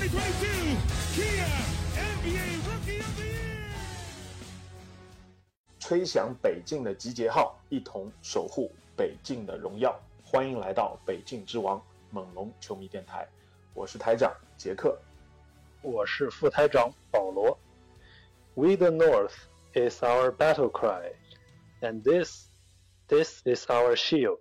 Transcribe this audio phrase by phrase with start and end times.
[0.00, 0.08] 21-2022
[1.14, 1.44] Kia
[1.94, 3.68] NBA Rookie of the Year!
[5.78, 9.94] 吹响北境的集结号，一同守护北境的荣耀。
[10.24, 13.28] 欢迎来到北境之王猛龙球迷电台，
[13.74, 14.98] 我是台长杰克。
[15.82, 17.58] 我是副台长保罗。
[18.54, 19.34] We the North
[19.74, 21.12] is our battle cry,
[21.82, 22.46] and this,
[23.06, 24.38] this is our shield.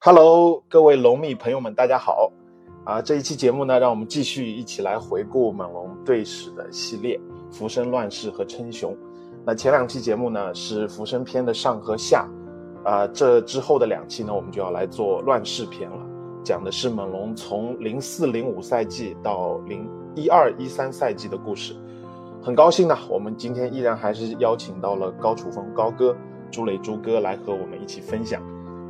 [0.00, 2.32] Hello，各位龙迷朋友们，大家好！
[2.86, 7.18] 啊，这一期节目呢，让我们继续一起来回顾猛龙队史的系列
[7.52, 8.96] 《浮生乱世》和称雄。
[9.44, 12.28] 那前两期节目呢是浮生篇的上和下，
[12.84, 15.96] 啊，这之后的两期呢，我们就要来做乱世篇了，
[16.44, 19.84] 讲的是猛龙从零四零五赛季到零
[20.14, 21.74] 一二一三赛季的故事。
[22.40, 26.16] 很高兴呢，我们今天依然还是邀请到了高楚风高哥、
[26.52, 28.40] 朱磊朱哥来和我们一起分享。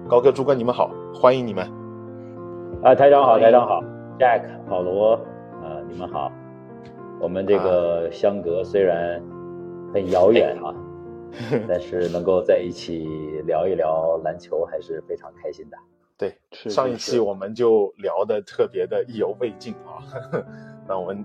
[0.06, 1.75] 高哥、朱哥，你们好，欢迎你们。
[2.82, 3.80] 啊，台长好，台长好
[4.19, 5.19] ，Jack、保罗，
[5.62, 6.30] 呃，你们好。
[7.20, 9.20] 我们这个相隔虽然
[9.94, 10.74] 很遥远啊，
[11.66, 13.08] 但是能够在一起
[13.47, 15.77] 聊一聊篮球，还是非常开心的。
[16.19, 16.36] 对，
[16.70, 19.98] 上一期我们就聊的特别的意犹未尽啊，
[20.86, 21.24] 那我们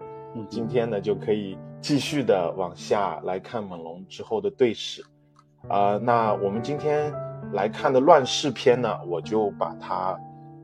[0.50, 5.04] 今天呢就可以继续的往下来看猛龙之后的队史。
[5.68, 7.14] 啊、那我们今天
[7.54, 10.18] 来看的乱世篇呢，我就把它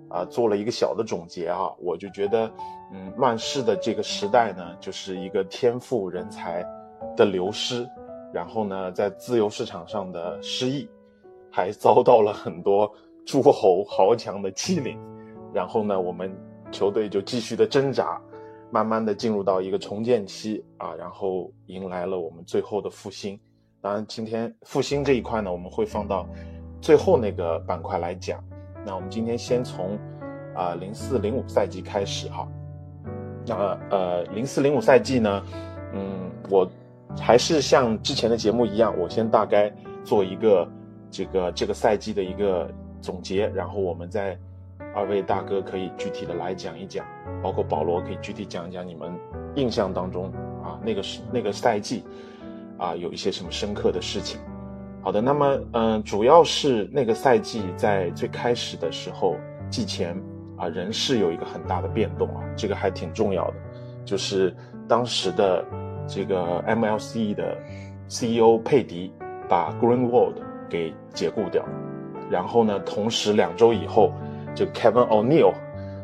[0.09, 2.49] 啊、做了一个小的总结啊，我就觉得
[2.93, 6.65] 嗯，乱世的这个时代呢，就是一个天赋人才
[7.15, 7.87] 的流失，
[8.33, 10.89] 然后呢，在自由市场上的失意，
[11.51, 12.89] 还遭到了很多
[13.25, 14.97] 诸侯豪强的欺凌，
[15.53, 16.33] 然后呢，我们
[16.71, 18.21] 球队就继续的挣扎，
[18.71, 23.37] 慢慢的进入到一个重建期啊，然后迎来了我们最后的复兴。
[23.81, 26.27] 当然，今天复兴这一块呢，我们会放到
[26.81, 28.41] 最后那个板块来讲。
[28.87, 29.99] 那我们今天先从
[30.55, 32.47] 啊零四零五赛季开始哈。
[33.45, 35.43] 那呃零四零五赛季呢，
[35.93, 36.65] 嗯，我
[37.19, 39.69] 还是像之前的节目一样，我先大概
[40.05, 40.65] 做一个
[41.11, 42.71] 这个这个赛季的一个
[43.01, 44.39] 总结，然后我们再
[44.95, 47.05] 二位大哥可以具体的来讲一讲，
[47.43, 49.13] 包括保罗可以具体讲一讲你们
[49.55, 50.31] 印象当中
[50.63, 52.05] 啊那个是那个赛季
[52.77, 54.39] 啊有一些什么深刻的事情。
[55.07, 59.37] 好的，那么嗯、主要是那个赛季在最开始的时候，
[59.69, 60.13] 季前
[60.57, 63.53] 啊人事有一个很大的变动啊，这个还挺重要的，
[64.03, 64.53] 就是
[64.85, 65.63] 当时的
[66.09, 67.57] 这个 MLC 的
[68.09, 69.09] CEO 佩迪
[69.47, 70.33] 把 Greenwald
[70.67, 71.63] 给解雇掉，
[72.29, 74.11] 然后呢，同时两周以后，
[74.53, 75.53] 这个 Kevin O'neil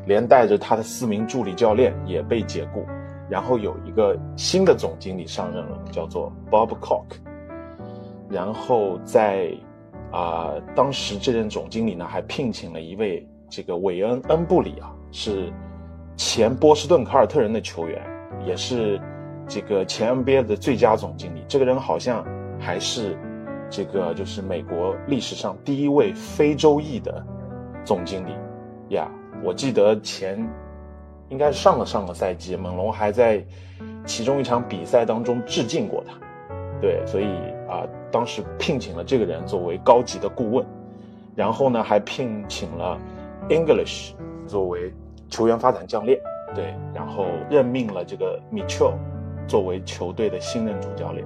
[0.07, 2.85] 连带着他的四名助理教练也被解雇，
[3.29, 7.03] 然后有一个新的总经理上任了，叫做 Bob Cock。
[8.33, 9.51] 然后在
[10.11, 15.51] 啊、当时这任总经理呢还聘请了一位这个韦恩恩布里啊，是
[16.15, 17.99] 前波士顿凯尔特人的球员，
[18.45, 19.01] 也是
[19.47, 21.43] 这个前 NBA 的最佳总经理。
[21.47, 22.23] 这个人好像
[22.59, 23.17] 还是
[23.71, 27.25] 这个就是美国历史上第一位非洲裔的
[27.83, 28.35] 总经理
[28.89, 29.09] 呀。
[29.43, 30.47] 我记得前
[31.29, 33.43] 应该是上个上个赛季，猛龙还在
[34.05, 36.13] 其中一场比赛当中致敬过他。
[36.79, 37.25] 对，所以
[37.73, 40.65] 啊、当时聘请了这个人作为高级的顾问，
[41.35, 42.99] 然后呢，还聘请了
[43.49, 44.13] English
[44.45, 44.93] 作为
[45.29, 46.19] 球员发展教练，
[46.53, 48.93] 对，然后任命了这个 Mitchell
[49.47, 51.25] 作为球队的新任主教练，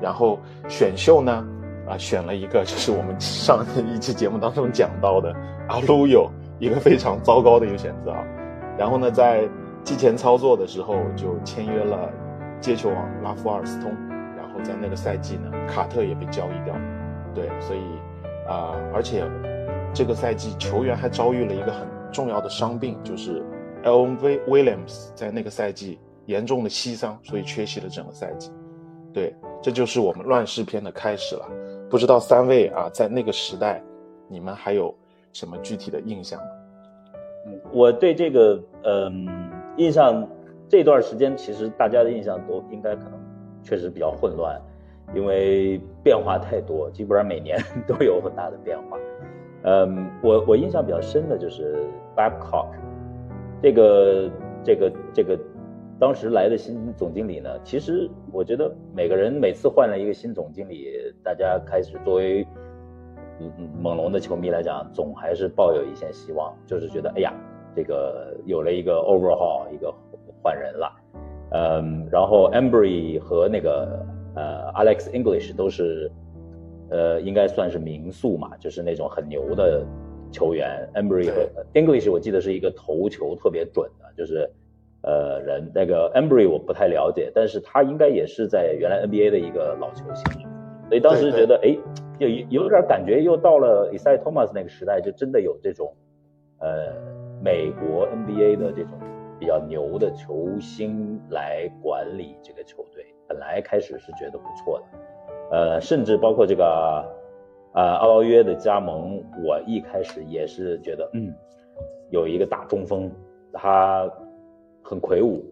[0.00, 0.38] 然后
[0.68, 1.46] 选秀呢，
[1.86, 3.64] 啊、选了一个就是我们上
[3.94, 5.34] 一期节目当中讲到的
[5.68, 8.24] 阿鲁友一个非常糟糕的一个选择啊，
[8.78, 9.46] 然后呢，在
[9.84, 12.08] 季前操作的时候就签约了
[12.60, 13.92] 接球王拉夫阿尔斯通。
[14.52, 16.74] 然后在那个赛季呢，卡特也被交易掉，
[17.34, 17.80] 对，所以
[18.48, 19.24] 啊、而且
[19.94, 23.42] 这个赛季球员还遭遇了一个很重要的伤病，就是
[23.84, 28.50] L V Williams 在那个赛季严重的膝伤，所以缺席了整个赛季。
[29.12, 31.48] 对，这就是我们乱世篇的开始了。
[31.88, 33.82] 不知道三位啊，在那个时代，
[34.28, 34.94] 你们还有
[35.32, 36.46] 什么具体的印象吗？
[37.72, 39.28] 我对这个嗯
[39.76, 40.26] 印象
[40.68, 43.12] 这段时间，其实大家的印象都应该可能
[43.62, 44.60] 确实比较混乱，
[45.14, 48.98] 因为变化太多，基本上每年 都有很大的变化。
[49.64, 51.84] 嗯，我我印象比较深的就是
[52.16, 52.74] Babcock，
[53.62, 54.30] 这个
[54.64, 55.38] 这个这个
[56.00, 60.88] 当时来的新总经理呢，其实我觉得每个人每次换了一个新总经理，
[61.22, 62.44] 大家开始作为
[63.80, 67.32] 猛龙的球迷来讲，总还是抱有一线希望，就是觉得哎呀，
[67.74, 69.94] 这个有了一个 overhaul，一个
[70.42, 70.92] 换人了，
[71.54, 74.04] 嗯，然后 Embry 和那个
[74.34, 76.10] 呃 Alex English 都是，
[76.90, 79.84] 呃，应该算是名宿嘛，就是那种很牛的
[80.30, 80.88] 球员。
[80.94, 84.50] Embry 和 English 我记得是一个投球特别准的，就是。
[85.04, 90.24] 呃，人那个 Embry 我不太了解，但是他应该也是在原来 NBA 的一个老球星，
[90.86, 91.76] 所以当时觉得，哎，
[92.20, 92.28] 有
[92.62, 95.92] 有点感觉又到了 Isaiah Thomas 那个时代，就真的有这种，
[96.60, 96.92] 呃，
[97.42, 98.92] 美国 NBA 的这种
[99.42, 103.04] 比较牛的球星来管理这个球队。
[103.26, 104.84] 本来开始是觉得不错的，
[105.50, 107.04] 呃，甚至包括这个，
[107.74, 111.34] 呃，奥劳约的加盟，我一开始也是觉得，嗯，
[112.10, 113.10] 有一个大中锋，
[113.52, 114.08] 他。
[114.84, 115.44] 很魁梧，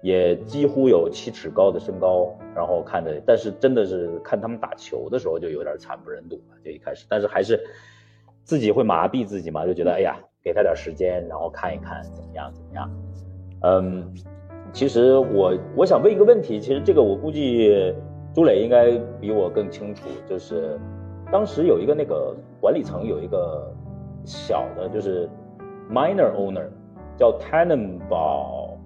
[0.00, 6.56] 也几乎有七尺高的身高，然后看着，但是真的是看他们打球的时候就有点惨不忍睹了。
[6.64, 7.60] 就一开始，但是还是
[8.44, 12.90] 自己会麻痹自己嘛，就觉得哎呀，给他点时间，然后看一看怎么样怎么样。
[13.62, 14.12] 嗯，
[14.72, 17.94] 其实我我想问一个问题，其实这个我估计
[18.34, 18.90] 朱磊应该
[19.20, 20.78] 比我更清楚，就是
[21.30, 23.72] 当时有一个那个管理层有一个
[24.24, 25.28] 小的，就是
[25.90, 26.68] minor owner。
[27.18, 28.78] 叫 Tannenbaum，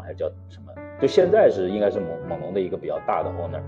[0.00, 0.72] 还是叫什么？
[1.00, 3.60] 就现在是应该是猛猛龙的一个比较大的 owner，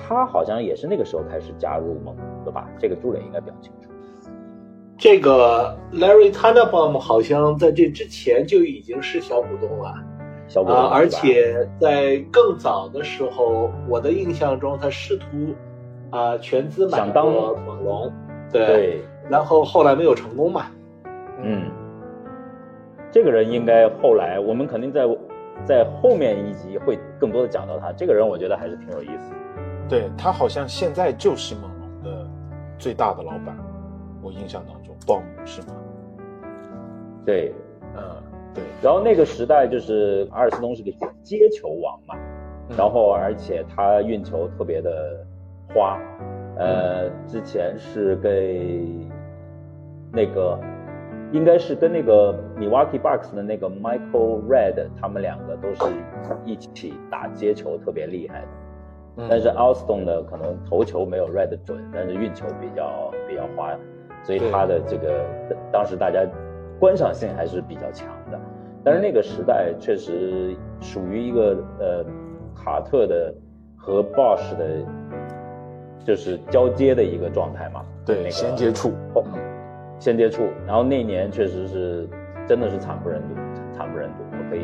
[0.00, 2.68] 他好像也是那个时候开始加入猛龙的吧？
[2.76, 3.88] 这个朱磊应该比较清楚。
[5.00, 9.94] 这个 Larry Tannenbaum 好像在这之前就已经是小股东了，
[10.46, 15.26] 小股东而且在更早的时候，我的印象中他试图
[16.10, 18.12] 啊全资买过猛龙，
[18.52, 19.00] 对，
[19.30, 20.66] 然后后来没有成功嘛，
[21.42, 21.62] 嗯。
[23.10, 25.08] 这个人应该后来，我们肯定在
[25.64, 27.90] 在后面一集会更多的讲到他。
[27.90, 29.32] 这个人我觉得还是挺有意思。
[29.88, 32.28] 对他好像现在就是猛龙的
[32.78, 33.56] 最大的老板，
[34.22, 35.68] 我印象当中，鲍姆是吗？
[37.24, 37.54] 对，
[37.96, 38.22] 嗯，
[38.54, 38.64] 对。
[38.82, 40.90] 然后那个时代就是阿尔斯通是个
[41.22, 42.14] 接球王嘛，
[42.76, 45.24] 然后而且他运球特别的
[45.74, 45.98] 花，
[46.56, 48.84] 呃，之前是给
[50.12, 50.58] 那个。
[51.32, 55.84] 应该是跟那个 Milwaukee Bucks 的那个 Michael Red，他们两个都是
[56.44, 59.28] 一起打接球特别厉害的。
[59.28, 63.70] 但是 Alston 呢，可能投球没有 Red 准，但是运球比较比较花，
[64.22, 65.24] 所以他的这个
[65.72, 66.24] 当时大家
[66.78, 68.38] 观赏性还是比较强的。
[68.82, 72.04] 但是那个时代确实属于一个呃
[72.54, 73.34] 卡特的
[73.76, 74.66] 和 Bosh 的，
[76.04, 77.84] 就是交接的一个状态嘛。
[78.06, 78.92] 对，那个衔接处。
[79.98, 82.08] 先接触，然后那年确实是
[82.48, 83.34] 真的是惨不忍睹，
[83.70, 84.14] 惨不忍睹。
[84.32, 84.62] 我可以，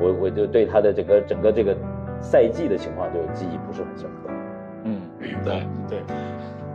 [0.00, 1.76] 我我就对他的整个整个这个
[2.22, 4.30] 赛季的情况就记忆不是很深刻。
[4.84, 5.02] 嗯，
[5.44, 6.02] 对对。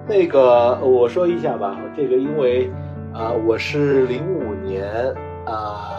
[0.08, 2.72] 那个我说一下吧，这个因为
[3.14, 5.14] 啊，我是零五年
[5.46, 5.92] 啊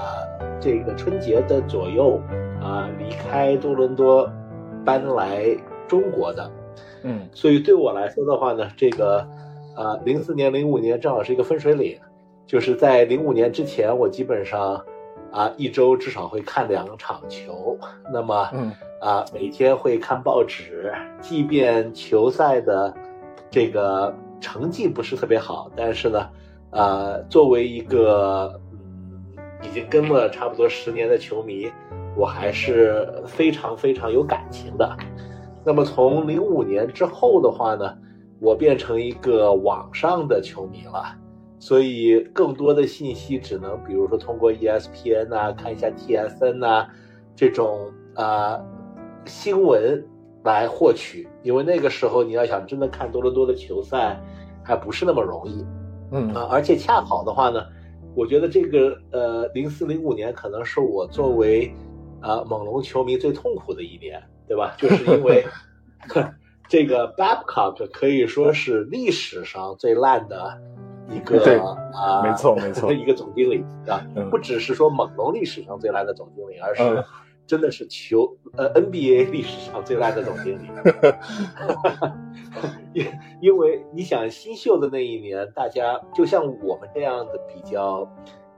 [0.59, 2.19] 这个春节的左右
[2.59, 4.31] 啊离开多伦多
[4.83, 5.45] 搬来
[5.87, 6.51] 中国的，
[7.03, 9.27] 嗯，所以对我来说的话呢，这个。
[9.77, 11.97] 啊，零四年、零五年正好是一个分水岭，
[12.49, 14.85] 就是在零五年之前，我基本上
[15.31, 17.79] 啊一周至少会看两场球，
[18.13, 18.73] 那么嗯。
[19.01, 22.93] 啊每天会看报纸，即便球赛的
[23.51, 26.29] 这个成绩不是特别好，但是呢，
[26.71, 29.21] 呃，作为一个嗯
[29.63, 31.71] 已经跟了差不多十年的球迷，
[32.17, 34.97] 我还是非常非常有感情的。
[35.65, 37.97] 那么从零五年之后的话呢？
[38.41, 41.03] 我变成一个网上的球迷了，
[41.59, 46.89] 所以更多的信息只能，比如说通过 ESPN 啊，看一下 TSN 啊，
[47.35, 48.57] 这种啊
[49.25, 50.07] 新闻
[50.45, 51.29] 来获取。
[51.43, 54.21] 因为那个时候你要想真的看多伦多的球赛，
[54.63, 55.65] 还不是那么容易。
[56.13, 57.63] 嗯啊，而且恰好的话呢，
[58.15, 61.73] 我觉得这个呃零四零五年可能是我作为
[62.21, 64.75] 啊猛龙球迷最痛苦的一年，对吧？
[64.79, 65.47] 就是因为。
[66.69, 70.61] 这个 Babcock 可以说是历史上最烂的
[71.09, 71.39] 一个
[71.95, 76.83] 啊，没错没错，一个总经理啊，不只是说猛龙历史上最烂的总经理，而是
[77.49, 80.69] 真的是球呃 NBA 历史上最烂的总经理。
[82.95, 83.05] 因
[83.41, 88.09] 因为你想新秀的那一年，大家就像我们这样的比较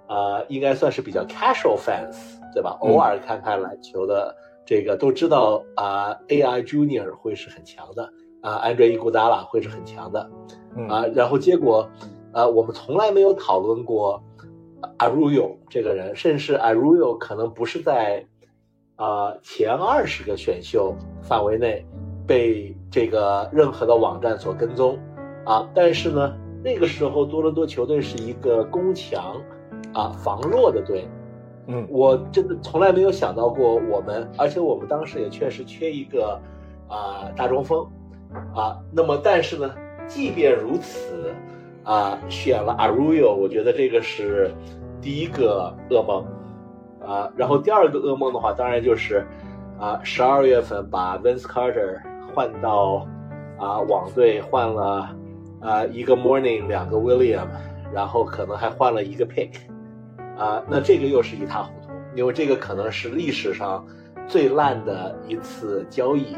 [0.09, 2.19] 呃，应该算是比较 casual fans，
[2.53, 2.77] 对吧？
[2.81, 4.37] 偶尔看看篮球的。
[4.67, 8.05] 这个都知道啊，AI Junior 会是很强的
[8.41, 10.31] 啊，Andre Iguodala 会是很强的
[10.89, 11.91] 啊，然后结果
[12.33, 14.23] 啊，我们从来没有讨论过
[14.99, 18.25] Arroyo 这个人，甚至 Arroyo 可能不是在
[19.01, 21.83] 啊前二十个选秀范围内
[22.27, 24.99] 被这个任何的网站所跟踪
[25.47, 29.41] 啊，但是呢，那个时候多伦多球队是一个攻强
[29.95, 31.09] 啊防弱的队。
[31.67, 36.39] 嗯，我真的从来没有想到过我们，而且我们当时也确实缺一个
[36.89, 37.87] 啊大中锋
[38.55, 38.77] 啊。
[38.93, 39.75] 那么，但是呢，
[40.07, 41.33] 即便如此
[41.85, 44.51] 啊，选了 Aruyo，我觉得这个是
[45.01, 46.27] 第一个噩梦
[47.05, 47.31] 啊。
[47.37, 49.27] 然后第二个噩梦的话，当然就是
[49.79, 52.01] 啊，十二月份把 Vince Carter
[52.33, 53.07] 换到
[53.59, 55.09] 啊网队，换了
[55.61, 57.47] 啊一个 Morning，两个 William，
[57.93, 59.51] 然后可能还换了一个 Pick。
[60.37, 63.87] 啊，那这个又是一塌糊涂，因为这个可能是历史上
[64.27, 66.35] 最烂的一次交易，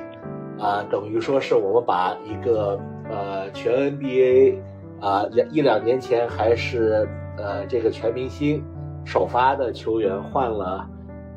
[0.59, 4.57] 啊，等于说是我们把一个呃全 NBA
[5.01, 8.65] 啊两一两年前还是呃这个全明星
[9.05, 10.89] 首发的球员换了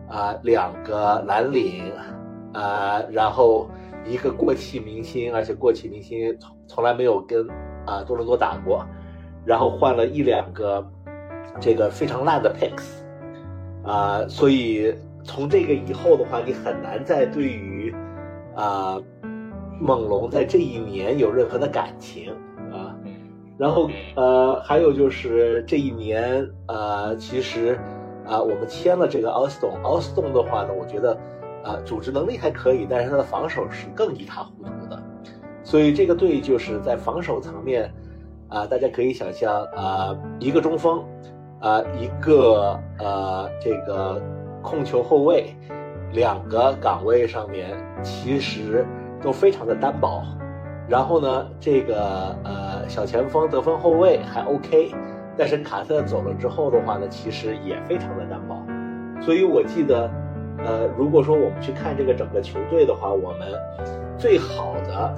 [0.09, 1.91] 啊两个蓝领
[2.53, 3.69] 啊，然后
[4.05, 7.47] 一个过气明星，而且过气明星从从来没有跟
[7.85, 8.85] 啊多伦多打过，
[9.45, 10.85] 然后换了一两个。
[11.61, 14.93] 这个非常烂的 picks，啊，所以
[15.23, 17.95] 从这个以后的话，你很难再对于
[18.53, 19.01] 啊
[19.79, 22.35] 猛龙在这一年有任何的感情。
[23.57, 27.79] 然后呃，还有就是这一年呃，其实
[28.25, 31.17] 啊，我们签了这个奥斯顿，奥斯顿的话呢，我觉得
[31.63, 35.01] 啊，组织能力还可以，但是他的防守是更一塌糊涂的。
[35.63, 37.93] 所以这个队就是在防守层面
[38.49, 41.03] 啊，大家可以想象啊，一个中锋。
[41.61, 44.21] 啊，一个呃，这个
[44.61, 45.55] 控球后卫，
[46.11, 48.85] 两个岗位上面其实
[49.19, 50.21] 都非常的单薄。
[50.87, 54.93] 然后呢，这个呃小前锋得分后卫还 OK，
[55.37, 58.55] 但是卡特走了之后的话呢，其实也非常的单薄。
[59.21, 60.09] 所以我记得，
[60.59, 63.53] 呃，如果说我们去看这个整个球队的话，我们
[64.17, 65.15] 最好的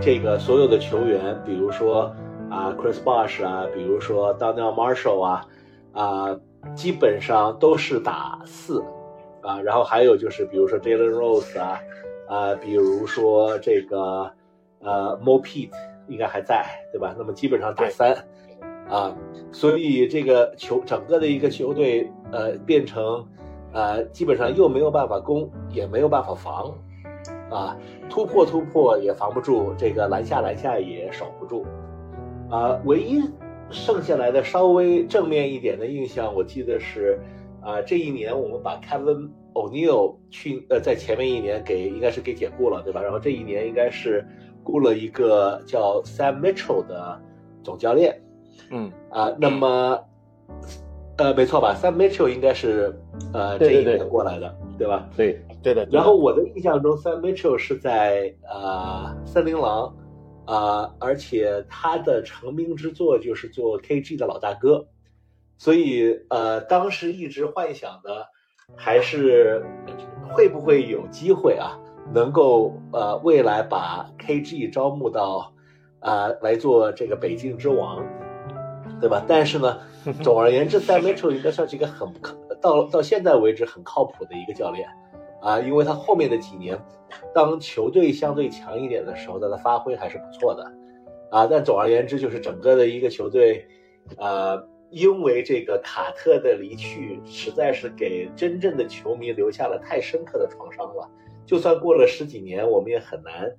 [0.00, 2.12] 这个所有的球员，比如说
[2.50, 5.46] 啊 Chris Bosh 啊，比如说 Daniel Marshall 啊。
[5.96, 6.36] 啊，
[6.74, 8.82] 基本上都是打四，
[9.42, 11.80] 啊，然后还有就是，比如说 Jalen Rose 啊，
[12.26, 14.28] 啊，比如说这个
[14.84, 15.70] 呃 Mo Pete
[16.06, 17.14] 应该还在，对吧？
[17.18, 18.14] 那么基本上打三，
[18.88, 19.16] 啊，
[19.50, 23.26] 所以这个球整个的一个球队呃变成
[23.72, 26.72] 呃基本上又没有办法攻，也没有办法防，
[27.50, 27.76] 啊，
[28.08, 31.66] 突破突破也防不住，这个篮下篮下也守不住，
[32.50, 33.22] 啊，唯一。
[33.70, 37.18] 剩下来的稍微正面一点的印象，我记得是，
[37.62, 43.02] 啊，这一年我们把 Kevin O'Neal 去呃在前面一年给应该是给解雇了，对吧？
[43.02, 44.24] 然后这一年应该是
[44.64, 47.20] 雇了一个叫 Sam Mitchell 的
[47.62, 48.20] 总教练，
[48.70, 50.02] 嗯啊，那么
[51.18, 52.98] 呃没错吧？Sam Mitchell 应该是
[53.32, 55.08] 呃这一年过来的，对吧？
[55.16, 55.86] 对对的。
[55.92, 59.94] 然后我的印象中，Sam Mitchell 是在呃森林狼。
[60.46, 64.86] 啊，而且他的成名之作就是做 KG 的老大哥，
[65.56, 68.26] 所以呃，当时一直幻想的
[68.76, 69.64] 还是
[70.28, 71.80] 会不会有机会啊，
[72.12, 75.52] 能够呃未来把 KG 招募到
[76.00, 78.04] 啊来做这个北境之王，
[79.00, 79.24] 对吧？
[79.26, 79.78] 但是呢，
[80.22, 82.08] 总而言之 Mitchell 应该算是一个很
[82.60, 84.88] 到到现在为止很靠谱的一个教练。
[85.40, 86.78] 啊，因为他后面的几年，
[87.34, 90.64] 当球队相对强一点的时候，他的发挥还是不错的，
[91.30, 93.68] 啊，但总而言之，就是整个的一个球队，
[94.16, 101.06] 呃，因为这个卡特的离去，实在是给真正的球迷留下了太深刻的创伤了。
[101.46, 103.52] 就算过了十几年，我们也很难，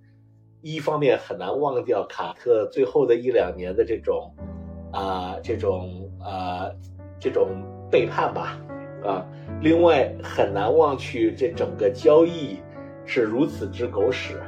[0.61, 4.33] 一方面很难忘掉卡特最后的一两年的这种，
[4.91, 6.69] 啊，这种啊，
[7.19, 7.49] 这种
[7.91, 8.59] 背叛吧，
[9.03, 9.25] 啊。
[9.61, 12.59] 另外很难忘去这整个交易
[13.05, 14.41] 是如此之狗屎，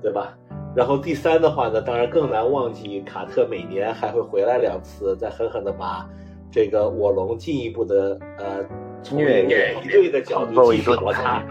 [0.00, 0.36] 对吧？
[0.76, 6.08] 然后第三的话呢，当然更难忘记卡特每年还会回来两次，再狠狠的把
[6.52, 8.64] 这个我龙进一步的呃
[9.02, 9.42] 从虐
[9.90, 11.44] 队的角度去了他，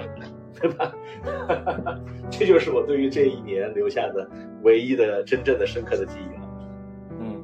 [0.61, 0.93] 对吧？
[2.29, 4.29] 这就是我对于这一年留下的
[4.63, 6.49] 唯一的真正的深刻的记忆了。
[7.19, 7.43] 嗯，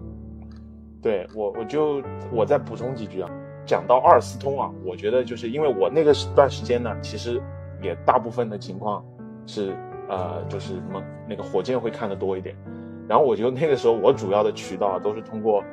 [1.02, 2.02] 对我我就
[2.32, 3.30] 我再补充几句啊。
[3.66, 7.42] 讲到阿尔斯通啊，我觉得就是因为我那个段时间呢，其实
[7.82, 9.06] 也大部分的情况
[9.46, 9.74] 是
[10.10, 12.54] 呃，就是什么那个火箭会看的多一点。
[13.08, 15.64] 然后我觉得那个时候我主要的渠道都是通过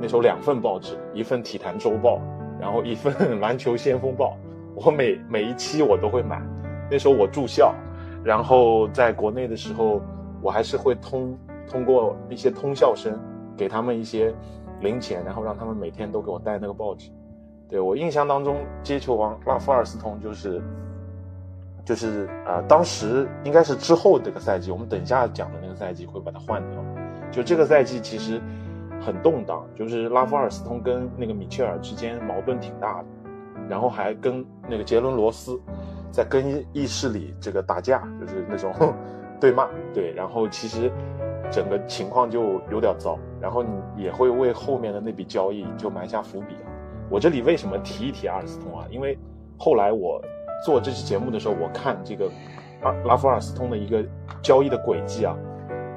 [0.00, 2.20] 那时候两份报纸，一份体坛周报，
[2.58, 4.36] 然后一份 篮球先锋报。
[4.74, 6.42] 我每每一期我都会买。
[6.90, 7.74] 那时候我住校，
[8.24, 10.00] 然后在国内的时候，
[10.40, 11.36] 我还是会通
[11.68, 13.18] 通过一些通校生
[13.56, 14.34] 给他们一些
[14.80, 17.10] 零钱，然后让他们每天都给我带那个报纸。
[17.68, 20.62] 对我印象当中，接球王拉夫尔斯通就是
[21.84, 26.84] 就是啊、当时应该是之后这个赛季，我们等一下讲的那个赛季会把它换掉。
[27.32, 28.40] 就这个赛季其实
[29.00, 33.06] 很动荡，就是拉夫尔斯通跟那个米切尔之间矛盾挺大的，
[33.68, 35.60] 然后还跟那个杰伦罗斯
[36.10, 38.72] 在更衣议室里这个打架，就是那种
[39.40, 40.90] 对骂，对，然后其实
[41.50, 46.72] 整个情况就有点糟，然后你也会为后面的那笔交易就埋下伏笔啊。
[47.10, 48.86] 我这里为什么提一提阿尔斯通啊？
[48.90, 49.18] 因为
[49.58, 50.20] 后来我
[50.64, 52.30] 做这期节目的时候，我看这个
[52.82, 54.04] 阿拉夫尔斯通的一个
[54.42, 55.36] 交易的轨迹啊，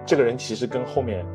[0.06, 1.25] 这个人其实跟后面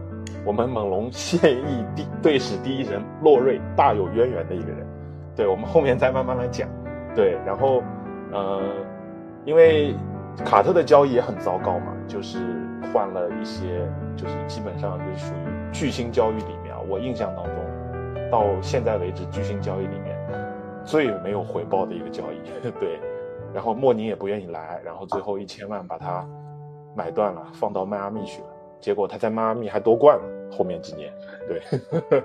[0.45, 4.87] 我们猛龙现役第队史第一人洛瑞大有渊源的一个人。
[5.35, 6.69] 对，我们后面再慢慢来讲。
[7.16, 7.83] 对，然后
[8.35, 8.61] 呃，
[9.45, 9.95] 因为
[10.45, 12.38] 卡特的交易也很糟糕嘛，就是
[12.93, 17.55] 换了一些，就是基本上就是属于巨星交易里面啊，我印象当中
[18.31, 20.19] 到现在为止巨星交易里面
[20.85, 22.43] 最没有回报的一个交易。
[22.81, 22.99] 对，
[23.55, 26.26] 然后莫宁也不愿意来，然后最后一千万把他
[26.97, 28.49] 买断了，放到迈阿密去了。
[28.81, 31.12] 结果他在迈阿密还夺冠了，后面几年，
[31.49, 32.23] 对，呵 呵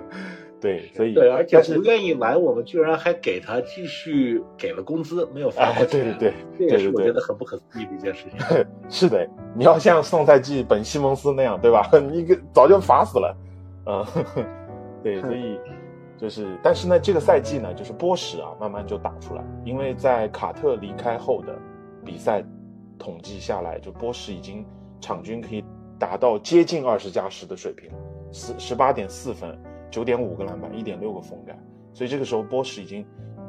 [0.60, 6.00] 对，所以对，而且不愿意来，我们居然还给他继续给了工资，没有发哎过钱。
[6.18, 8.66] 对对对这也是我觉得很不可思议的一件事情。
[8.90, 11.88] 是的，你要像上赛季本西蒙斯那样，对吧？
[12.12, 13.36] 你个早就罚死了，
[13.86, 14.06] 嗯，
[15.02, 15.58] 对，所以
[16.18, 21.58] 就是，但是呢，这个赛季呢，就是波什啊，慢慢就打出来，因为在卡特离开后的
[22.04, 22.44] 比赛
[22.98, 24.66] 统计下来，就波什已经
[25.00, 25.64] 场均可以
[25.98, 27.90] 达到接近二十加十的水平，
[28.30, 29.58] 十十八点四分，
[29.90, 31.58] 九点五个篮板，一点六个封盖，
[31.92, 33.04] 所以这个时候波什已经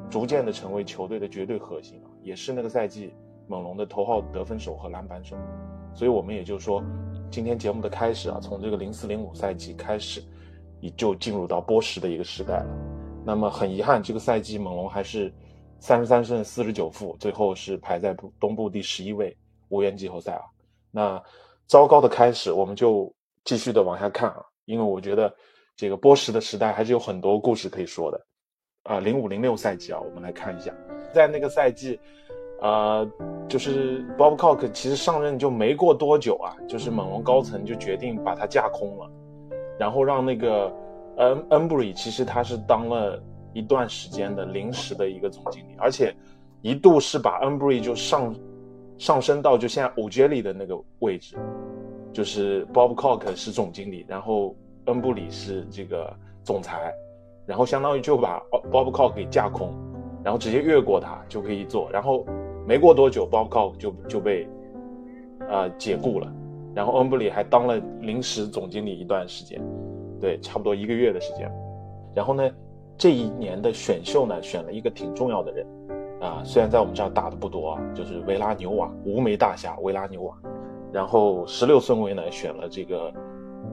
[0.10, 3.14] 逐渐的成为球队的绝对核心啊，也是那个赛季
[3.48, 5.38] 猛龙的头号得分手和篮板手。
[5.94, 6.84] 所以我们也就说，
[7.30, 10.24] 今天节目的开始啊，从这个零四零五赛季开始，
[10.80, 12.68] 也就进入到波什的一个时代了。
[13.26, 15.32] 那么很遗憾，这个赛季猛龙还是
[15.80, 19.36] 三十三胜四十九负，最后是排在东部第十一位，
[19.70, 20.42] 无缘季后赛啊。
[20.90, 21.24] 那
[21.68, 25.34] 糟糕的开始，我们就继续的往下看啊，因为我觉得
[25.82, 28.26] 这个波什的时代还是有很多故事可以说的。
[28.84, 30.72] 啊，零五零六赛季啊，我们来看一下，
[31.12, 32.00] 在那个赛季，
[32.62, 33.04] 呃，
[33.50, 39.10] 就是 Bob Cock 其实上任就没过多久啊，就是猛龙高层就决定把他架空了，
[39.80, 40.72] 然后让那个
[41.18, 43.20] 恩恩布里，其实他是当了
[43.52, 46.16] 一段时间的临时的一个总经理，而且
[46.62, 48.36] 一度是把恩布里就上
[49.00, 51.36] 上升到就现在 o j e l i 的那个位置，
[52.14, 56.12] 就是 Bob Cock 是总经理，然后恩布里是这个
[56.44, 56.94] 总裁。
[57.46, 58.42] 然后相当于就把
[58.72, 59.74] Bob Cock 给架空，
[60.24, 61.90] 然后直接越过他就可以做。
[61.92, 62.26] 然后
[62.68, 64.48] 没过多久，Bob Cock 就就被
[65.50, 66.32] 呃解雇了，
[66.74, 69.60] 然后恩布里还当了临时总经理一段时间，
[70.20, 71.52] 对，差不多一个月的时间。
[72.14, 72.50] 然后呢，
[72.96, 75.66] 这一年的选秀呢，选了一个挺重要的人
[76.22, 80.38] 啊，虽然在我们这儿打的不多，就是维拉纽瓦，无眉大侠维拉纽瓦。
[80.94, 83.12] 然后十六顺位呢，选了这个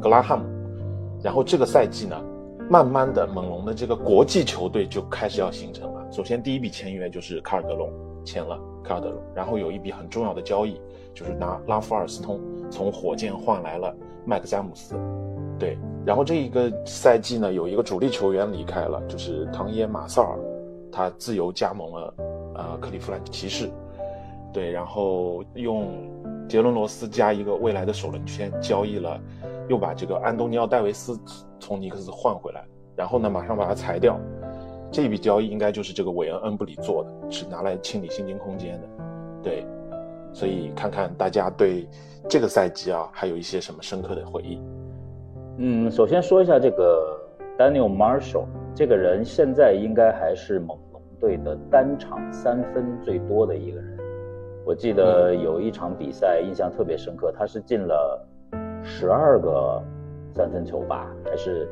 [0.00, 0.57] 格拉汉姆。
[1.22, 2.16] 然后这个赛季呢。
[2.70, 6.06] 慢慢的，猛龙的这个国际球队就开始要形成了。
[6.12, 7.90] 首先，第一笔签约就是卡尔德隆
[8.26, 10.78] 签了卡尔德隆，然后有一笔很重要的交易，
[11.14, 12.38] 就是拿拉夫尔斯通
[12.70, 14.94] 从火箭换来了麦克詹姆斯。
[15.58, 20.38] 对，然后这一个赛季呢，有一个主力球员离开了，就是唐耶马萨尔，
[20.92, 22.14] 他自由加盟了
[22.54, 23.70] 呃克利夫兰骑士。
[24.52, 25.86] 对，然后用
[26.48, 29.20] 杰伦罗斯加一个未来的首轮签交易了。
[29.68, 31.20] 又把这个安东尼奥戴维斯
[31.60, 32.64] 从尼克斯换回来，
[32.96, 34.18] 然后呢，马上把他裁掉。
[34.90, 38.88] 这笔交易应该就是这个韦恩恩布里做的，是拿来清理薪金空间的。
[39.42, 39.66] 对，
[40.32, 41.86] 所以看看大家对
[42.30, 44.58] 这个赛季啊，还有一些什么深刻的回忆。
[45.58, 47.20] 嗯，首先说一下这个
[47.58, 53.97] Daniel Marshall 这个人，现在应该还是猛龙队的单场三分最多的一个人。
[54.68, 58.22] 我记得有一场比赛印象特别深刻，他是进了。
[58.82, 59.82] 十二个
[60.34, 61.66] 三分球吧，还是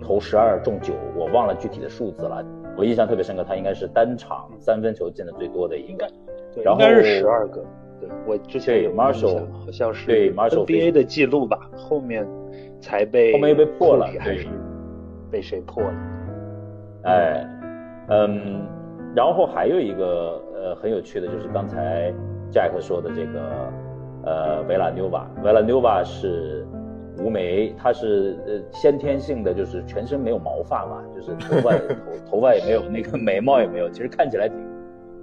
[0.00, 2.44] 投十二中九，我忘了具体的数字了。
[2.76, 6.04] 我印象特别深刻，他应该是单场三分球进的最多的一个，
[6.52, 7.64] 对，然后应该是十二个。
[8.00, 12.26] 对我之前有 Marshall 好像是对 Marshall NBA 的记录吧，后面
[12.80, 14.48] 才被后面又被破了，还是
[15.30, 15.94] 被谁破了？
[17.04, 17.48] 哎，
[18.08, 18.66] 嗯，
[19.14, 22.12] 然后还有一个呃很有趣的就是刚才
[22.52, 23.72] Jack 说的这个。
[24.24, 26.64] 呃，维拉纽瓦，维拉纽瓦是
[27.18, 31.72] 无眉，他是呃先天性的，就是全身没有毛发嘛，就是头发
[32.06, 34.56] 头头发也没有，那个眉毛也没有，其实看起来挺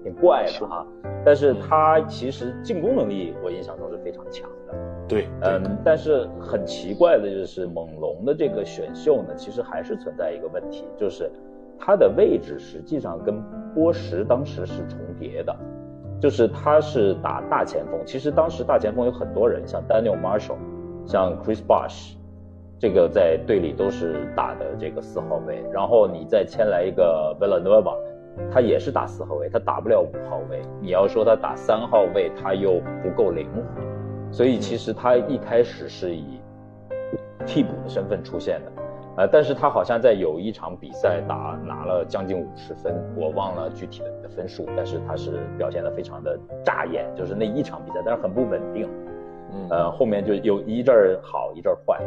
[0.04, 0.86] 挺怪的哈。
[1.24, 4.76] 但是他其实进攻能力，我印象中是非常强的。
[5.08, 11.32] 对，嗯，但是很奇怪的就是猛龙的这个选秀呢，其实还是存在一个问题，就是
[11.80, 13.42] 他的位置实际上跟
[13.74, 15.56] 波什当时是重叠的。
[16.22, 17.98] 就是他是打大前锋。
[18.06, 20.58] 其实当时大前锋有很多人，像 Daniel Marshall，
[21.06, 22.16] 像 Chris Bosh，
[22.78, 25.64] 这个在队里都是打的这个四号位。
[25.72, 27.96] 然后你再签来一个 Villanova，
[28.52, 30.62] 他也是打四号位，他打不了五号位。
[30.82, 33.62] 你要说他打三号位，他又不够灵活，
[34.30, 36.42] 所以其实他一开始是以
[37.46, 38.72] 替补的身份出现的。
[39.20, 48.90] 呃，但是他好像在有一场比赛打拿了将近五十分，我忘了具体的分数，但是他是表现的非常的扎眼，就是那一场比赛，但是很不稳定，
[49.70, 52.02] 呃，后面就有一阵儿好一阵儿坏，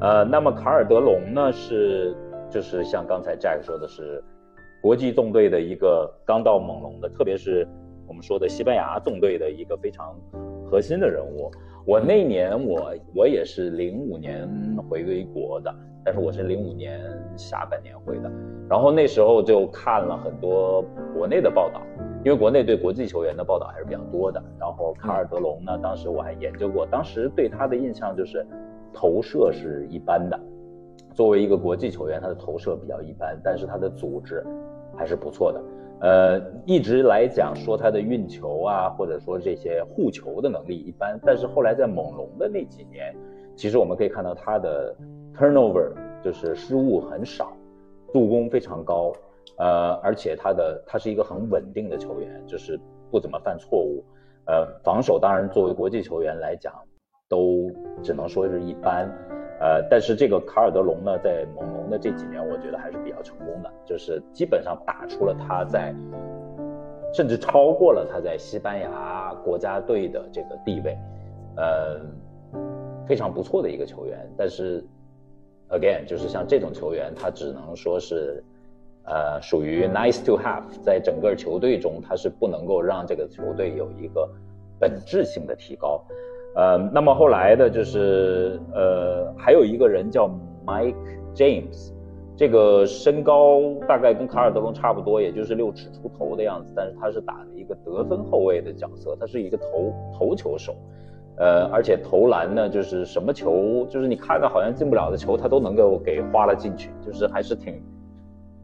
[0.00, 2.16] 呃，那么卡尔德隆呢是
[2.48, 4.24] 就是像刚才 Jack 说的是，
[4.80, 7.68] 国际纵队的一个刚到猛龙的，特别是
[8.08, 10.16] 我们说的西班牙纵队的一个非常
[10.64, 11.50] 核心的人物。
[11.84, 14.48] 我那年我我也是零五年
[14.88, 15.70] 回归国的。
[16.04, 17.00] 但是我是零五年
[17.36, 18.30] 下半年回的，
[18.68, 20.84] 然后那时候就看了很多
[21.16, 21.80] 国内的报道，
[22.24, 24.42] 因为国内对国际球员的报道还是比较多的。
[24.58, 28.44] 然后卡尔德隆呢，当时我还研究过，当时对他的印象就是
[28.92, 30.38] 投射是一般的，
[31.14, 34.44] 作为一个国际球员，他的投射比较一般，但是他的组织
[34.96, 35.62] 还是不错的。
[36.00, 43.14] 呃，一直来讲说他的运球啊，或者说这些护球的能力一般，但是后来在猛龙的那几年，
[43.54, 44.92] 其实我们可以看到他的。
[45.34, 45.92] Turnover
[46.22, 47.52] 就是失误很少，
[48.12, 49.12] 助攻非常高，
[49.58, 52.78] 呃，而且他的他是一个很稳定的球员，就是
[53.10, 54.04] 不怎么犯错误，
[54.44, 56.72] 呃，防守当然作为国际球员来讲，
[57.28, 57.70] 都
[58.02, 59.08] 只能说是一般，
[59.58, 65.94] 呃，但是这个卡尔德隆呢，在猛龙的这几年，我觉得还是比较成功的，就是基本上打出了他在，
[67.14, 70.96] 甚至超过了他在西班牙国家队的这个地位，
[71.56, 72.00] 呃，
[73.06, 74.84] 非常不错的一个球员，但是。
[75.72, 78.44] Again，就是像这种球员，他只能说是，
[79.04, 84.28] 呃，属于 nice to have，在整个球队中，他是不能够让这个球队有一个
[84.78, 86.04] 本质性的提高。
[86.54, 90.28] 呃，那么后来的就是，呃，还有一个人叫
[90.66, 90.94] Mike
[91.34, 91.90] James，
[92.36, 100.76] 这个身高大概跟卡尔德隆差不多，也就是六尺出头的样子，但是他是打的一个得分后卫的角色，他是一个投投球手。
[101.36, 107.82] 呃，而且投篮呢，就是什么球，就是你看着好像进不了的球，他都能够给花了进去，就是还是挺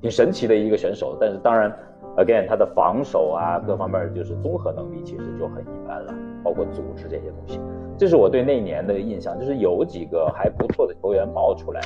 [0.03, 1.17] 挺神奇的一个选手。
[1.19, 1.75] 但是当然
[2.19, 7.59] ，again，他的防守啊，各方面就是综合能力其实就很一般了，包括组织这些东西。
[7.97, 11.81] 这是我对那年的印象，就是有几个还不错的球员冒出来，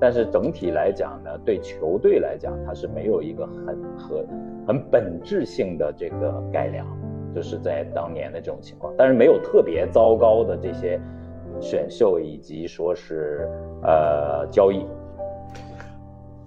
[0.00, 4.24] 但是整体来讲呢，对球队来讲，他是没有一个很和
[4.66, 6.86] 很本质性的这个改良。
[7.34, 11.00] 就是在当年的这种情况，但是没有特别糟糕的这些
[11.60, 13.48] 选秀以及说是
[13.82, 14.86] 呃交易。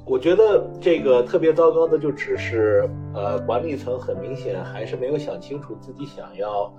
[0.05, 6.73] 我觉得这个特别糟糕的就只是呃管理层很明显还是没有想清楚自己想要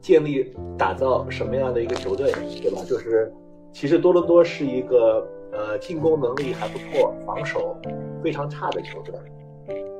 [0.00, 2.82] 建立打造什么样的一个球队，对吧？
[2.86, 3.32] 就是
[3.72, 7.76] 其实多伦多是一个呃进攻能力还不错，防守
[8.22, 9.14] 非常差的球队。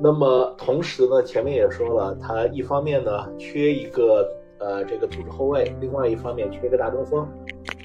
[0.03, 7.25] 那么同时呢，前面也说了，他一方面呢缺一个呃这个组织后卫，另外一方面缺一个大中锋。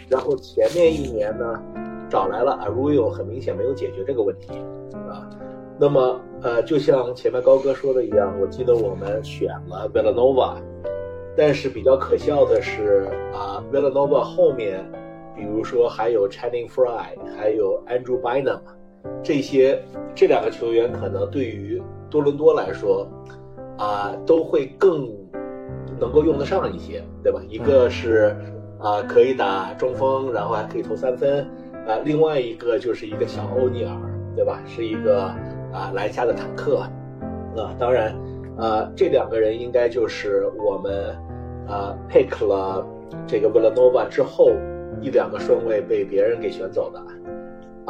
[0.10, 1.62] 然后前面一年呢，
[2.10, 4.54] 找来了 Arroyo，很明显没有解决这个问题
[4.94, 5.30] 啊。
[5.78, 10.56] 那么呃，就像前面高哥说的一样，我记得我们选了 Villanova，
[11.36, 14.84] 但是比较可笑的是啊，Villanova 后面，
[15.36, 18.60] 比如说还有 Channing Frye，还有 Andrew Bynum。
[19.24, 19.82] 这些
[20.15, 23.08] 这两个球员可能对于多伦多来说，
[23.78, 25.10] 啊，都会更
[26.00, 27.41] 能够用得上一些，对吧？
[27.50, 28.36] 一个是
[28.80, 31.41] 啊，可以打中锋，然后还可以投三分，
[31.86, 33.96] 啊，另外一个就是一个小欧尼尔，
[34.36, 34.62] 对吧？
[34.65, 35.24] 是一个
[35.74, 36.78] 啊篮下的坦克，
[37.58, 38.15] 啊，当然，
[38.58, 41.15] 啊，这两个人应该就是我们
[41.67, 42.86] 啊 pick 了
[43.26, 44.54] 这个 Villanova 之后
[45.02, 47.00] 一两个顺位被别人给选走的，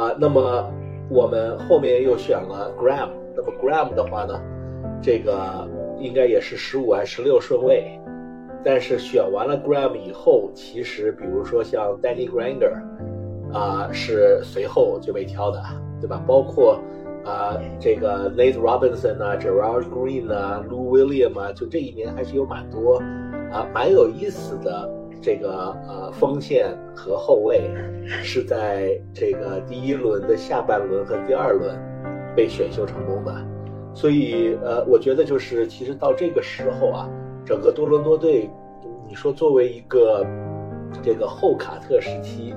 [0.02, 0.68] 啊，那么。
[1.10, 4.38] 我们后面又选了 Graham，那么 Graham 的话呢，
[5.02, 5.66] 这个
[5.98, 7.98] 应该也是十五还是十六顺位，
[8.62, 12.72] 但是选完了 Graham 以后，其实比如说像 Danny Granger，
[13.52, 15.62] 啊是随后就被挑的，
[16.00, 16.22] 对吧？
[16.26, 16.78] 包括
[17.24, 22.98] 啊这个 Nate Robinson 啊，Gerard Green 啊，Lou William 啊，就这一年还是有蛮多
[23.50, 24.97] 啊蛮有意思的。
[25.20, 27.70] 这个呃锋线和后卫
[28.22, 31.76] 是在这个第一轮的下半轮和第二轮
[32.34, 33.34] 被选秀成功的，
[33.94, 37.08] 所以呃我觉得就是其实到这个时候啊，
[37.44, 38.48] 整个多伦多队，
[39.06, 40.26] 你说作为一个
[41.02, 42.54] 这个后卡特时期，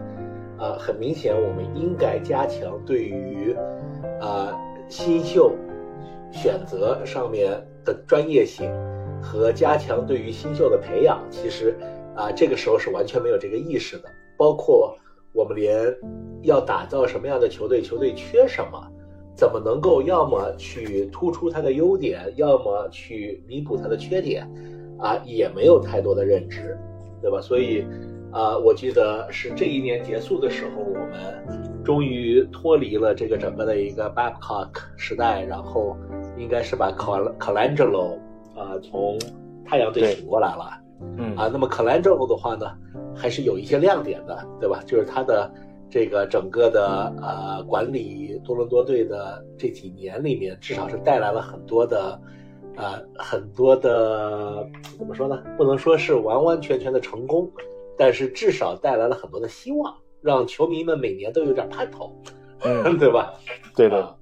[0.58, 3.56] 啊很明显我们应该加强对于
[4.20, 5.54] 啊新秀
[6.32, 7.52] 选择上面
[7.84, 8.72] 的专业性。
[9.24, 11.76] 和加强对于新秀的培养，其实
[12.16, 14.10] 啊这个时候是完全没有这个意识的。
[14.38, 14.98] 包括
[15.34, 15.96] 我们连
[16.42, 18.92] 要打造什么样的球队，球队缺什么，
[19.36, 24.50] 怎么能够要么去突出它的优点，要么去弥补它的缺点，
[25.00, 26.78] 啊也没有太多的认知，
[27.22, 27.40] 对吧？
[27.42, 27.86] 所以。
[28.34, 35.98] 啊，我记得是这一年结束的时候，我们终于脱离了这个整个的一个 Babcock 时代，然后
[36.38, 38.18] 应该是把 Colangelo
[38.56, 39.20] 啊从
[39.66, 40.80] 太阳队请过来了。
[41.18, 42.66] 嗯啊，那么 Colangelo 的话呢，
[43.16, 44.82] 还是有一些亮点的，对吧？
[44.86, 45.52] 就是他的
[45.90, 52.20] 这个整个的呃管理多伦多队的这几年里面，至少是带来了很多的
[52.76, 55.44] 呃很多的怎么说呢？
[55.58, 57.50] 不能说是完完全全的成功。
[57.98, 62.12] 但是至少带来了很多的希望，让球迷们每年都有点盼头，
[62.64, 63.34] 嗯， 对吧？
[63.76, 64.16] 对的，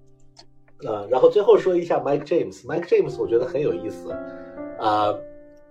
[0.85, 4.11] 呃，然后最后说一下 Mike James，Mike James 我觉得很有意思，
[4.79, 5.15] 啊，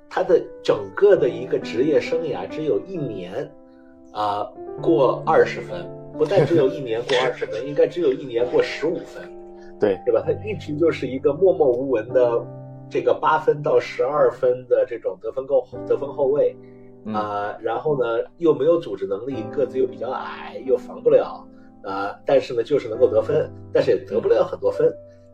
[0.08, 3.50] 他的整个的一个职业生涯只有一年，
[4.12, 4.46] 啊，
[4.82, 9.22] 过二十分，不但只有一年过二十分，应该只有一年过十五分，
[9.78, 10.22] 对，对吧？
[10.24, 12.46] 他一直就是一个默默无闻的
[12.88, 16.56] 这个八分到十二分的这种得分够得分后卫。
[17.14, 21.42] 啊，然后呢，又没有组织能力，个子又比较矮，又防不了
[21.82, 22.14] 啊。
[22.26, 24.92] 但是呢，就是能够得分，但是也得不了很多分。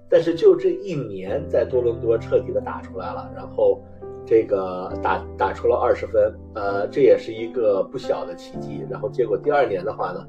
[0.08, 3.82] 但是就这一年，在多伦多彻底的打出来了，然后
[4.26, 8.84] 这个打打出了二十分，呃，这也是一个不小的奇迹。
[8.90, 10.26] 然后结果第二年的话呢，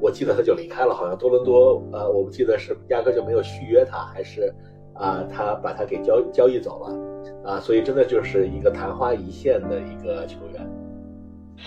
[0.00, 4.54] 我记得他就离开了，好像多伦多，呃，我不记得是压根就没有续约他，还是
[4.94, 10.70] 啊，他把他给交交易走了，啊，所以真的就是一个昙花一现的一个球员。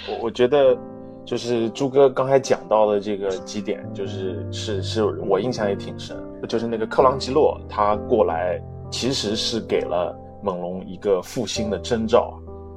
[0.07, 0.77] 我我觉得，
[1.25, 6.15] 就是朱哥刚才讲到的这个几点，就是是是我印象也挺深。
[6.47, 12.35] 就是那个克朗基洛他过来，其实是给了猛龙一个复兴的征兆啊。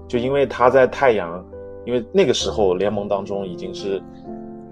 [0.08, 1.44] 就因为他在太阳，
[1.84, 4.02] 因为那个时候联盟当中已经是，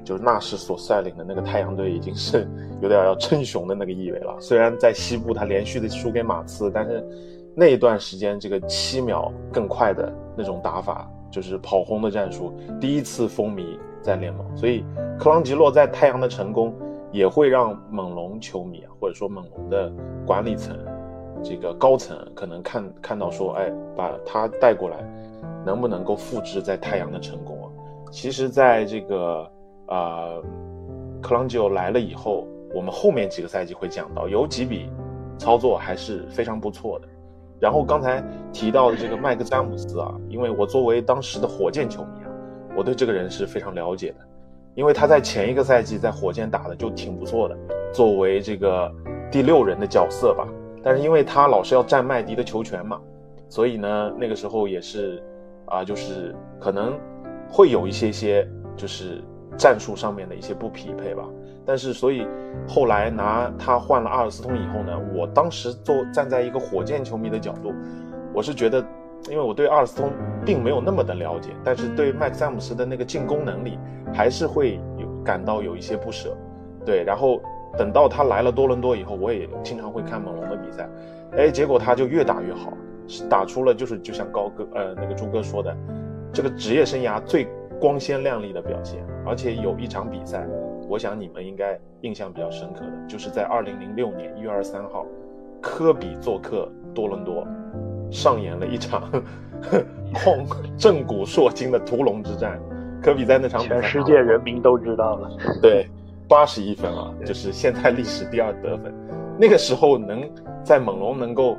[0.04, 2.48] 就是纳什所率领的那个太阳队已经是
[2.80, 4.36] 有点要称雄的那个意味了。
[4.40, 7.04] 虽然在西部他连续的输给马刺，但是
[7.54, 11.10] 那一段时间这个七秒更快的那种打法。
[11.32, 14.84] 就是跑轰的战术，第一次风靡在联盟，所以
[15.18, 16.74] 克朗吉洛在太阳的成功，
[17.10, 19.90] 也会让猛龙球迷或者说猛龙的
[20.26, 20.76] 管理层，
[21.42, 24.96] 这个高层可能看看到说，哎，把他带过来，
[25.66, 27.68] 能不能够复制在太阳的成功啊？
[28.10, 29.50] 其实，在这个
[29.88, 30.42] 呃，
[31.20, 34.90] 克朗吉洛来了以后，我们后面几个赛季会讲到，有几笔
[35.38, 37.08] 操作还是非常不错的。
[37.58, 42.28] 然后刚才提到的这个麦克詹姆斯啊，因为我作为当时的火箭球迷啊，
[42.76, 44.16] 我对这个人是非常了解的，
[44.74, 47.56] 因为他在前一个赛季在火箭打的就挺不错的，
[47.92, 48.92] 作为这个
[49.30, 50.46] 第六人的角色吧。
[50.82, 53.00] 但是因为他老是要占麦迪的球权嘛，
[53.48, 55.22] 所以呢那个时候也是
[55.66, 56.98] 啊，就是可能
[57.48, 59.22] 会有一些些就是
[59.56, 61.24] 战术上面的一些不匹配吧。
[61.64, 62.26] 但是，所以
[62.66, 67.72] 后来拿他换了阿尔斯通以后呢，我当时做站在一个火箭球迷的角度，
[68.34, 68.84] 我是觉得，
[69.30, 70.10] 因为我对阿尔斯通
[70.44, 73.78] 并没有那么的了解，但是对麦克詹姆斯的那个进攻能力
[74.12, 76.36] 还是会有感到有一些不舍。
[76.84, 77.40] 对，然后
[77.76, 80.88] 等到他来了多伦多以后，我也经常会看猛龙的比赛，
[81.36, 82.72] 哎，结果他就越打越好，
[83.28, 85.76] 打出了就是就像高哥呃那个朱哥说的，
[86.32, 87.46] 这个职业生涯最
[87.80, 90.46] 光鲜亮丽的表现，而且有一场比赛。
[90.88, 95.06] 我想你们应该印象比较深刻的，就是在二零零六年一月二十三号，
[95.58, 97.46] 科比做客多伦多，
[98.10, 99.10] 上演了一场
[100.12, 100.44] 旷
[100.76, 102.60] 震古烁今的屠龙之战。
[103.00, 105.30] 科比在那场比赛，全世界人民都知道了。
[105.62, 105.88] 对，
[106.32, 108.90] 八十一分啊，就是现在历史第二得分。
[109.38, 110.26] 那个时候能
[110.64, 111.58] 在猛龙能够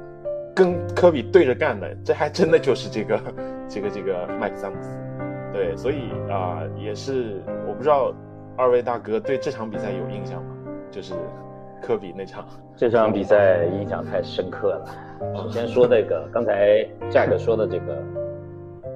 [0.55, 3.21] 跟科比对着干的，这还真的就是这个
[3.69, 4.99] 这个这个麦克詹姆斯。
[5.53, 8.11] 对，所以啊，也是我不知道。
[8.55, 10.55] 二位大哥对这场比赛有印象吗？
[10.91, 11.15] 就是
[11.81, 14.85] 科比那场，这场比赛印象太深刻了。
[15.35, 17.97] 首先说那个刚才 Jack 说的这个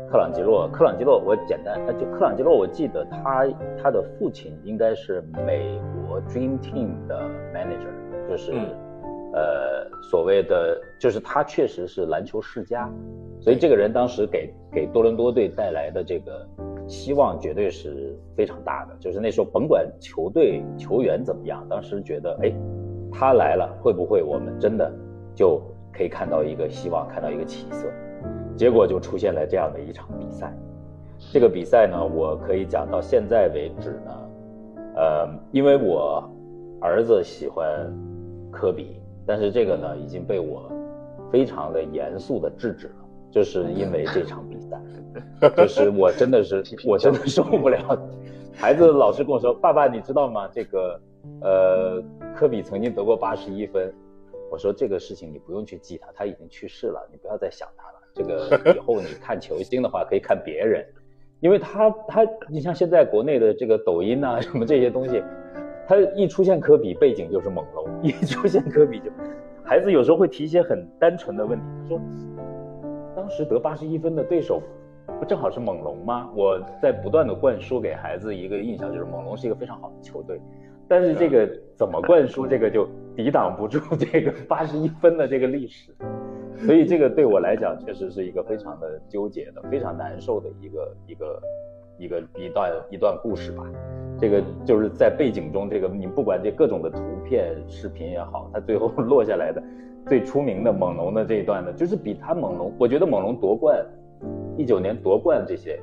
[0.10, 3.46] 克朗吉洛，克朗吉洛，我简单，就克朗吉洛，我记得他
[3.82, 7.22] 他的父亲应该是美国 Dream Team 的
[7.54, 8.54] manager，就是
[9.34, 12.90] 呃所谓的，就是他确实是篮球世家，
[13.40, 16.48] 所以这个人当时给给多伦多队带来的这个。
[16.90, 22.50] 希望绝对是非常大的，就是那时候甭管球队球员怎么样，当时觉得，哎，
[23.12, 24.90] 他来了，会不会我们真的
[25.36, 27.92] 就可以看到一个希望，看到一个起色？
[28.58, 30.54] 结果就出现了这样的一场比赛。
[31.32, 34.30] 这个比赛呢，我可以讲到现在为止呢，
[34.96, 36.24] 呃，因为我
[36.82, 37.90] 儿子喜欢
[38.52, 40.70] 科比，但是这个呢已经被我
[41.32, 42.94] 非常的严肃的制止了。
[43.30, 44.82] 就是因为这场比赛，
[45.56, 47.78] 就是我真的是 我真的受不了。
[48.54, 50.48] 孩子老是跟我说：“爸爸，你知道吗？
[50.52, 51.00] 这个，
[51.42, 52.02] 呃，
[52.36, 53.94] 科比曾经得过八十一分。”
[54.50, 57.97] 我说：“这个事情你不用去记他，他已经去世了，你不要再想他了。
[58.18, 60.84] 这个 以后你看球星的话，可以看别人，
[61.40, 65.24] 因为他他，你像现在国内的这个抖音啊什么这些东西，
[65.88, 69.12] 他一出现科比，背景就是猛龙；一出现科比，就
[69.64, 72.02] 孩子有时候会提一些很单纯的问题，他说：
[73.16, 74.62] 当时得八十一分的对手。”
[75.20, 76.30] 不正好是猛龙吗？
[76.36, 80.40] 我在不断的灌输给孩子一个印象，就是猛龙是一个非常好的球队，
[80.86, 85.92] 但是这个怎么灌输，这个就抵挡不住这个八十一分的这个历史，
[86.66, 91.42] 所以这个对我来讲确实是一个非常的纠结的、非常难受的一个一个
[91.98, 93.64] 一个一段一段故事吧。
[94.20, 99.62] 这个就是在背景中，这个你不管这各种的图片、视频也好，它最后 落下来的
[100.08, 103.86] 最出名的猛龙的这一段呢，就是比他猛龙，我觉得猛龙夺冠。
[104.58, 105.80] 一九年夺冠这些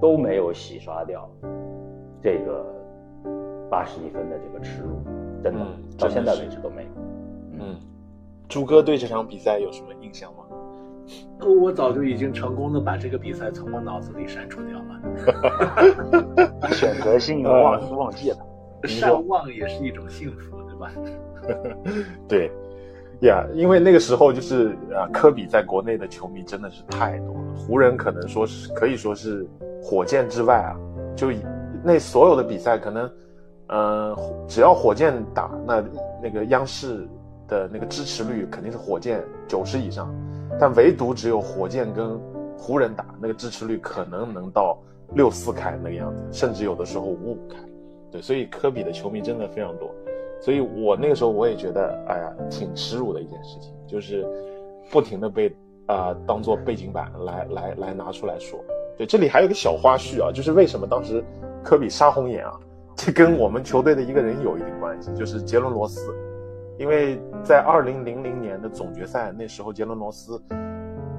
[0.00, 1.28] 都没有洗刷掉
[2.22, 2.64] 这个
[3.68, 4.96] 八十一分的这个耻辱，
[5.42, 5.60] 真的
[5.98, 6.88] 到现在为止都没有。
[7.60, 7.76] 嗯，
[8.48, 10.44] 朱哥对这场比赛有什么印象吗？
[11.60, 16.68] 我早就已经成功的把这个比赛从我脑子里删除掉了。
[16.72, 18.38] 选择性忘忘记了，
[18.86, 20.92] 善忘也是一种幸福，对吧？
[22.28, 22.50] 对。
[23.20, 27.54] 呀，因为那个时候就是啊，科比在国内的球迷真的是太多了。
[27.56, 29.46] 湖人可能说是可以说是
[29.82, 30.76] 火箭之外啊，
[31.16, 31.28] 就
[31.82, 33.10] 那所有的比赛，可能
[33.68, 34.14] 嗯，
[34.46, 35.82] 只要火箭打，那
[36.24, 37.08] 那个央视
[37.48, 40.14] 的那个支持率肯定是火箭九十以上，
[40.58, 42.18] 但唯独只有火箭跟
[42.56, 44.78] 湖人打，那个支持率可能能到
[45.14, 47.56] 六四开那个样子，甚至有的时候五五开。
[48.10, 49.90] 对，所以科比的球迷真的非常多。
[50.40, 54.26] 所以我那个时候我也觉得，哎呀，挺耻辱的一件事情，就是
[54.90, 55.54] 不停的被
[55.86, 58.58] 啊当做背景板来来来拿出来说。
[58.98, 61.22] 对，这里还有个小花絮啊，就是为什么当时
[61.64, 62.52] 科比杀红眼啊，
[62.94, 66.14] 这跟我们球队的一个人有一定关系，就是杰伦罗斯，
[66.78, 70.40] 因为在二零零零年的总决赛那时候，杰伦罗斯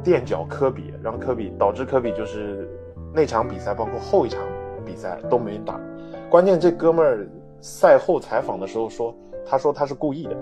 [0.03, 2.69] 垫脚科比，让科比导致科比就是
[3.13, 4.41] 那场比赛包括后一场
[4.85, 5.79] 比赛都没打，
[6.29, 7.27] 关键这哥们儿。
[7.59, 10.37] 赛后采访的时候说，他说他是故意的，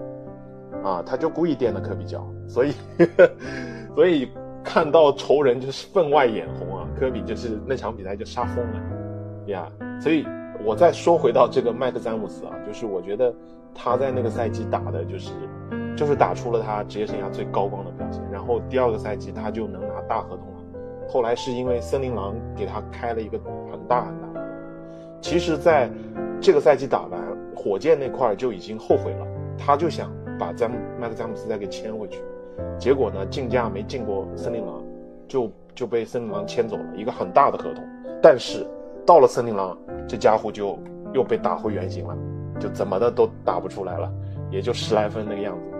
[0.83, 2.73] 啊，他就故意垫的科比脚，所以，
[3.95, 4.29] 所以
[4.61, 6.85] 看到仇人就是分外眼红啊。
[6.99, 8.81] 科比就是那场比赛就杀疯了，
[9.47, 10.27] 呀，所以
[10.63, 13.33] 我再说回到这个麦克詹姆斯啊，就是我觉得
[13.73, 15.31] 他在那个赛季打的就是，
[15.95, 18.21] 就是打出了他职业生涯最高光的表现。
[18.31, 23.37] 然后第二个赛季他就能拿大合同了，后来是因为森林狼给他开了一个
[23.71, 24.45] 很大很大的。
[25.21, 25.89] 其实，在
[26.39, 27.19] 这个赛季打完，
[27.55, 32.21] 火箭那块就已经后悔了，他就想把詹麦克詹姆斯再给签回去，
[32.77, 34.83] 结果呢，竞价没进过森林狼，
[35.27, 37.83] 就就被森林狼签走了一个很大的合同。
[38.21, 38.67] 但是
[39.05, 40.77] 到了森林狼，这家伙就
[41.13, 42.17] 又被打回原形了，
[42.59, 44.11] 就怎么的都打不出来了，
[44.49, 45.77] 也就十来分那个样子。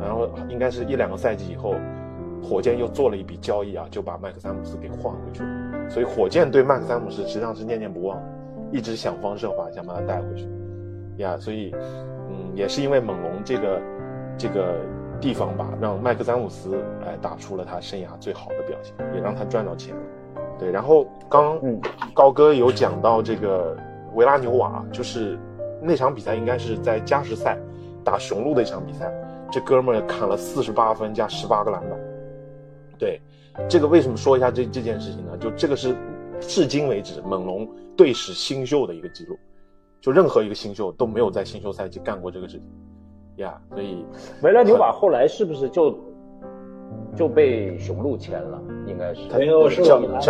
[0.00, 1.74] 然后应该是一两个赛季以后，
[2.42, 5.90] 火箭又做了一笔交易啊，就把麦克詹姆斯给换回去了。
[5.90, 8.18] 所以火箭对麦克詹姆斯实际上是念念不忘。
[8.70, 10.46] 一直想方设法想把他带回去，
[11.22, 11.74] 呀，所以，
[12.28, 13.80] 嗯，也是因为猛龙这个
[14.36, 14.74] 这个
[15.18, 20.02] 地方吧，让麦克詹姆斯哎打出了他生涯最好的表现，也让他赚到钱了。
[20.58, 21.60] 对，然后刚
[22.12, 23.76] 高哥有讲到这个
[24.14, 25.38] 维拉纽瓦，就是
[25.80, 27.58] 那场比赛应该是在加时赛
[28.04, 29.12] 打雄鹿的一场比赛，
[29.50, 31.98] 这哥们儿砍了四十八分加十八个篮板。
[32.98, 33.20] 对，
[33.68, 35.36] 这个为什么说一下这这件事情呢？
[35.38, 35.96] 就这个是。
[36.40, 39.36] 至今为止，猛龙队史新秀的一个记录，
[40.00, 42.64] 就任何一个新秀都没有在新秀赛季干过这个事情
[43.38, 43.60] 呀。
[43.70, 44.06] 所以
[44.40, 45.90] 维拉纽瓦后来是不是就
[47.18, 48.62] 就被雄鹿签了？
[48.86, 50.20] 应该是没有，是拿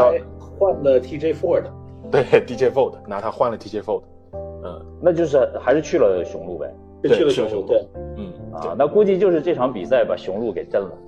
[0.59, 1.64] 换了 TJ Ford。
[2.11, 4.03] 对，TJ Ford 拿他换了 TJ Ford。
[4.33, 6.74] 嗯，那就是还是去了雄鹿呗。
[7.05, 10.99] 去了雄鹿，对，嗯啊，那估计就是这场比赛把雄鹿给震了。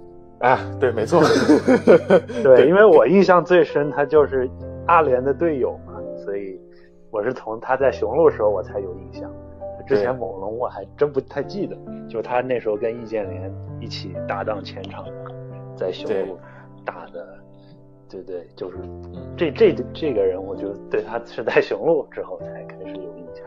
[0.40, 1.20] 啊，对，没错。
[2.44, 4.48] 对，因为我印象最深，他就是。
[4.86, 6.58] 阿联的队友嘛，所以
[7.12, 9.30] 我是从他在雄鹿时候我才有印象，
[9.86, 11.76] 之前猛龙我还真不太记得。
[12.08, 15.04] 就他那时候跟易建联一起搭档前场，
[15.80, 16.38] 在雄鹿
[16.84, 17.38] 打的，
[18.08, 18.76] 对对，就是
[19.36, 23.44] 这这这个人，我就对他是在雄鹿之后才开始有印象。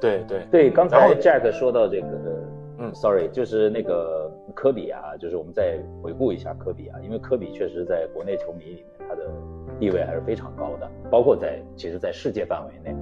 [0.00, 2.08] 对对对，刚才 Jack 说到这个，
[2.78, 9.22] 嗯，Sorry，就是那个科比啊，就是我们再回顾一下科比啊，因为科比确实在国内球迷里面他的。
[9.78, 12.96] 地位还是非常高的，包括在其实，在世界范围内，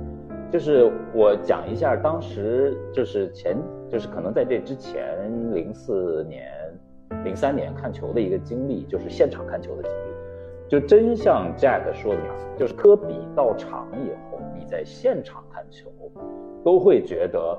[0.52, 3.56] 就是我讲一下当时就是前
[3.88, 5.16] 就是可能在这之前
[5.54, 6.52] 零四年、
[7.24, 9.96] 零三年看球的一个经历，就是现场看球的经历。
[10.68, 12.20] 就真像 Jack 说的，
[12.56, 15.88] 就是科比到场以后，你在现场看球，
[16.64, 17.56] 都会觉得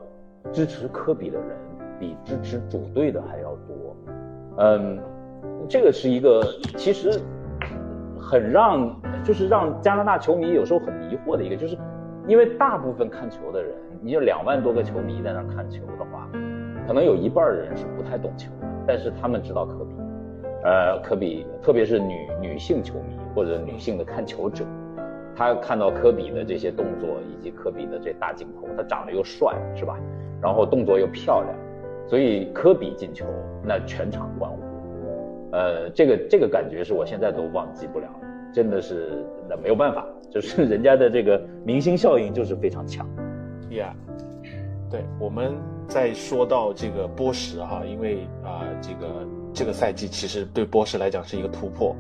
[0.52, 1.58] 支持科比的人
[1.98, 3.96] 比支持主队的还要多。
[4.58, 5.00] 嗯，
[5.70, 6.44] 这个是一个
[6.76, 7.18] 其实
[8.20, 8.94] 很让，
[9.24, 11.78] 就是让加拿大球迷有时候很迷惑的一个，就是
[12.28, 16.28] 因为大部分看球的人，你就两万多个球迷在那看球的话，
[16.86, 19.92] 可能有一半人是不太懂球的，但是他们知道科比。
[20.64, 24.66] 呃，科比，特别是女女性球迷或者女性的看球者，
[25.36, 29.98] 他看到科比的这些动作以及科比的这大镜头，他长得又帅，是吧？
[30.42, 31.56] 然后动作又漂亮，
[32.08, 33.26] 所以科比进球，
[33.64, 34.58] 那全场欢呼。
[35.52, 38.08] 呃，这个这个感觉是我现在都忘记不了，
[38.52, 43.08] 真的是那没有办法，就是人家的这个明星效应就是非常强。
[43.70, 43.94] Yeah，
[44.90, 45.54] 对，我们
[45.88, 49.28] 再说到这个波什哈，因为啊这个。
[49.54, 51.96] 这个赛季其实对波什来讲是一个突破，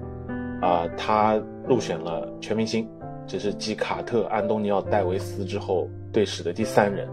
[0.61, 2.87] 啊，他入选了全明星，
[3.25, 7.09] 这是继卡特、安东尼奥、戴维斯之后队史的第三人，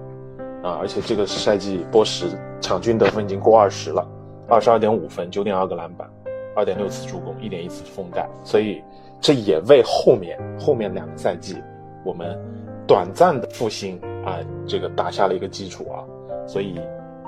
[0.63, 4.07] 啊，而且这个赛季波什场均得分已经过二十了，
[4.47, 6.07] 二十二点五分、九点二个篮板、
[6.55, 8.83] 二点六次助攻、一点一次封盖，所以
[9.23, 11.57] 这也为后面后面两个赛季
[12.05, 12.39] 我们
[12.87, 16.05] 短暂的复兴啊，这个打下了一个基础啊，
[16.47, 16.79] 所以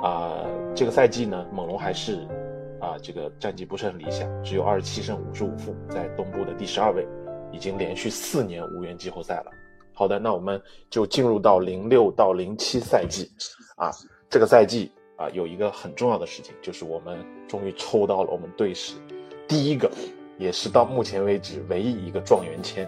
[0.02, 0.44] 啊，
[0.74, 2.26] 这个赛季呢，猛龙还是。
[2.78, 7.08] 啊，这个战绩不是很理想，只有二十七胜五十五负，在东部的第十二位，
[7.50, 9.50] 已经连续四年无缘季后赛了。
[9.94, 10.60] 好的，那我们
[10.90, 13.30] 就进入到零六到零七赛季，
[13.76, 13.90] 啊，
[14.28, 18.96] 这个赛季啊，有一个很重要的事情，就是我们终于抽到了我们队史
[19.48, 19.90] 第一个，
[20.36, 22.86] 也是到目前为止唯一一个状元签，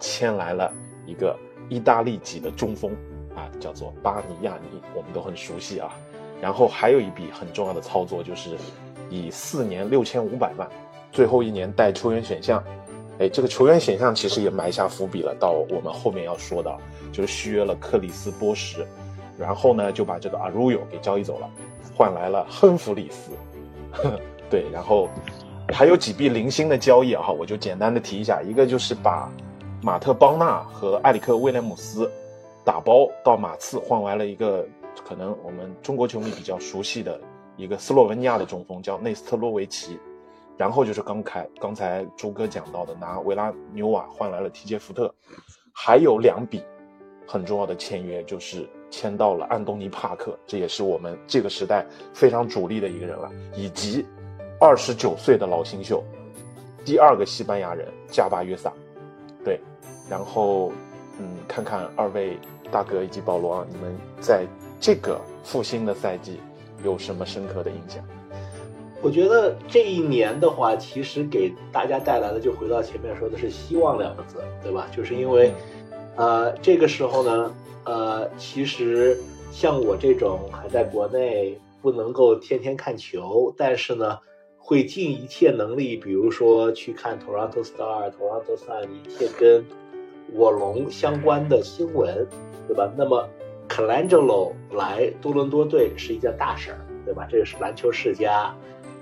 [0.00, 0.72] 签来了
[1.04, 2.90] 一个意大利籍的中锋，
[3.36, 5.92] 啊，叫做巴尼亚尼，我们都很熟悉啊。
[6.40, 8.56] 然后还有一笔很重要的操作就是。
[9.08, 10.68] 以四年六千五百万，
[11.12, 12.60] 最后一年带球员选项，
[13.20, 15.32] 哎，这个球员选项其实也埋下伏笔了。
[15.38, 16.76] 到我们后面要说到，
[17.12, 18.84] 就是续约了克里斯波什，
[19.38, 21.48] 然后呢就把这个阿鲁尤给交易走了，
[21.94, 23.30] 换来了亨弗里斯。
[24.50, 25.08] 对，然后
[25.72, 29.30] 还有几笔零星的交易啊，我就简单的提一下，一个就是把
[29.80, 32.10] 马特邦纳和埃里克威廉姆斯
[32.66, 34.66] 打包到马刺，换来了一个
[35.04, 37.18] 可能我们中国球迷比较熟悉的。
[37.56, 39.98] 一个斯洛文尼亚的中锋叫内斯特洛维奇，
[40.58, 45.14] 然后就是刚开刚才朱哥讲到的拿维拉纽瓦换来了提杰福特，
[45.72, 46.60] 还有两笔
[47.24, 54.04] 很重要的签约，就是签到了安东尼帕克，这也是我们这个时代非常主力的一个人了，以及
[54.60, 56.02] 二十九岁的老新秀，
[56.84, 58.70] 第二个西班牙人加巴约萨，
[59.42, 59.58] 对，
[60.10, 60.72] 然后
[61.18, 62.38] 嗯，看看二位
[62.70, 64.44] 大哥以及保罗啊，你们在
[64.80, 66.40] 这个复兴的赛季。
[66.84, 68.04] 有什么深刻的印象？
[69.00, 74.86] 我觉得这一年的话，其实给大家带来的就回到前面说的是希望两个字，对吧？
[74.94, 75.52] 就是因为，
[76.16, 77.54] 呃，这个时候呢，
[77.84, 79.18] 呃，其实
[79.50, 84.18] 像我这种还在国内不能够天天看球，但是呢，
[84.58, 89.64] 会尽一切能力，比如说去看 Toronto Star、Toronto Sun 一切跟
[90.32, 92.26] 我龙相关的新闻，
[92.66, 92.90] 对吧？
[92.96, 93.28] 那么。
[93.68, 97.26] Colangelo 来多伦多队是一件大事儿，对吧？
[97.28, 98.54] 这个是篮球世家，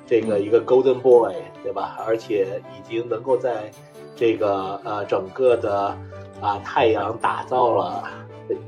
[0.07, 2.03] 这个一个 Golden Boy，对吧？
[2.07, 3.71] 而且已经能够在
[4.17, 5.95] 这个呃整个的
[6.41, 8.05] 啊太阳打造了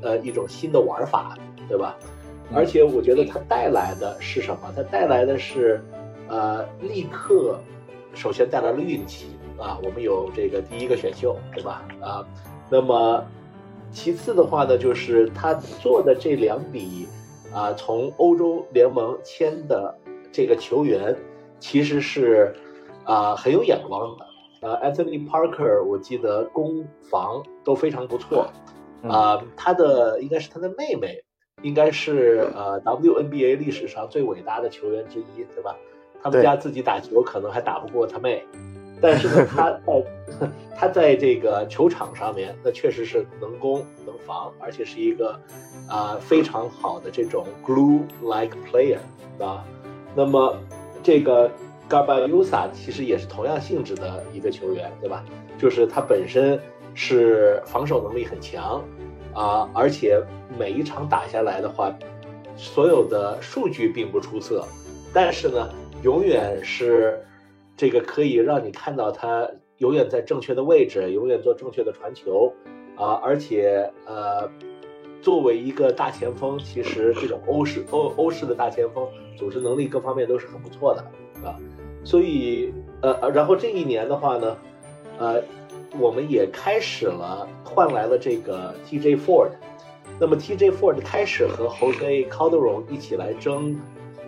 [0.03, 1.35] 呃一种新的玩法，
[1.67, 1.97] 对吧？
[2.53, 4.71] 而且我觉得它带来的是什么？
[4.75, 5.83] 它带来的是
[6.27, 7.59] 呃立刻
[8.13, 11.83] 首先带来了运气啊，我们有这个第一个选秀，对吧？
[12.01, 12.25] 啊，
[12.69, 13.23] 那么。
[13.89, 17.07] 其次的话呢，就是他做的这两笔，
[17.53, 19.97] 啊，从欧洲联盟签的
[20.29, 21.15] 这个球员，
[21.57, 22.53] 其实是
[23.05, 24.25] 啊很有眼光的。
[24.61, 28.51] 呃，Anthony Parker，我记得攻防都非常不错。
[29.03, 31.23] 啊，他的应该是他的妹妹，
[31.61, 35.73] 应该是呃 WNBA 历史上最伟大的球员之一，对吧？
[36.21, 38.45] 他们家自己打球可能还打不过他妹。
[39.01, 40.03] 但是呢，他 在
[40.77, 45.39] 他在这个球场上面，那确实是能攻能防，而且是一个
[45.87, 48.99] 啊非常好的这种 glue like player
[49.43, 49.63] 啊。
[50.15, 50.55] 那么
[51.01, 51.49] 这个
[51.89, 55.23] Gabayusa 其实也是同样性质的一个球员，对吧？
[55.57, 56.59] 就是他本身
[56.93, 58.83] 是防守能力很强
[59.33, 60.21] 啊，而且
[60.59, 61.91] 每一场打下来的话，
[62.55, 64.63] 所有的数据并不出色，
[65.13, 65.69] 但是呢，
[66.03, 67.23] 永远是。
[67.77, 72.51] 这个可以让你看到他永远在正确的位置，永远做正确的传球，
[72.95, 74.49] 啊，而且呃，
[75.21, 79.07] 作为一个大前锋，其实这种欧式欧欧式的大前锋，
[79.37, 81.01] 组织能力各方面都是很不错的，
[81.47, 81.55] 啊，
[82.03, 84.57] 所以呃，然后这一年的话呢，
[85.19, 85.43] 呃，
[85.99, 89.51] 我们也开始了换来了这个 TJ Ford。
[90.19, 93.79] 那么 TJ Ford 开始和 Jose Calderon 一起来争，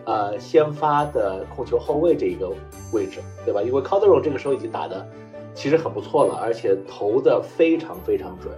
[0.09, 2.49] 呃，先发的控球后卫这一个
[2.91, 3.61] 位置，对吧？
[3.61, 5.07] 因为 Calderon 这个时候已经打的
[5.53, 8.51] 其实很不错了，而且投的非常非常准。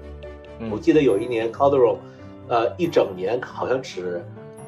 [0.72, 1.98] 我记得有一年 Calderon，
[2.48, 4.24] 呃，一整年好像只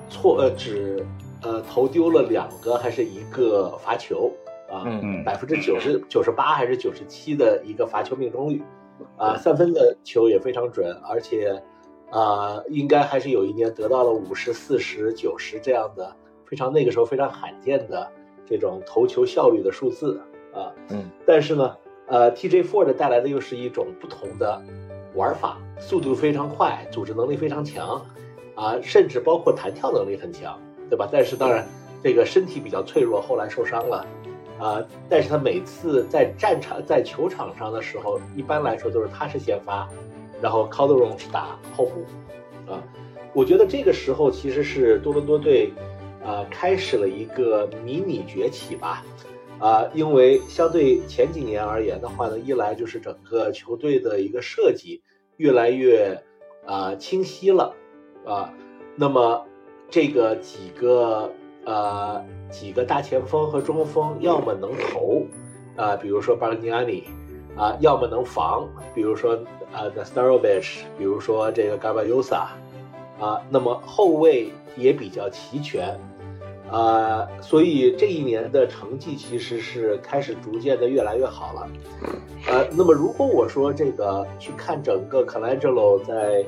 [0.09, 1.05] 错呃只
[1.41, 4.29] 呃投丢了两个还是一个罚球
[4.69, 4.83] 啊，
[5.23, 8.61] 百分之九十九十八还是九十七的一个罚球命中率，
[9.15, 11.63] 啊，三分的球也非常准，而且。
[12.11, 16.15] 啊，应该还是有一年得到了五十四十九十这样的
[16.45, 18.09] 非常那个时候非常罕见的
[18.45, 20.21] 这种投球效率的数字
[20.53, 20.71] 啊。
[20.89, 21.75] 嗯，但是呢，
[22.07, 24.61] 呃，TJ Ford 带来的又是一种不同的
[25.15, 28.05] 玩法，速度非常快，组织能力非常强，
[28.55, 31.07] 啊，甚至包括弹跳能力很强，对吧？
[31.11, 31.67] 但是当然，
[32.03, 34.05] 这个身体比较脆弱，后来受伤了，
[34.59, 39.87] 啊，但是他每次在战场在球场上的时候，一般来说都是他是先发。
[40.41, 42.03] 然后 Calderon 是打后补，
[42.69, 42.83] 啊，
[43.33, 45.71] 我觉得这个时候其实是多伦多队，
[46.25, 49.03] 啊，开始了一个迷你崛起吧，
[49.59, 55.01] 啊，因为相对前几年而言的话呢，一来就是整个球队的一个设计
[55.37, 56.21] 越来越
[56.65, 57.73] 啊清晰了，
[58.25, 58.53] 啊，
[58.95, 59.45] 那么
[59.89, 61.31] 这个几个
[61.65, 65.25] 呃几个大前锋和中锋要么能投，
[65.75, 67.03] 啊，比如说 b a r g n a n i
[67.55, 69.37] 啊，要么能防，比如说。
[69.73, 72.45] 啊，The Starovich，比如说这个 Gabayosa，
[73.19, 75.99] 啊，那么后卫也比较齐全，
[76.71, 81.69] 啊，所以这一年的成绩其实是开始逐渐的越来越好了，
[82.47, 86.45] 呃，那么如果我说这个去看整个 Colangelo 在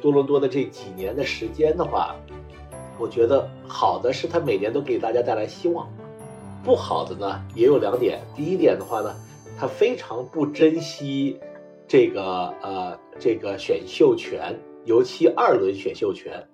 [0.00, 2.16] 多伦多的这几年的时间的话，
[2.98, 5.88] 我觉得好的是他每年都给大家带来希望，
[6.64, 9.14] 不好的呢也有两点，第一点的话呢，
[9.58, 11.38] 他非常不珍惜。
[11.90, 14.54] 这个呃，这个选秀权，
[14.84, 16.46] 尤其二轮选秀权，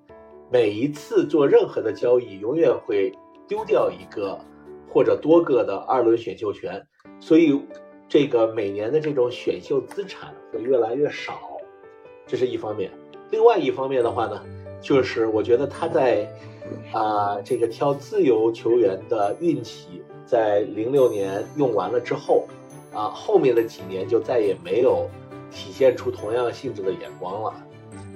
[0.51, 3.13] 每一次做任何的交易，永远会
[3.49, 4.39] 丢掉一个
[4.93, 6.87] 或者多个的二轮选秀权，
[7.21, 7.61] 所以
[8.09, 11.41] 这个每年的这种选秀资产会越来越少，
[12.27, 12.91] 这是一方面。
[13.31, 14.41] 另外一方面的话呢，
[14.81, 16.29] 就是我觉得他在
[16.93, 22.47] 啊这个挑自由球员的运气，在零六年用完了之后，
[22.93, 25.09] 啊后面的几年就再也没有。
[25.51, 27.55] 体现出同样性质的眼光了，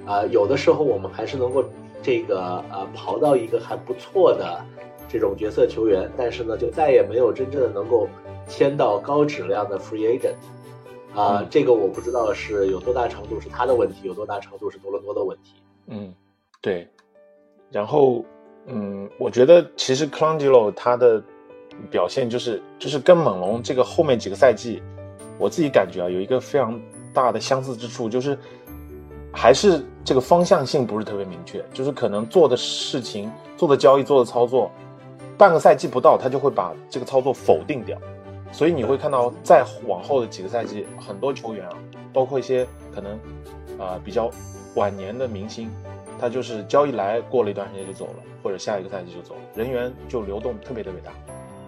[0.05, 1.63] 啊，有的时候我们还是能够
[2.01, 4.63] 这个呃刨到一个还不错的
[5.07, 8.07] 这种角色球员，但是呢，就再也没有真正的能够
[8.47, 10.35] 签到高质量的 free agent，
[11.13, 15.55] 啊，这个我不知道是有多大程度是他的问题，有多大程度是多伦多的问题。
[15.87, 16.13] 嗯，
[16.61, 16.87] 对。
[17.69, 18.23] 然后，
[18.65, 21.21] 嗯，我觉得其实 c l a n g e l o 他的
[21.91, 24.81] 表现就是就是跟猛龙这个后面几个赛季，
[25.37, 26.79] 我自己感觉啊，有一个非常。
[27.11, 28.37] 大的相似之处就是，
[29.31, 34.71] 还是这个方向性不是特别明确，就是可能做的事情、做的交易、做的操作，
[35.37, 37.97] 半个赛季不到，他就会把这个操作否定掉。
[38.51, 41.77] 所以你会看到，再往后的几个赛季，很多球员啊，
[42.11, 43.13] 包括一些可能
[43.77, 44.31] 啊比较
[44.75, 45.69] 晚年的明星，
[46.19, 51.11] 他就是交易来过了一段时间就走了，或者下一个赛季就走了，人员就流动特别特别大。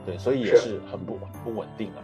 [0.03, 2.01] 对，所以也是很不不稳定的。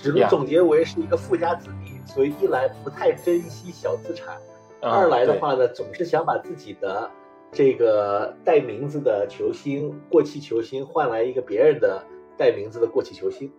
[0.00, 2.00] 只能总结为是一个富家子弟。
[2.06, 4.36] 所以一来不太珍惜小资产，
[4.82, 7.10] 二来的话呢，总是想把自己的
[7.52, 12.02] 这个带名字的球星、过气球星换来一个别人的
[12.36, 13.52] 带名字的过气球星。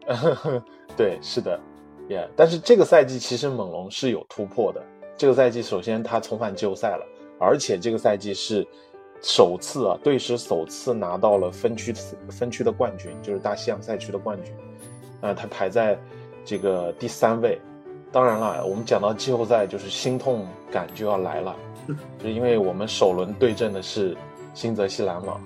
[0.97, 1.59] 对，是的，
[2.07, 2.27] 也。
[2.35, 4.81] 但是这个赛季其实猛龙是有突破的。
[5.15, 7.05] 这个赛季首先他重返季后赛了，
[7.39, 8.65] 而且这个赛季是
[9.21, 11.93] 首次啊，队史首次拿到了分区
[12.29, 14.53] 分区的冠军，就是大西洋赛区的冠军。
[15.21, 15.99] 啊，他排在
[16.43, 17.61] 这个第三位。
[18.11, 21.55] 当然了，我们讲到季后赛，就是心痛感就要来了，
[22.21, 24.17] 就因为我们首轮对阵的是
[24.53, 25.39] 新泽西篮网，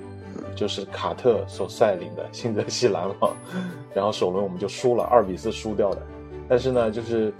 [0.55, 3.36] 就是卡特所率领的新泽西篮网，
[3.93, 6.01] 然后首轮我们就输了，二比四输掉的。
[6.49, 7.32] 但是呢，就是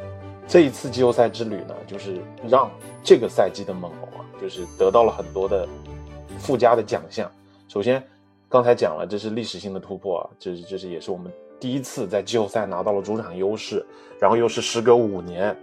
[0.48, 2.70] 这一次季后赛之旅呢，就是让
[3.04, 5.68] 这个赛季的猛龙啊，就是得到了很多的
[6.38, 7.32] 附加的奖项。
[7.68, 8.04] 首先，
[8.48, 11.34] 刚才讲了，这是历史性的突破啊，这是这是也是我们。
[11.60, 13.86] 第一次在季后赛拿到了主场优势，
[14.20, 15.56] 然后又是时隔五年，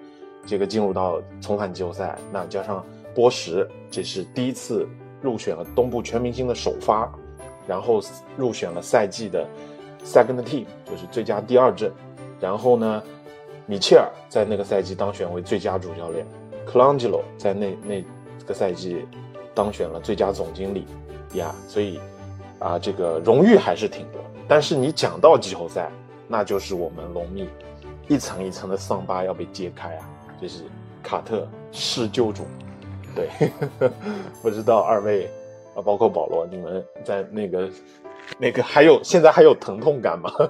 [0.47, 2.85] 这个进入到重返季后赛，那加上
[3.15, 4.89] 波什，这是第一次
[5.21, 7.13] 入选了东部全明星的首发，
[7.67, 8.01] 然后
[8.37, 9.47] 入选了赛季的
[10.05, 11.93] second team，就是最佳第二阵，
[12.41, 13.03] 然后呢，
[13.67, 16.27] 米切尔在那个赛季当选为最佳主教练，
[16.67, 18.03] 克朗吉罗在那那
[18.47, 19.07] 个赛季
[19.55, 20.87] 当选了最佳总经理，
[21.35, 22.01] 呀，所以
[22.63, 24.21] 啊，这个荣誉还是挺多。
[24.49, 25.91] 但是你讲到季后赛，
[26.29, 27.49] 那就是我们龙蜜
[28.09, 30.09] 一层一层的伤疤要被揭开啊，
[30.41, 30.65] 就是
[31.03, 32.45] 卡特施救主。
[33.15, 33.29] 对，
[34.43, 35.27] 不知道二位
[35.75, 37.69] 啊，包括保罗，你们在那个
[38.39, 40.31] 那个还有现在还有疼痛感吗？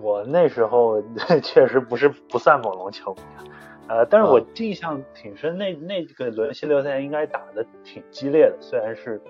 [0.00, 1.00] 我那时候
[1.42, 3.40] 确实不是不算猛龙球迷啊，
[3.88, 9.20] 呃，但是我印象挺深，那那个轮系列赛应该打的挺激烈的，虽然是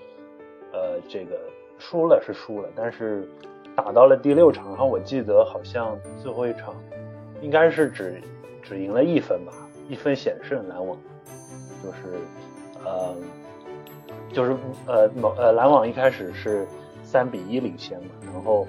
[0.74, 1.38] 呃这个
[1.78, 3.28] 输了是输了，但是
[3.76, 6.74] 打到了第六场，然后我记得好像最后一场
[7.40, 8.20] 应该是只
[8.60, 9.52] 只赢了一分吧，
[9.88, 10.98] 一分险胜篮网。
[11.82, 12.18] 就是
[12.82, 13.14] 呃，
[14.32, 14.56] 就是
[14.86, 16.66] 呃，某呃，篮网一开始是
[17.02, 18.66] 三比一领先嘛，然后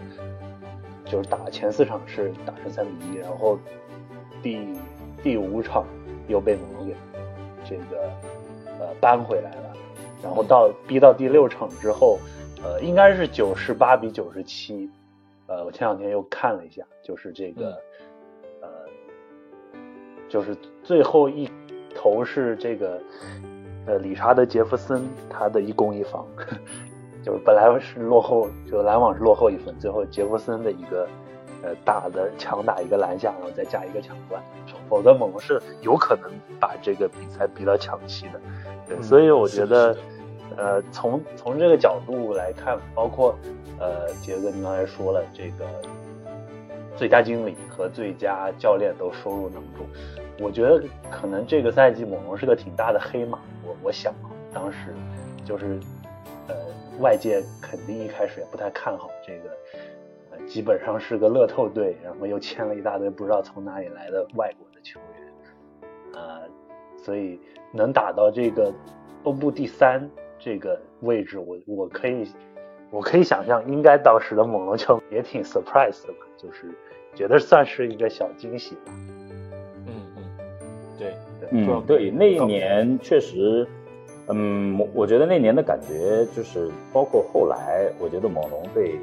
[1.05, 3.57] 就是打前四场是打成三比一，然后
[4.43, 4.67] 第
[5.23, 5.85] 第五场
[6.27, 6.95] 又被猛龙给
[7.63, 8.11] 这个
[8.79, 9.64] 呃扳回来了，
[10.23, 12.19] 然后到逼到第六场之后，
[12.63, 14.89] 呃，应该是九十八比九十七，
[15.47, 17.77] 呃，我前两天又看了一下，就是这个
[18.61, 18.69] 呃，
[20.29, 21.49] 就是最后一。
[21.97, 23.01] 投是这个，
[23.87, 26.27] 呃，理查德·杰弗森，他的一攻一防，
[27.23, 31.07] 就是本来是落后，就篮网是落后一分，最后杰弗森的一个，
[31.63, 34.43] 呃，打的强打一个篮下，然后再加一个抢断，
[34.89, 38.41] 否则猛龙是有可能把这个比赛逼到抢七的。
[38.87, 39.97] 对，所以我觉得，
[40.57, 43.35] 呃，从从这个角度来看，包括
[43.79, 45.65] 呃，杰哥您刚才说了，这个
[46.95, 49.85] 最佳经理和最佳教练都收入囊中。
[50.39, 54.93] 我觉得可能这个赛季猛龙是个挺大的黑马，我我想啊，当时
[55.45, 55.79] 就是，
[56.47, 56.55] 呃，
[56.99, 59.49] 外界肯定一开始也不太看好这个，
[60.31, 66.41] 呃，基本上是个乐透队，然后又签了一大堆不知道从哪里来的外国的球员，啊，
[67.05, 67.39] 所以
[67.71, 68.73] 能打到这个
[69.23, 72.27] 东部第三这个位置，我我可以
[72.89, 76.73] 我可以想象，应该当时的猛龙球也挺 surprise 的吧，就是
[77.13, 78.91] 觉得算是一个小惊喜吧。
[79.85, 79.93] 嗯
[81.51, 83.67] 嗯，对，那一年确实，
[84.29, 88.95] 嗯，我觉得那年的感觉就是，包括后来，我觉得猛龙队，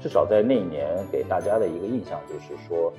[0.00, 2.92] 至少在那一年给大家的一个印象就是说，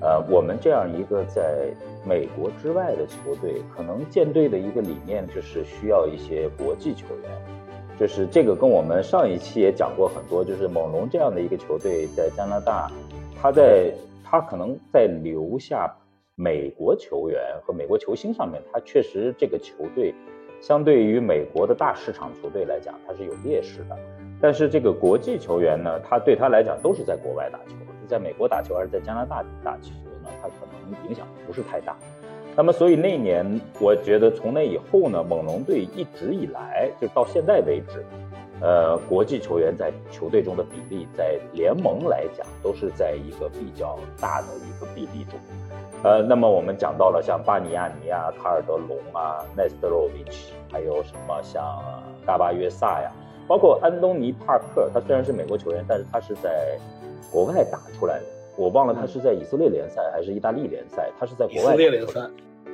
[0.00, 1.68] 呃，我们这样一个在
[2.04, 7.30] 美国之外的球队，可能建队的一个理念就是需要一些国际球员，
[7.98, 12.90] 就是这个跟我们上一期也讲过很多，就是猛龙这样的一个球队在加拿大，
[13.40, 13.92] 他在
[14.24, 15.94] 他可能在留下。
[16.36, 20.14] 美国球员和美国球星上面，他确实这个球队，
[20.58, 23.98] 相对于美国的大市场球队来讲，他是有劣势的。
[24.40, 27.74] 但是这个国际球员呢，他对他来讲都是在国外打球，
[28.10, 29.90] 在美国打球还是在加拿大打球
[30.22, 30.28] 呢？
[30.42, 31.96] 他可能影响不是太大。
[32.56, 38.04] 那么，所以那年我觉得从那以后呢，猛龙队一直以来就到现在为止。
[38.62, 45.40] 呃，国际球员在球队中的比例，在联盟来讲都是在一个比较大的一个比例中。
[46.02, 51.64] 呃，那么我们讲到了像巴尼亚尼啊、卡尔德隆啊、奈斯特罗维奇，还有什么像
[52.26, 53.10] 大巴约萨呀，
[53.48, 56.78] 包括安东尼帕克，他虽然是美国球员，但是他是在
[57.30, 58.24] 国外打出来的。
[58.56, 61.60] 我忘了他是在以色列联赛还是意大利联赛，他是在国外。
[61.62, 62.20] 以色列联赛，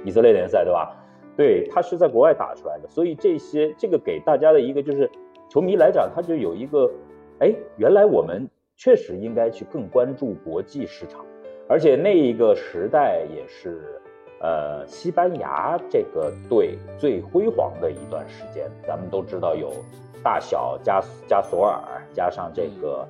[0.04, 0.96] 以色列联赛对吧？
[1.36, 5.11] 对他是在国外打出来的，所以这些这个给大家的一个就是。
[5.48, 6.90] 球迷来讲，他就有一个，
[7.38, 11.24] 哎，原来我们确实应该去更关注国际市场，
[11.68, 14.00] 而且那一个时代也是，
[14.40, 18.68] 呃，西班牙这个队最辉煌的一段时间。
[18.88, 19.72] 咱们都知道有
[20.20, 21.80] 大小加加索尔，
[22.12, 23.07] 加上这个，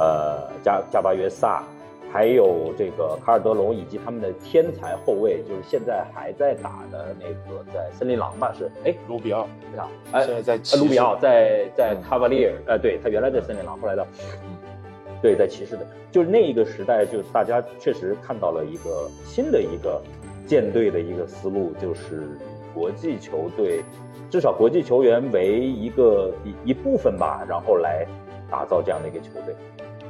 [0.00, 1.62] 呃，加加巴约萨。
[2.12, 8.52] 还有这个卡尔德隆以及他们的天才后卫，就是现在还在打的那个在森林狼吧？
[8.58, 9.88] 是哎，卢比奥，对吧？
[10.10, 14.04] 哎，现在在卢比奥在在卡瓦利尔，呃，对他原来在森林狼，后来的，
[15.22, 20.02] 对，在骑士的，就是那一个时代，就大家确实看到了一个新的一个
[20.48, 22.26] 舰队的一个思路，就是
[22.74, 23.84] 国际球队，
[24.28, 28.04] 至少国际球员为一个一一部分吧，然后来
[28.50, 29.54] 打造这样的一个球队。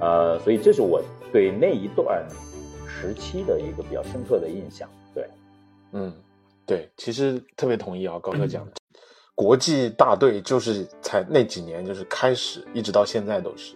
[0.00, 2.26] 呃，所以这是我对那一段
[2.86, 4.88] 时期的一个比较深刻的印象。
[5.14, 5.28] 对，
[5.92, 6.12] 嗯，
[6.66, 8.72] 对，其实特别同意啊，高哥讲的，
[9.34, 13.74] 国际大队就是才那几年就是开始，一直到现在都是，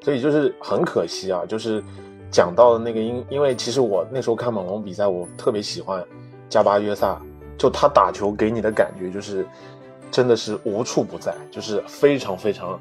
[0.00, 1.82] 所以就是很可惜啊，就是
[2.30, 6.04] 讲到的那个因，因为其实我那时候看猛龙比赛，我特别喜欢
[6.48, 7.20] 加巴约萨，
[7.56, 9.46] 就他打球给你的感觉就是
[10.10, 12.80] 真的是无处不在，就是非常非常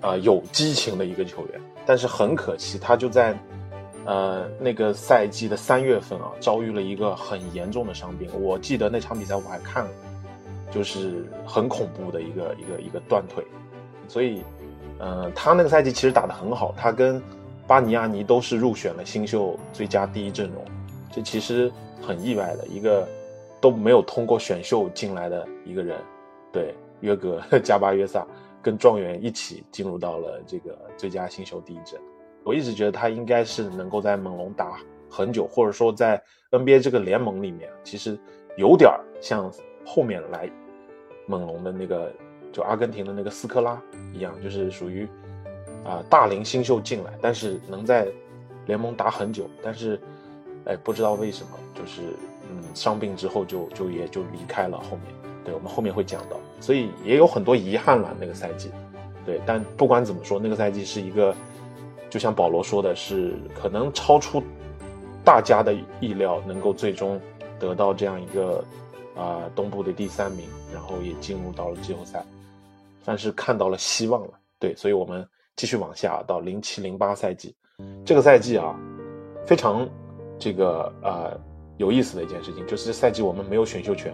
[0.00, 1.60] 啊有激情的一个球员。
[1.86, 3.36] 但是很可惜，他就在，
[4.04, 8.28] 呃，那个赛季的三月份啊，遭遇了一个很严重的伤病。
[8.40, 9.90] 我记得那场比赛我还看了，
[10.70, 13.44] 就是很恐怖的一个一个一个断腿。
[14.08, 14.42] 所以，
[14.98, 17.22] 呃，他那个赛季其实打得很好，他跟
[17.66, 20.64] 巴尼亚尼都是入选了新秀最佳第一阵容，
[21.10, 21.72] 这其实
[22.02, 23.08] 很意外的一个
[23.60, 25.98] 都没有通过选秀进来的一个人，
[26.52, 28.26] 对约格 加巴约萨
[28.64, 32.00] 跟状元一起进入到了这个最佳新秀第一阵，
[32.42, 38.18] 我一直觉得他应该是能够在猛龙打很久，或者说在 NBA 这个联盟里面，其实
[38.56, 38.90] 有点
[39.20, 39.52] 像
[39.84, 40.50] 后面来
[41.26, 42.10] 猛龙的那个
[42.50, 43.80] 就阿根廷的那个斯科拉
[44.12, 45.06] 一样，就是属于。
[45.84, 48.08] 啊，大龄新秀进来，但是能在
[48.64, 50.00] 联盟打很久，但是，
[50.64, 52.00] 哎，不知道为什么，就是
[52.50, 54.78] 嗯，伤病之后就就也就离开了。
[54.78, 58.70] 后面，对我们后面会讲到，所以也有很多遗憾了那个赛季。
[59.26, 61.34] 对，但不管怎么说，那个赛季是一个，
[62.08, 64.42] 就像保罗说的是，可能超出
[65.22, 67.20] 大家的意料，能够最终
[67.58, 68.64] 得到这样一个
[69.14, 72.24] 啊东部的第三名，然后也进入到了季后赛，
[73.02, 74.30] 算是看到了希望了。
[74.58, 75.22] 对，所以我们。
[75.56, 77.54] 继续往下到零七零八赛季，
[78.04, 78.76] 这个赛季啊，
[79.46, 79.88] 非常
[80.36, 81.40] 这个呃
[81.76, 84.12] 有意思的一件事情，就是这赛季我们没有选秀权，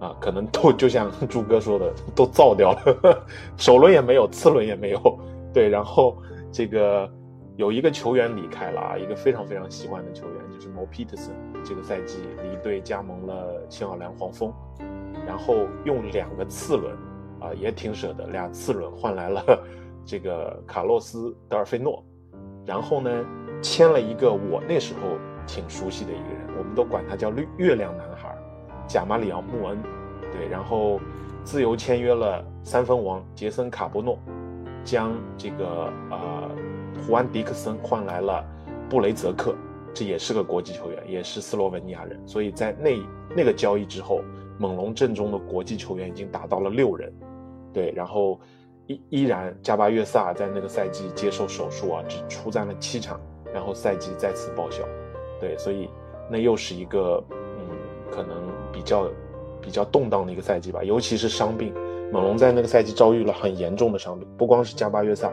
[0.00, 3.26] 啊，可能都就像朱哥说的，都造掉了，
[3.56, 5.18] 首轮也没有，次轮也没有，
[5.52, 6.16] 对，然后
[6.52, 7.10] 这个
[7.56, 11.30] 有一个球员离开了啊，一个非常非常喜欢的球员，就是 morpetes
[11.64, 14.52] 这个赛季离队加盟了新奥良黄蜂，
[15.26, 16.94] 然后用两个次轮
[17.40, 19.42] 啊，也挺舍得，俩次轮换来了。
[20.06, 22.02] 这个卡洛斯·德尔菲诺，
[22.64, 23.10] 然后呢，
[23.60, 28.27] 签了一个我那时候挺熟悉的一个人，我们都管他叫“绿月亮男孩”，
[28.88, 29.78] 贾马里奥·穆恩，
[30.32, 30.98] 对，然后
[31.44, 34.18] 自由签约了三分王杰森·卡波诺，
[34.82, 36.50] 将这个呃
[37.06, 38.44] 胡安·迪克森换来了
[38.88, 39.54] 布雷泽克，
[39.94, 42.98] 这也是个国际球员，也是斯洛文尼亚人，所以在那
[43.36, 44.22] 那个交易之后，
[44.58, 47.12] 猛龙阵中的国际球员已经达到了六人，
[47.72, 48.40] 对，然后。
[48.90, 53.20] 依依然，加巴约萨在那个赛季接受手术啊，只出战了七场，
[53.52, 54.82] 然后赛季再次报销。
[55.38, 55.90] 对，所以
[56.30, 57.68] 那又是一个嗯，
[58.10, 59.08] 可能比较
[59.60, 60.82] 比较动荡的一个赛季吧。
[60.82, 61.72] 尤其是伤病，
[62.12, 65.32] 猛龙在那个赛季遭遇了很严重的伤病，不光是加巴约萨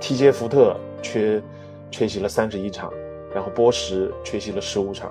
[0.00, 0.16] ，T.
[0.16, 0.30] J.
[0.32, 1.42] 福特缺
[1.90, 2.92] 缺席了三十一场，
[3.34, 5.10] 然后波什缺席了十五场，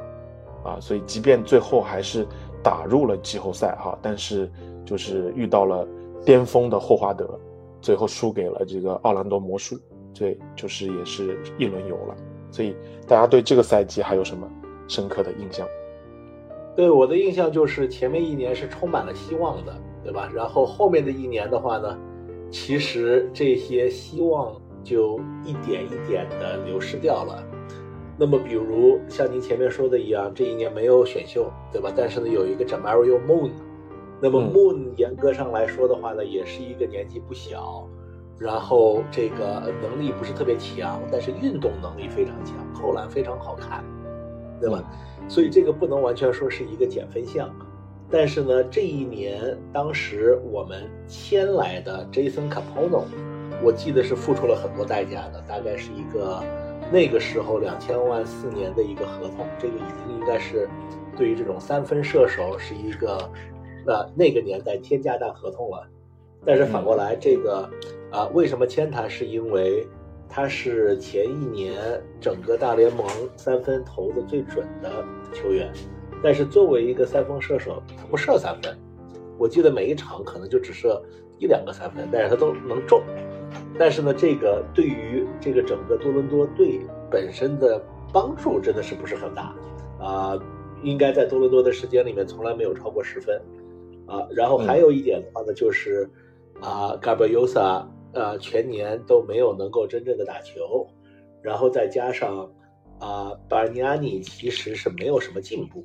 [0.64, 2.28] 啊，所以即便最后还是
[2.62, 4.52] 打入了季后赛哈，但是
[4.86, 5.88] 就是遇到了
[6.26, 7.40] 巅峰的霍华德。
[7.82, 9.78] 最后输给了这个奥兰多魔术，
[10.18, 12.16] 对，就是也是一轮游了。
[12.50, 12.74] 所以
[13.06, 14.50] 大家对这个赛季还有什么
[14.88, 15.68] 深刻的印象？
[16.76, 20.30] 对我的印象就是前面一年是充满了希望的，对吧？
[20.34, 21.98] 然后后面的一年的话呢，
[22.50, 27.44] 其实这些希望就一点一点的流失掉了。
[28.18, 31.92] 那么比如像您前面说的一样，这一年没有选秀，对吧？
[31.96, 33.52] 但是呢，有一个 Jamario Moon。
[34.22, 37.88] 那么 Moon 严格上来说的话呢，也是一个年纪不小，
[38.40, 43.84] 然后这个能力不是特别强，但是运动能力非常强，扣篮非常好看，
[44.64, 44.84] 对吧？
[45.28, 47.50] 所以这个不能完全说是一个减分项。
[48.10, 53.04] 但是呢，这一年当时我们签来的 Jason Capono，
[53.62, 56.42] 我记得是付出了很多代价的，大概是一个
[56.92, 60.70] 那个时候两千万四年的一个合同，这个已经应该是
[61.18, 63.30] 对于这种三分射手是一个。
[63.86, 65.86] 那那个年代天价大合同了，
[66.46, 67.70] 但是反过来这个，
[68.14, 69.10] 啊，为什么签他？
[69.10, 69.86] 是因为
[70.36, 71.80] 他是前一年
[72.20, 73.06] 整个大联盟
[73.38, 75.72] 三分投的最准的球员，
[76.24, 78.76] 但是作为一个三分射手，他不射三分，
[79.38, 81.00] 我记得每一场可能就只射
[81.38, 83.00] 一两个三分，但是他都能中。
[83.78, 86.82] 但是呢，这个对于这个整个多伦多队
[87.12, 87.80] 本身的
[88.12, 89.56] 帮助真的是不是很大
[90.00, 90.40] 啊？
[90.82, 93.40] 应该在多伦多的时间里面从来没有超过十分。
[94.08, 96.10] 啊，然后还有一点的话呢，就是
[96.60, 100.88] 啊，嘎巴尤萨呃全年都没有能够真正的打球，
[101.42, 102.50] 然后再加上
[103.00, 105.84] 啊，巴尼亚尼其实是没有什么进步，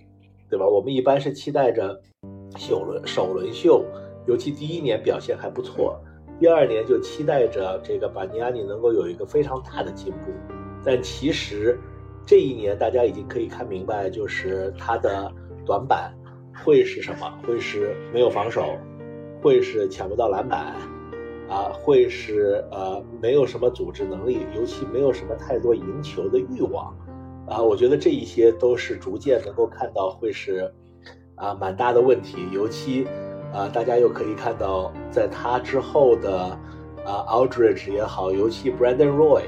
[0.48, 0.66] 对吧？
[0.66, 2.00] 我们一般是期待着
[2.56, 3.84] 首轮首轮秀，
[4.26, 6.00] 尤其第一年表现还不错，
[6.38, 10.30] 第二年就期待着这个巴尼亚尼能够有一个非常大的进步，
[10.84, 11.78] 但其实
[12.26, 15.32] 这一年大家已经可以看明白，就是他的
[15.66, 16.14] 短板。
[16.64, 17.38] 会是什么？
[17.46, 18.76] 会是没有防守，
[19.40, 20.74] 会是抢不到篮板，
[21.48, 26.94] 啊，会是呃没有什么组织能力，尤其没有什么太多赢球的欲望，
[27.48, 30.72] 啊，我觉得这一些都是逐渐能够看到会是
[31.36, 32.48] 啊蛮大的问题。
[32.52, 33.06] 尤其
[33.52, 36.38] 啊，大家又可以看到在他之后的
[37.04, 39.42] 啊 Aldridge 也好，尤其 Brandon Roy，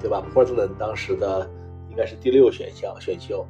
[0.00, 1.48] 对吧？Portland 当时的
[1.88, 3.46] 应该是第六选项选秀，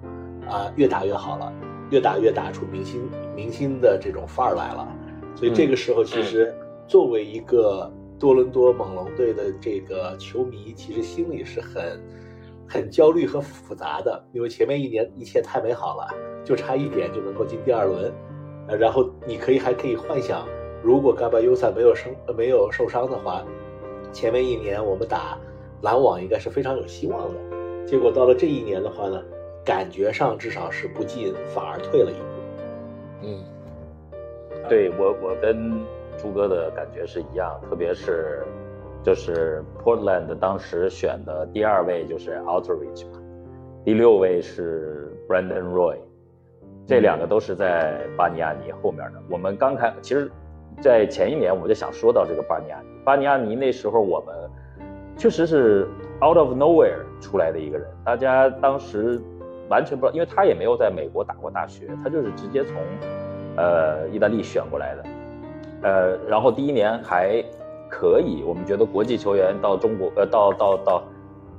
[0.48, 1.52] 啊，越打越好了。
[1.90, 4.88] 越打越打出明星明星的这种范儿来了，
[5.36, 6.52] 所以这个时候其实
[6.86, 12.00] 作为一个多伦多猛龙队的这个球迷，其实心里是很
[12.68, 16.06] 很焦虑和复杂的，因为前面一年一切太美好了，
[16.44, 18.12] 就差一点就能够进第二轮，
[18.68, 20.46] 呃，然后你可以还可以幻想，
[20.82, 23.44] 如果嘎巴优萨没有生没有受伤的话，
[24.12, 25.38] 前面一年我们打
[25.82, 29.22] 篮网应该是非常有希望的，结果到了这一年的话呢，
[29.64, 32.24] 感觉上至少是不进反而退了一步。
[33.22, 33.44] 嗯，
[34.68, 35.80] 对我我跟
[36.24, 38.42] 朱哥的感觉是一样，特别是。
[39.02, 43.20] 就是 Portland 当时选的第二位就是 Outreach 嘛，
[43.84, 45.98] 第六位是 Brandon Roy，
[46.86, 49.20] 这两个都是在巴尼亚尼后面的。
[49.28, 50.30] 我们刚开，其实，
[50.80, 52.86] 在前一年我就想说到这个巴尼亚尼。
[53.04, 54.34] 巴尼亚尼那时候我们
[55.18, 55.86] 确实是
[56.22, 59.20] out of nowhere 出来的一个人，大家当时
[59.68, 62.74] 完全不知道，因为他也没有在美国打过大学，他就是直接从
[63.58, 65.04] 呃意大利选过来的，
[65.84, 67.44] 呃，然后第一年还。
[67.90, 71.04] 可以，我们觉得国际球员到中国，呃，到到到，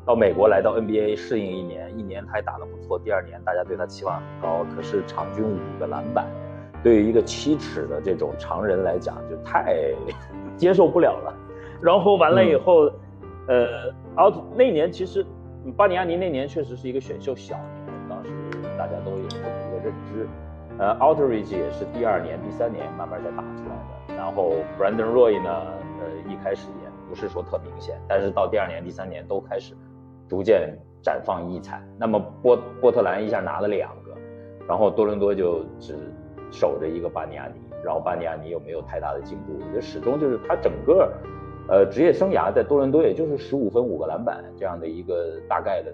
[0.06, 3.00] 到美国来到 NBA 适应一年，一年他还打得不错。
[3.00, 6.28] 第二年大家对他期望很高，可是场均五个篮板，
[6.84, 9.94] 对于一个七尺的这种常人来讲就太
[10.58, 11.34] 接受不了了。
[11.82, 12.92] 然后完了以后，
[13.48, 15.26] 呃，奥那年其实
[15.78, 18.32] 巴尼亚尼那年确实是一个选秀小年，当时
[18.78, 20.28] 大家都有这么一个认知。
[20.78, 23.76] 呃，Outrage 也是第二年、第三年慢慢才打出来
[24.08, 24.16] 的。
[24.16, 25.50] 然后 Brandon Roy 呢？
[25.50, 29.74] 呃一开始也不是说特明显，但是到第二年、第三年都开始
[30.28, 31.82] 逐渐绽放异彩。
[31.98, 34.12] 那么波波特兰一下拿了两个，
[34.68, 35.96] 然后多伦多就只
[36.52, 37.54] 守着一个巴尼亚尼，
[37.84, 41.12] 然后巴尼亚尼又没有太大的进步，我觉得始终就是他整个
[41.70, 45.94] 呃职业生涯在多伦多也就是十五分五个篮板这样的一个大概的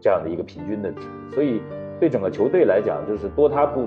[0.00, 1.62] 这样的一个平均的值，所以
[2.00, 3.86] 对整个球队来讲就是多他不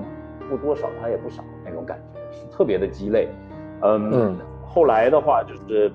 [0.50, 3.28] 不多少他也不少那种感觉，是特别的鸡肋，
[3.82, 4.36] 嗯。
[4.72, 5.90] 后来的话就是，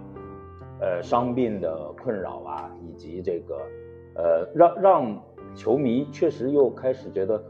[0.82, 3.56] 呃，伤病的困扰啊，以及这个，
[4.16, 5.24] 呃，让让
[5.56, 7.41] 球迷确实又开始觉得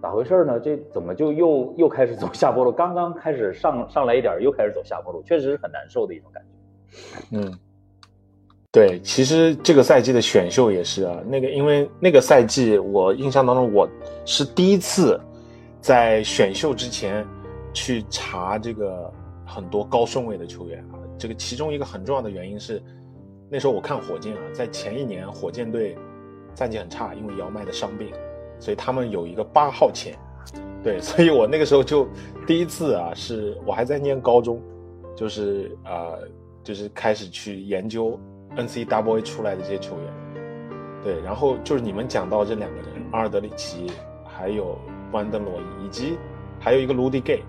[0.00, 0.60] 咋回事呢？
[0.60, 2.70] 这怎么就又又开始走下坡路？
[2.70, 7.38] 刚刚开始上上来一点，又开始走下坡路，确实是很难受的一种感觉。
[7.38, 7.58] 嗯，
[8.70, 13.88] 对，其实这个赛季的选秀也是啊，那个因为那个赛季我印象当中我
[14.24, 15.20] 是第一次
[15.82, 17.26] 在选秀之前
[17.74, 19.12] 去查这个。
[19.44, 22.82] 很多高顺位的球员啊，这个其中一个很重要的原因是，
[23.50, 25.94] 那时候我看火箭啊，在前一年火箭队
[26.54, 28.08] 战绩很差，因为姚麦的伤病，
[28.58, 30.16] 所以他们有一个八号签，
[30.82, 32.08] 对，所以我那个时候就
[32.46, 34.58] 第一次啊，是我还在念高中，
[35.14, 36.16] 就是啊，
[36.64, 38.18] 就是开始去研究
[38.56, 40.14] N C W A 出来的这些球员，
[41.02, 43.86] 对，然后就是你们讲到这两个人，阿尔德里奇，
[44.24, 44.78] 还有
[45.12, 46.18] 班德罗伊，以及
[46.58, 47.42] 还有一个卢迪 Gay。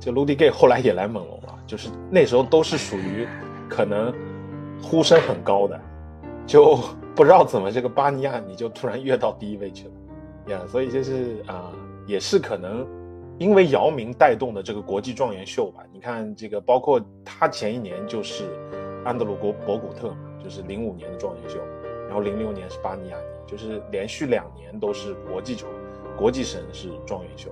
[0.00, 3.26] 这卢迪 Gay 后来也来猛龙了，就是那时候都是属于
[3.68, 4.12] 可能
[4.82, 5.80] 呼声很高的，
[6.46, 6.78] 就
[7.14, 9.92] 不知道怎么这个巴尼亚你就突然跃到第一位去了，
[10.52, 11.72] 呀，所以就是啊，
[12.06, 12.86] 也是可能
[13.38, 15.82] 因为姚明带动的这个国际状元秀吧。
[15.92, 18.44] 你看这个，包括他前一年就是
[19.04, 21.58] 安德鲁国博古特，就是零五年的状元秀，
[22.08, 25.66] 然后零六年是巴尼亚尼，就是连续两年都是国际球
[26.16, 27.50] 国际生是状元秀，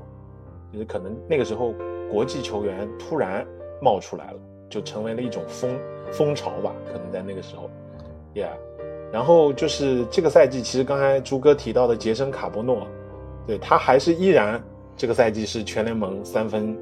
[0.73, 1.75] 就是可能那个时候。
[2.13, 3.43] 国际球员突然
[3.81, 4.39] 冒出来了，
[4.69, 5.81] 就成为了一种风
[6.13, 6.71] 风潮吧？
[6.87, 7.71] 可能在那个时候
[8.35, 8.51] ，Yeah。
[9.11, 12.87] 然后就是这个赛季，其实刚才朱哥提到的杰森卡波诺，
[13.47, 14.63] 对他还是依然
[14.95, 16.77] 这个赛季是全联盟三分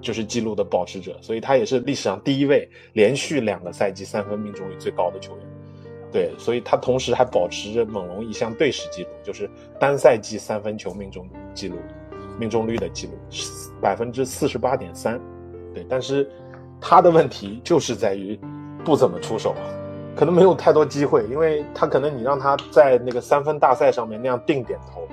[0.00, 5.44] 就是记录的保持者，所以他也是历史上第一位连续两个赛季三分命中率最高的球员。
[6.12, 9.48] 对，所以他同时还保持着猛龙一项队史记录，就是
[9.78, 11.76] 单赛季三分球命中记录。
[12.40, 13.14] 命中率的记录
[13.80, 15.20] 百分之四十八点三，
[15.74, 16.30] 对，但是
[16.80, 18.38] 他的问题就是在于
[18.84, 19.56] 不怎么出手，
[20.14, 25.08] 可能没有太多机会，因为他可能你让他在那个三分大赛上面那样定点投，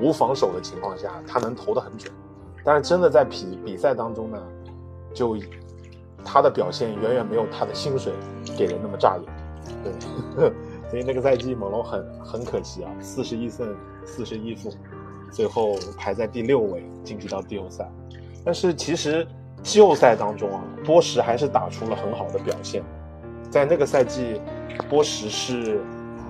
[0.00, 2.12] 无防守的情况下，他能投得很准，
[2.64, 4.40] 但是真的在比比赛当中呢，
[5.12, 5.36] 就
[6.24, 8.12] 他的表现远远没有他的薪水
[8.56, 9.24] 给人那么扎眼，
[9.82, 9.92] 对，
[10.90, 14.72] 所以那个赛季猛龙很很可惜啊，四十一胜四十一负。
[15.30, 17.86] 最后排在第六位晋级到季后赛，
[18.42, 19.28] 但是其实
[19.62, 22.82] 季后赛当中啊，波什还是打出了很好的表现。
[23.50, 24.40] 在那个赛季，
[24.88, 25.82] 波什是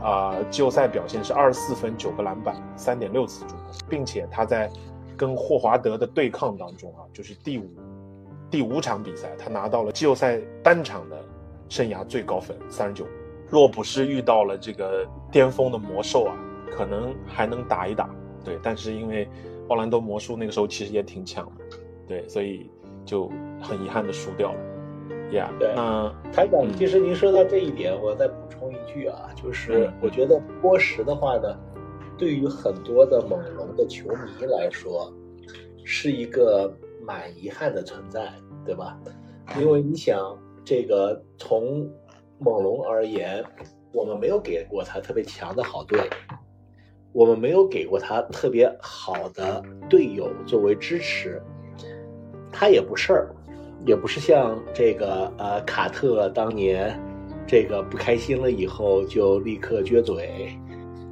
[0.03, 4.69] 啊季后赛表现是二十四分九个篮板三点六次助攻，并且他在
[5.17, 7.71] 跟霍华德的对抗当中啊，就是第五
[8.51, 11.17] 第五场比赛，他拿到了季后赛单场的
[11.69, 13.07] 生涯最高分三十九。
[13.51, 16.37] 若不是遇到了这个巅峰的魔兽啊，
[16.71, 18.09] 可能还能打一打。
[18.45, 19.29] 对，但是因为
[19.69, 21.77] 奥兰多魔术那个时候其实也挺强的，
[22.07, 22.71] 对，所以
[23.05, 23.31] 就
[23.61, 24.59] 很遗憾的输掉了。
[25.31, 31.55] ，Yeah，对那台长，其实您说到这一点，我再补充一句啊，就是我觉得波什的话呢，
[32.17, 35.13] 对于很多的猛龙的球迷来说，
[35.85, 38.33] 是一个蛮遗憾的存在，
[38.65, 38.99] 对吧？
[39.61, 41.87] 因为你想，这个从
[42.39, 43.45] 猛龙而言，
[43.93, 45.99] 我们没有给过他特别强的好队，
[47.13, 51.43] 我们没有给过他特别好的队友作为支持，
[52.53, 53.35] 他也不事儿，
[53.85, 56.99] 也不是像这个呃卡特当年
[57.47, 60.57] 这个不开心了以后就立刻撅嘴，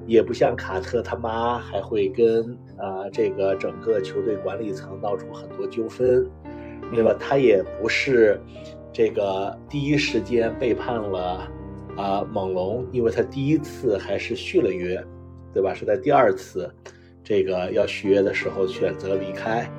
[0.07, 6.25] 也不像卡特他妈还会跟呃这个整个球队管理层闹出很多纠纷，
[6.95, 7.17] 对吧？
[7.19, 8.41] 他也不是
[8.97, 11.47] 这个第一时间背叛了
[11.99, 14.99] 啊猛龙，因为他第一次还是续了约，
[15.53, 15.75] 对吧？
[15.75, 16.75] 是在第二次
[17.23, 19.71] 这个要续约的时候选择离开。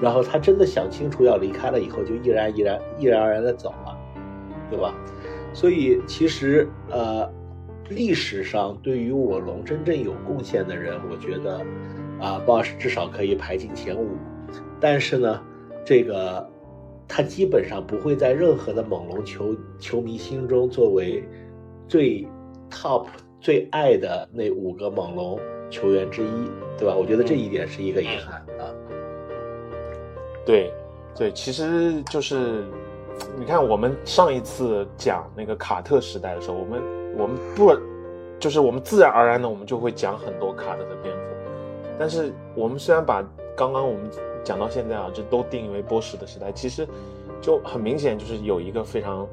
[0.00, 3.98] 然后他真的想清楚要离开了以后，就毅然毅然毅然而然的走了，
[4.70, 4.94] 对吧？
[5.52, 7.28] 所以其实呃，
[7.88, 11.58] 历史上对于我龙真正有贡献的人，我觉得
[12.20, 14.16] 啊，Bosh 至少可以排进前五。
[14.78, 15.42] 但是呢，
[15.84, 16.48] 这个
[17.12, 21.24] 他基本上不会在任何的猛龙球球迷心中作为
[21.88, 22.24] 最
[22.70, 23.06] top
[23.40, 25.36] 最爱的那五个猛龙
[25.68, 26.48] 球员之一，
[26.78, 26.94] 对吧？
[26.94, 28.70] 我觉得这一点是一个遗憾啊。
[30.46, 30.72] 对，
[31.16, 32.64] 对，其实就是，
[33.36, 36.80] 你看我们上一次讲那个卡特时代的时候，我们
[37.18, 37.72] 我们不，
[38.38, 41.22] 就是我们自然而然的我们就会讲很多卡特的蝙蝠，
[41.98, 43.20] 但是我们虽然把
[43.56, 44.08] 刚刚我们
[44.44, 46.86] 讲到现在啊，这都定义为波什的时代，其实
[47.40, 49.26] 就很明显就是有一个非常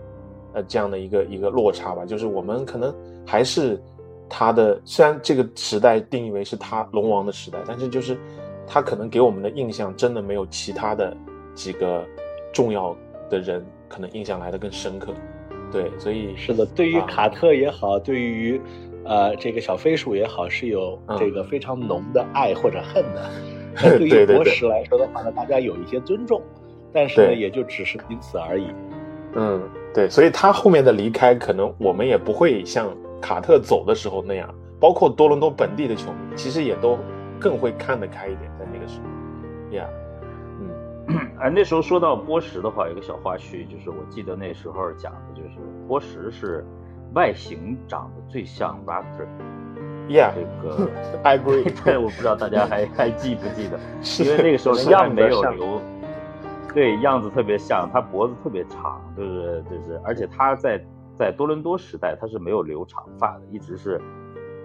[0.54, 2.94] 呃这样的一个一个落差吧，就是我们可能
[3.26, 3.82] 还是
[4.30, 8.18] 他的，虽然这个时代定义为是他龙王的时代，但是就是。
[8.70, 11.16] 他可能给我们的印象真的没有其他的
[11.56, 12.06] 几个
[12.52, 12.94] 重要
[13.30, 15.14] 的人可能印象来的更深刻，
[15.72, 18.60] 对，所以是的，对于卡特也好，啊、对于
[19.06, 23.32] 呃这个小飞鼠也好，是有这个非常浓的爱或者恨的。
[23.84, 26.42] 嗯、对于博士来说的话呢，大家有一些尊重，
[26.92, 28.68] 但是呢，也就只是仅此而已。
[29.36, 29.62] 嗯，
[29.94, 32.88] 对，所以他后面的离开，可能我们也不会像
[33.22, 34.50] 卡特走的时候那样，
[34.80, 36.98] 包括多伦多本地的球迷，其实也都
[37.40, 38.52] 更会看得开一点。
[38.58, 39.06] 在那个时候
[39.78, 39.88] ，Yeah，
[40.60, 45.58] 嗯，哎，那时候说到波什的话，有个小花絮，就是我记得那时候讲的就是
[45.88, 46.66] 波什是
[47.14, 48.84] 外形长得最像
[50.08, 50.90] Raptor，Yeah，这个
[51.24, 53.78] I agree， 对，我不知道大家还还记不记得，
[54.24, 55.82] 因为那个时候样没有留，
[56.74, 60.80] 对，样子特别像，他脖子特别长，就是就是，而且他在
[61.18, 64.02] 在多伦多时代他是没有留长发的，一直是。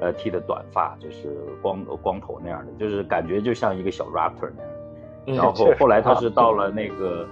[0.01, 1.33] 呃，剃的短发就是
[1.63, 4.73] 光光头那样的，就是感觉就像一个小 raptor 那样。
[5.29, 7.25] 嗯、然后后来他是到了那个，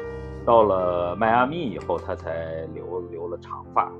[0.46, 3.90] 到了迈阿密以后，他才留留了长发，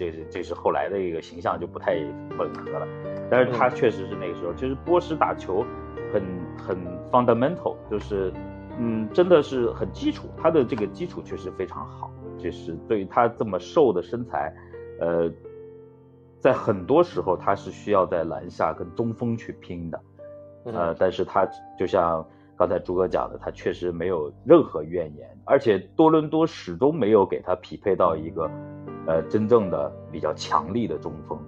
[0.00, 1.92] 这是这是后来的一个形象就不太
[2.38, 2.88] 吻合了。
[3.30, 5.62] 但是他确实是那个时候，其实波什打球
[6.10, 6.22] 很
[6.56, 6.78] 很
[7.10, 8.32] fundamental，就是
[8.78, 14.50] 嗯，真的是很基础，他的这个基础确实非常好，就是对于他这么瘦的身材，
[14.98, 15.30] 呃。
[16.42, 20.00] 在很多时候，他是需要在篮下跟中锋去拼的，
[20.64, 21.46] 呃，但是他
[21.78, 22.26] 就像
[22.56, 28.50] 刚才朱哥讲的，他确实没有任何怨言，而且多伦多始终没有给他匹配到一个，
[29.06, 31.38] 呃，真正的比较强力的中锋，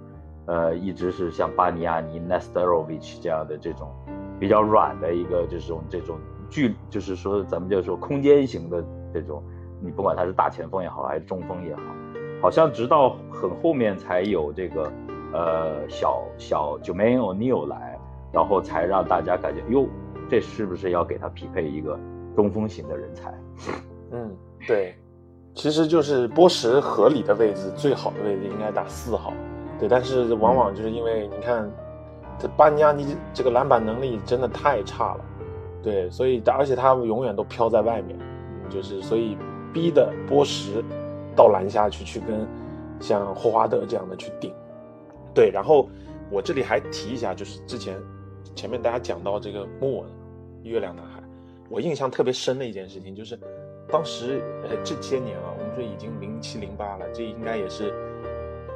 [0.47, 3.89] 呃，一直是像巴尼亚尼、Nesterovic 这样的这种
[4.41, 6.19] 比较软的一个这种这种
[6.51, 9.43] 距，就是说咱们就说空间型的这种，
[9.81, 11.83] 你不管他是大前锋也好，还是中锋也好。
[12.41, 14.93] 好像直到很后面才有这个，
[15.33, 17.97] 呃，小小 Jermaine O'Neal 来，
[18.33, 19.87] 然后才让大家感觉，哟，
[20.29, 21.97] 这是不是要给他匹配一个
[22.35, 23.33] 中锋型的人才？
[24.11, 24.37] 嗯，
[24.67, 24.93] 对，
[25.55, 29.33] 其实就是波什合理的位置，最好的位置应该打四号，
[29.79, 31.71] 对，但是往往就是因为你看，
[32.39, 35.25] 这巴尼亚尼这个篮板能力真的太差了，
[35.83, 38.19] 对，所以而且他永远都飘在外面，
[38.71, 39.37] 就是所以
[39.73, 40.83] 逼的波什。
[41.35, 42.47] 到篮下去，去跟
[43.01, 44.53] 像霍华德这样的去顶，
[45.33, 45.51] 对。
[45.51, 45.89] 然后
[46.31, 47.97] 我这里还提一下，就是之前
[48.55, 50.11] 前面大家讲到这个莫文
[50.63, 51.23] 月亮男孩，
[51.71, 53.41] 我印象特别深的一件事情就是，
[53.93, 57.93] 当时呃这些年啊，我们说已经零七零八了，这应该也是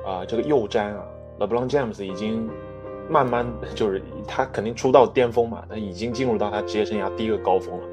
[0.05, 1.05] 啊、这个右詹啊
[1.41, 2.49] ，LeBron James 已经
[3.09, 7.87] 慢慢就是他肯定出道巅峰嘛，他已经进入到他职业生涯第一个高峰了，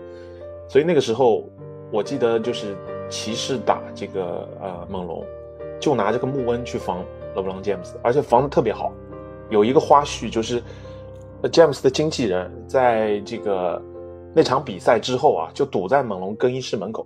[0.68, 1.50] 所以那个时候
[1.92, 2.76] 我记得就是。
[3.10, 5.24] 骑士打这个呃猛龙，
[5.80, 7.06] 就拿这个穆恩去防
[7.36, 8.92] 勒布朗詹姆斯，而且防的特别好。
[9.50, 10.64] 有一个花絮就是，
[11.52, 13.80] 詹姆斯的经纪人在这个
[14.34, 17.06] 那场比赛之后啊，就堵在猛龙更衣室门口，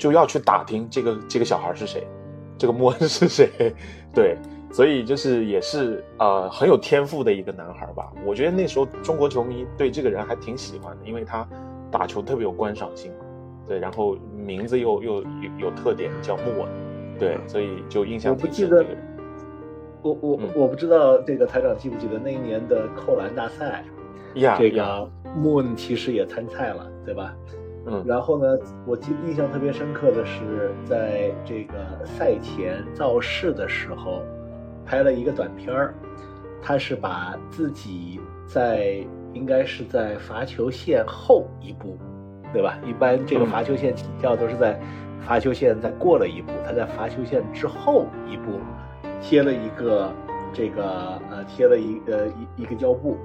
[0.00, 2.06] 就要去打听这个这个小孩是谁，
[2.56, 3.74] 这个莫恩是谁，
[4.14, 4.34] 对，
[4.72, 8.10] 所以就是也是呃很有天赋的一个男孩吧。
[8.24, 11.46] 我觉得那时候中国球迷对这个人还挺喜欢的，因为他
[11.90, 13.12] 打球特别有观赏性，
[13.68, 15.24] 对，然后名字又又有
[15.58, 18.68] 有特点，叫莫恩，对，所以就印象挺深。
[18.68, 18.96] 这个人。
[20.02, 23.84] 我我我不知道这个台长记不记得那一年的扣篮大赛，
[24.56, 27.36] 这个莫恩其实也参赛了，对吧？
[27.90, 31.74] 嗯，然后呢，我记印象特别深刻的是，在这个
[32.04, 34.22] 赛前造势的时候，
[34.86, 35.94] 拍了一个短片儿，
[36.62, 41.98] 他是把自己在应该是在罚球线后一步，
[42.52, 42.78] 对吧？
[42.86, 44.80] 一般这个罚球线起跳都是在
[45.20, 48.60] 罚球线再过了一步，他在罚球线之后一步
[49.20, 50.12] 贴了一个
[50.52, 53.16] 这个呃贴了一呃一一个胶布。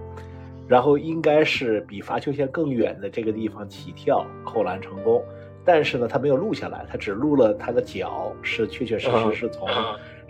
[0.68, 5.24] 然后应该是比罚球线更远的这个地方起跳扣篮成功，
[5.64, 9.68] 但是呢，他没有录下来，他只录了他的脚是确确实实是从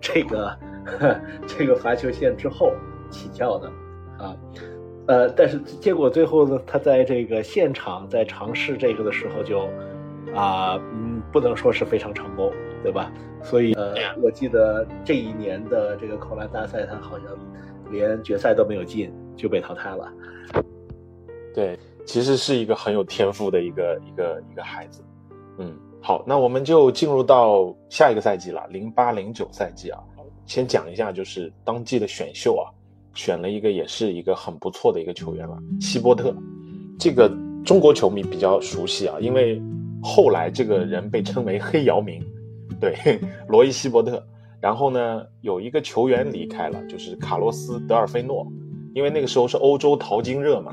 [0.02, 0.58] 这个
[1.48, 2.74] 这个罚球线之后
[3.10, 3.68] 起跳的
[4.18, 4.36] 啊，
[5.08, 9.70] 呃，但是结果最后呢，他在这个现场在尝试这个的时候就
[10.34, 12.52] 啊，嗯，不能说是非常成功，
[12.84, 13.12] 对吧？
[13.42, 17.28] 所以呃，我记得这一年的这个扣篮大赛，他好像
[17.92, 19.14] 连决赛都没有进。
[19.36, 20.12] 就被淘汰了。
[21.54, 25.02] 对，其实是一个很有天赋的一个一个一个孩子。
[25.58, 30.00] 嗯，好，那我们就进入到下一个赛季了，零八零九赛季啊。
[30.46, 32.70] 先讲一下，就是当季的选秀啊，
[33.14, 36.36] 选了一个也是一个很不错的一个球员了，希波特。
[37.00, 37.32] 这个
[37.66, 39.62] 中国球迷比较熟悉啊，因为
[40.04, 42.22] 后来这个人被称为黑姚明，
[42.80, 44.22] 对，罗伊希波特。
[44.62, 48.46] 然后呢，有一个球员离开了，就是卡洛斯德尔菲诺。
[48.96, 50.72] 因为那个时候是欧洲淘金热嘛，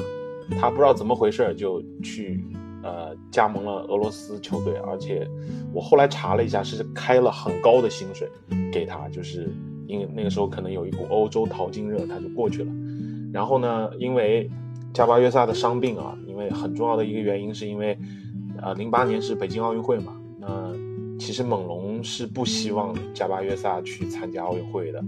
[0.60, 2.40] 他不知道怎么回事就去
[2.84, 5.26] 呃加盟了俄罗斯球队，而且
[5.74, 8.28] 我后来查了一下，是开了很高的薪水
[8.72, 9.52] 给他，就是
[9.88, 12.70] 因为那个时候可能有一股欧洲淘金热，他就过去了。
[13.32, 14.48] 然后呢，因为
[14.94, 17.98] 加巴约萨的伤病啊，因为很重要的一个原因是因为，
[18.62, 20.72] 呃，零八年是北京奥运会嘛，那
[21.18, 25.04] 其实猛龙是不希望加巴约萨去参加奥运会的，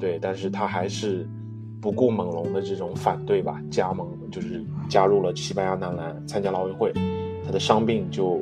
[0.00, 1.28] 对，但是他还是。
[1.80, 6.92] 不顾猛龙的这种反对吧，加盟就是加入了西班牙男篮，参加了奥运会。
[7.44, 8.40] 他的伤病就，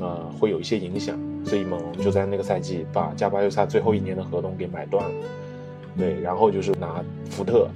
[0.00, 5.26] 呃，会有一些影响，所以猛龙就在那个赛季把加巴约萨最后一年的合同给买断了。
[5.96, 7.66] 对，然后就是拿福特、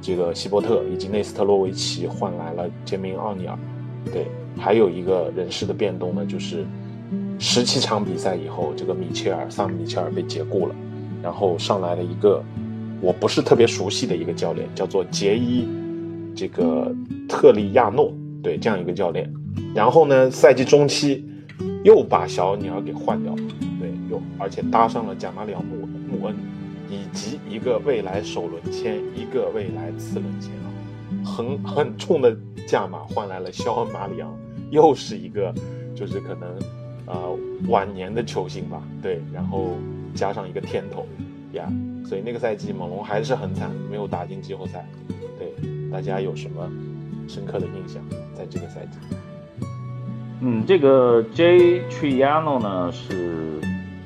[0.00, 3.58] 这个希伯特以及内斯特洛维奇换来了杰明奥尼尔。
[4.12, 4.26] 对，
[4.56, 6.64] 还有一个人事的变动呢，就是
[7.40, 10.74] 十七场比赛以后，这个米切尔萨姆米切尔被解雇了，
[11.22, 12.40] 然后上来了一个。
[13.04, 15.68] 我不是特别熟悉的一个教练，叫做杰伊，
[16.34, 16.90] 这个
[17.28, 18.10] 特利亚诺，
[18.42, 19.30] 对，这样一个教练。
[19.74, 21.22] 然后呢，赛季中期
[21.84, 23.42] 又把小尼尔给换掉了，
[23.78, 26.34] 对，又而且搭上了贾马里奥穆穆恩，
[26.88, 30.66] 以及一个未来首轮签，一个未来次轮签啊，
[31.22, 32.34] 很很重的
[32.66, 34.34] 价码换来了肖恩马里昂，
[34.70, 35.54] 又是一个
[35.94, 36.48] 就是可能
[37.04, 37.38] 呃
[37.68, 39.76] 晚年的球星吧，对，然后
[40.14, 41.06] 加上一个天头
[41.54, 41.66] 呀。
[42.06, 44.86] 所以那个赛季猛龙还是很惨，没有打进季后赛。
[45.38, 45.52] 对，
[45.90, 46.70] 大家有什么
[47.26, 48.02] 深刻的印象？
[48.34, 48.98] 在这个赛季？
[50.40, 53.58] 嗯，这个 J Triano 呢是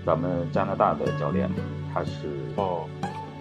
[0.07, 1.51] 咱们加拿大的教练，
[1.93, 2.85] 他是哦，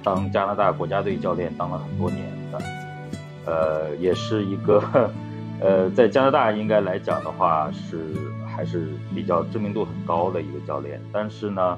[0.04, 2.60] 当加拿大国家队教练当了很多年的，
[3.46, 5.12] 呃，也是一个
[5.60, 8.16] 呃，在加拿大应该来讲的话是
[8.48, 11.00] 还是比较知名度很高的一个教练。
[11.12, 11.78] 但是呢，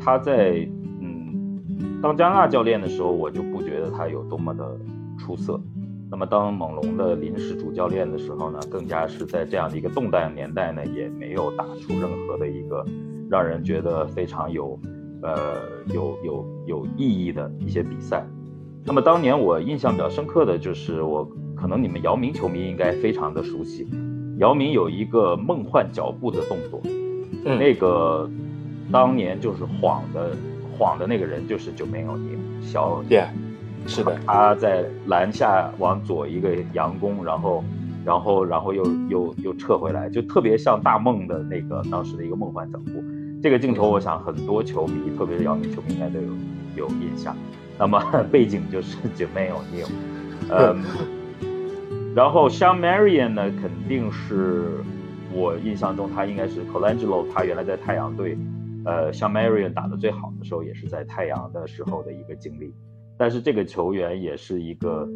[0.00, 0.68] 他在
[2.02, 4.64] 当加纳教练的时候，我就不觉得他有多么的
[5.18, 5.60] 出色。
[6.10, 12.84] 那么当猛龙的临时主教练的时候呢，更加是在这样的一个动荡年代呢，也没有打出任何的一个
[13.28, 14.76] 让人觉得非常有，
[15.22, 15.56] 呃，
[15.94, 18.26] 有有有意义的一些比赛。
[18.84, 21.24] 那么当年我印象比较深刻的就是，我
[21.54, 23.86] 可能你们姚明球迷应该非常的熟悉，
[24.38, 26.80] 姚明有一个梦幻脚步的动作，
[27.44, 28.28] 那个
[28.90, 30.34] 当年就是晃的。
[30.80, 33.22] 晃的那个人就是九没有你小对，
[33.86, 37.62] 是的，他在篮下往左一个佯攻，然后，
[38.02, 43.04] 然后，然后又又又撤回来，就特别像大梦的那个当时的一个梦幻脚步。
[43.42, 46.32] 这个镜头，我想很多球迷，特别是姚明球迷应该都有
[46.76, 47.36] 有印象。
[47.78, 48.02] 那么
[48.32, 49.84] 背景就是 九没有你，
[50.48, 50.82] 嗯，
[52.16, 54.64] 然后像 Marion 呢，肯定是
[55.32, 58.38] 我印象中他应该是 Colangelo，他原来在太阳队。
[58.84, 62.74] 呃，像 Marion 打的最好的时候，也是在太阳的时候的一个经历。
[63.18, 65.06] 但是这个球员也是一个，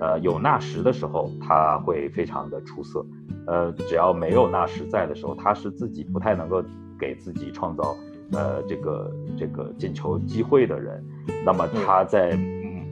[0.00, 3.06] 呃，有纳什的时候他会非常的出色，
[3.46, 6.60] 呃，只要没有纳什在的时候，他是自己不太能够
[6.98, 7.94] 给自己创造
[8.32, 11.04] 呃这个这个进球机会的人，
[11.44, 12.36] 那么他在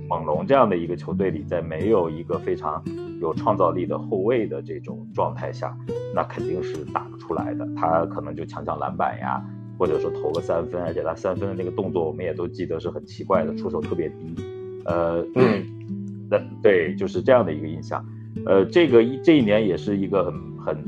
[0.09, 2.81] 猛龙这样的一个球队里，在没有一个非常
[3.21, 5.77] 有创造力的后卫的这种状态下，
[6.15, 9.45] 那肯定是打不出来的，他可能就抢抢篮板呀。
[9.81, 14.37] 或者说投个三分，而且他三分的那个动作，我们也都记得是很奇怪的，出手特别低。
[14.85, 15.65] 呃，嗯，
[16.31, 18.05] 那对，就是这样的一个印象。
[18.45, 20.85] 呃，这个一这一年也是一个很很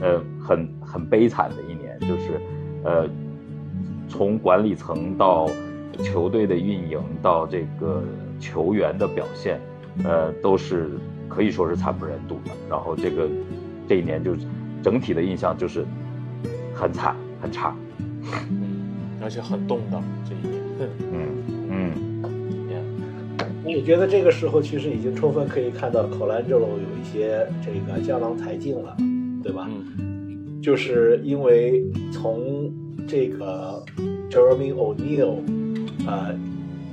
[0.00, 2.40] 呃很很悲惨的一年，就是
[2.82, 3.08] 呃
[4.08, 5.48] 从管理层到
[5.98, 8.02] 球队的运营到这个
[8.40, 9.60] 球员的表现，
[10.02, 10.90] 呃都是
[11.28, 12.50] 可以说是惨不忍睹的。
[12.68, 13.28] 然后这个
[13.88, 14.34] 这一年就
[14.82, 15.86] 整体的印象就是
[16.74, 17.72] 很惨很差。
[18.50, 20.62] 嗯，而且很动荡这一年。
[21.12, 21.20] 嗯
[21.70, 21.92] 嗯，
[23.64, 28.96] 你觉得这个时候其实已经充分可以看到 Colangelo 有一些这个江郎才尽了，
[29.42, 29.68] 对吧？
[29.70, 32.72] 嗯，就是因为从
[33.06, 33.84] 这个
[34.28, 35.36] Jeremy O'Neal，
[36.06, 36.34] 呃，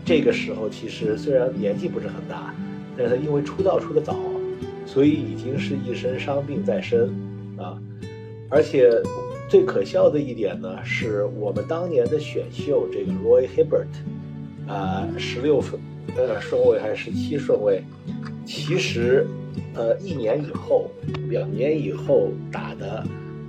[0.06, 2.54] 这个时候其实虽然年纪不是很大，
[2.96, 4.16] 但是他因为出道出的早，
[4.86, 7.10] 所以已经是一身伤病在身
[7.58, 7.76] 啊，
[8.50, 8.90] 而且。
[9.50, 13.88] 最可笑的一点呢，是我们当年的选秀，这个 Roy Hibbert，
[14.72, 15.80] 啊，十六分，
[16.16, 17.84] 呃，顺位还是十七顺位，
[18.46, 19.26] 其实，
[19.74, 20.92] 呃，一年以后，
[21.30, 23.04] 两年以后打的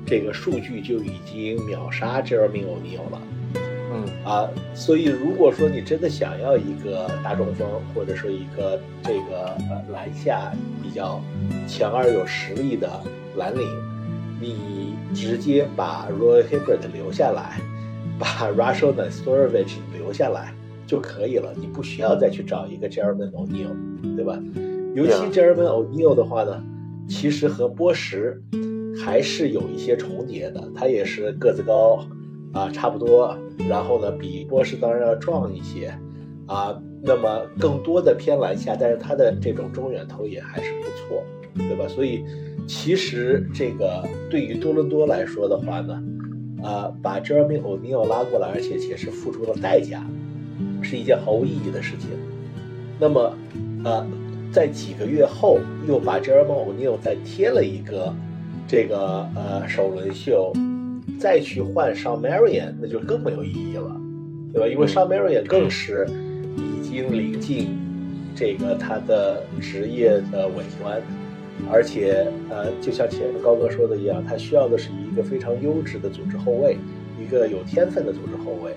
[0.07, 3.23] 这个数据就已经秒杀 Jeremy O'Neal 了。
[3.93, 10.51] 嗯啊，所以如果说你真的想要一个大中锋，或者说一个这个呃篮下
[10.83, 11.21] 比较
[11.69, 12.89] 强而有实力的
[13.37, 13.69] 蓝领，
[14.41, 14.95] 你。
[15.15, 17.61] 直接把 Roy Hibbert 留下来，
[18.19, 20.53] 把 Russell Nastorovic 留下来
[20.87, 24.39] 就可以了，你不需要再去找一个 Jeremy O'Neill，对吧？
[24.95, 26.63] 尤其 Jeremy O'Neal 的话呢，
[27.09, 28.41] 其实和波什
[29.05, 32.05] 还是有一些重叠的，他也是个子高
[32.53, 33.37] 啊，差不多，
[33.69, 35.95] 然后呢比波什当然要壮一些
[36.47, 41.23] 啊，那么更多的偏篮下，但是他的这种中远投也还是不错，
[41.57, 41.87] 对吧？
[41.89, 42.25] 所以。
[42.71, 46.01] 其实这个对于多伦多来说的话呢，
[46.63, 50.07] 呃，把 Jeremy O'Neill 拉过来，而且且是付出了代价，
[50.81, 52.11] 是一件毫无意义的事情。
[52.97, 53.37] 那么，
[53.85, 54.07] 呃，
[54.53, 58.15] 在几个月后又把 Jeremy O'Neill 再贴了一个
[58.69, 60.53] 这个呃首轮秀，
[61.19, 64.01] 再去换上 Marion，那就更没有意义了，
[64.53, 64.69] 对吧？
[64.69, 66.07] 因为上 Marion 更是
[66.57, 67.77] 已经临近
[68.33, 71.03] 这个他的职业的尾端。
[71.69, 76.77] 而且，呃，就像前面高哥说的一样，他需要的是一个非常优质的组织后卫，
[77.21, 78.73] 一个有天分的组织后卫。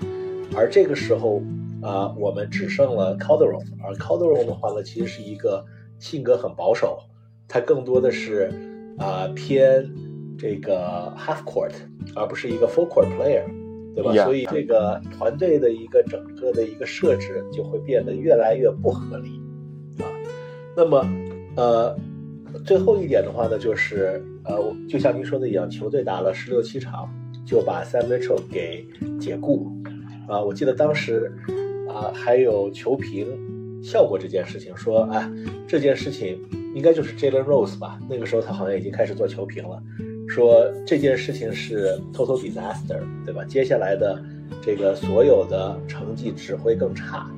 [0.56, 1.42] 而这个时候，
[1.82, 5.64] 啊，我们只剩了 Calderon，而 Calderon 的话呢，其实是一个
[5.98, 6.98] 性格很保守，
[7.48, 8.50] 他更多的是
[8.98, 9.90] 啊偏
[10.38, 11.72] 这个 half court，
[12.14, 13.44] 而不是一个 full court player，
[13.94, 14.12] 对吧？
[14.24, 19.40] 所以这个团队的一个整个的一个设置就会变得越来越不合理，
[19.98, 20.06] 啊，
[20.76, 21.04] 那么，
[21.56, 21.96] 呃。
[22.64, 24.56] 最后一点的话呢，就是呃，
[24.88, 27.08] 就像您说的一样，球队打了十六七场，
[27.44, 28.86] 就把 Sam Mitchell 给
[29.18, 29.72] 解雇，
[30.28, 31.32] 啊，我记得当时
[31.88, 33.26] 啊，还有球评
[33.82, 35.30] 笑过这件事情，说，哎，
[35.66, 36.38] 这件事情
[36.74, 37.98] 应该就是 Jalen Rose 吧？
[38.08, 39.82] 那个时候他好像已经开始做球评了，
[40.28, 43.44] 说这件事情是 total disaster，对吧？
[43.44, 44.22] 接下来的
[44.62, 47.30] 这个所有的成绩只会更差，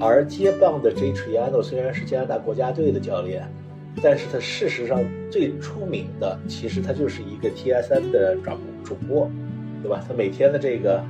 [0.00, 3.46] 而接棒的 J Triano 虽然是加拿大国家队的教练。
[4.02, 9.30] 但是他事实上最出名的，其实他就是一个 TSN 的转主播，
[9.82, 10.02] 对吧？
[10.06, 11.04] 他每天的这个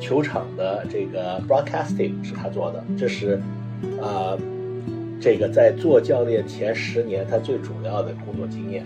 [0.00, 3.38] 球场的这个 broadcasting 是他做的，这是
[4.00, 4.36] 啊，
[5.20, 8.84] 这个在做教练前十年他最主要的工作经验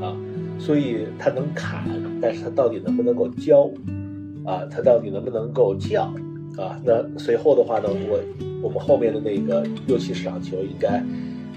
[0.00, 0.16] 啊，
[0.58, 1.84] 所以他能砍，
[2.20, 3.70] 但是他到底能不能够教
[4.44, 4.66] 啊？
[4.70, 6.12] 他到底能不能够叫
[6.58, 6.78] 啊？
[6.84, 8.20] 那随后的话呢，我
[8.64, 11.02] 我们后面的那个六七十场球应该。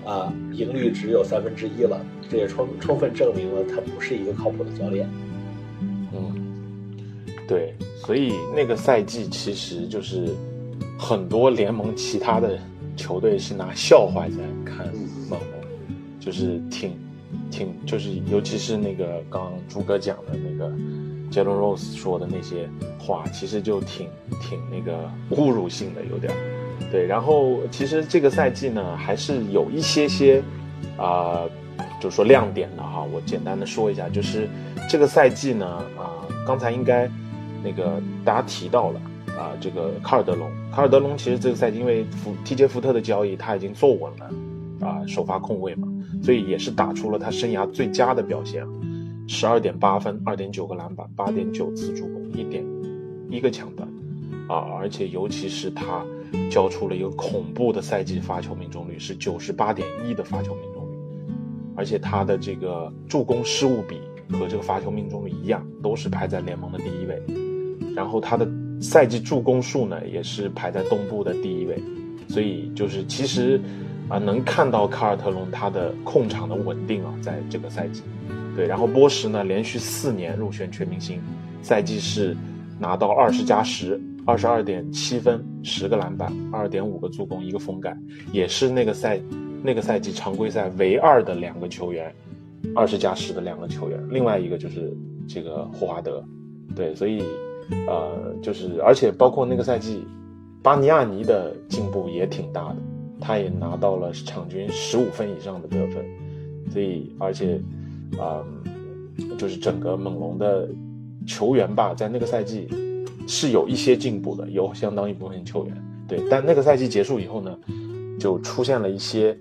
[0.05, 1.99] 啊，赢率只有三分之一了，
[2.29, 5.09] 这也充充分证明了他不是一个靠谱的教练。
[6.13, 6.33] 嗯，
[7.47, 7.73] 对，
[8.05, 10.29] 所以那个赛季其实就是
[10.97, 12.59] 很多联盟其他的
[12.95, 14.87] 球队是拿笑话在看
[15.29, 16.91] 猛龙，就是挺
[17.49, 20.71] 挺就是尤其是那个刚刚朱哥讲的那个
[21.31, 22.69] 杰伦 Rose 说的那些
[22.99, 24.07] 话，其实就挺
[24.39, 26.31] 挺那个侮辱性的，有点。
[26.91, 30.41] 对，然后其实这个赛季呢，还是有一些些，
[30.97, 31.43] 啊，
[32.01, 33.03] 就是说亮点的哈。
[33.11, 34.47] 我简单的说一下，就是
[34.89, 35.65] 这个赛季呢，
[35.97, 37.09] 啊，刚才应该
[37.63, 39.01] 那个大家提到了
[39.37, 45.87] 啊，这个卡尔德隆，卡尔德隆其实这个赛季因为福 TJ 福特的交易他已经坐稳了，啊首发控卫嘛，
[46.23, 48.65] 所以也是打出了他生涯最佳的表现，
[49.27, 52.63] 十二点八分，二点九个篮板，八点九次助攻，一点
[53.29, 53.89] 一个抢断，
[54.47, 56.05] 啊，而且尤其是他
[56.49, 60.97] 交出了一个恐怖的赛季发球命中率，是九十八点一的发球命中率，
[61.75, 63.99] 而且他的这个助攻失误比
[64.37, 67.21] 和这个发球命中率一样，都是排在联盟的第一位，
[67.95, 68.47] 然后他的
[68.81, 71.81] 赛季助攻数呢，也是排在东部的第一位。
[72.27, 73.61] 所以就是其实，
[74.09, 78.01] 啊，能看到卡尔特隆他的控场的稳定啊，在这个赛季，
[78.55, 81.21] 对，然后波什呢连续四年入选全明星，
[81.61, 82.35] 赛季是
[82.79, 87.95] 拿到二十加十，二十二点七分，十个篮板，二点五个助攻，一个封盖，
[88.31, 89.21] 也是那个赛
[89.63, 92.13] 那个赛季常规赛唯二的两个球员，
[92.75, 94.91] 二十加十的两个球员，另外一个就是
[95.27, 96.23] 这个霍华德，
[96.75, 97.23] 对，所以，
[97.87, 100.05] 呃，就是而且包括那个赛季。
[100.63, 102.77] 巴尼亚尼的进步也挺大的，
[103.21, 106.03] 他也拿到了场均十五分以上的得分，
[106.71, 107.61] 所以而且，
[108.17, 108.43] 啊，
[109.37, 110.67] 就是整个猛龙的
[111.27, 112.67] 球员吧，在那个赛季
[113.27, 117.57] 是有一些进步的，有相当一部分球员对，但那个赛季结束以后呢，
[118.19, 119.37] 就出现了一些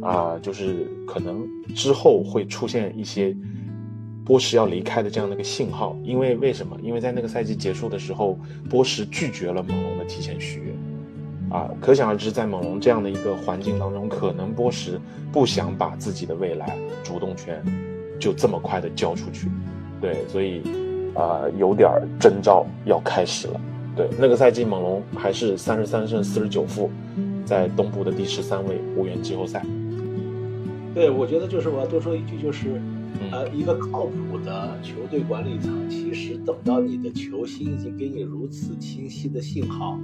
[0.00, 3.36] 啊，就是可能之后会出现一些。
[4.24, 6.78] 波什要离开的这样的一个信号，因为为什么？
[6.80, 8.38] 因为在那个赛季结束的时候，
[8.70, 10.72] 波什拒绝了猛龙的提前续约，
[11.50, 14.96] 啊，可想而知，在猛龙这样的一个环境当中，可能波什
[15.32, 17.60] 不想把自己的未来主动权
[18.20, 19.48] 就这么快的交出去，
[20.00, 20.62] 对，所以
[21.14, 23.60] 啊，有点征兆要开始了。
[23.96, 26.90] 对，那个赛季猛龙还是三十三胜四十九负，
[27.44, 29.64] 在东部的第十三位，无缘季后赛。
[30.94, 32.80] 对，我觉得就是我要多说一句，就是。
[33.30, 39.98] 呃，一个靠谱的球队管理层，其实等到你的球星已经给你如此清晰的信号，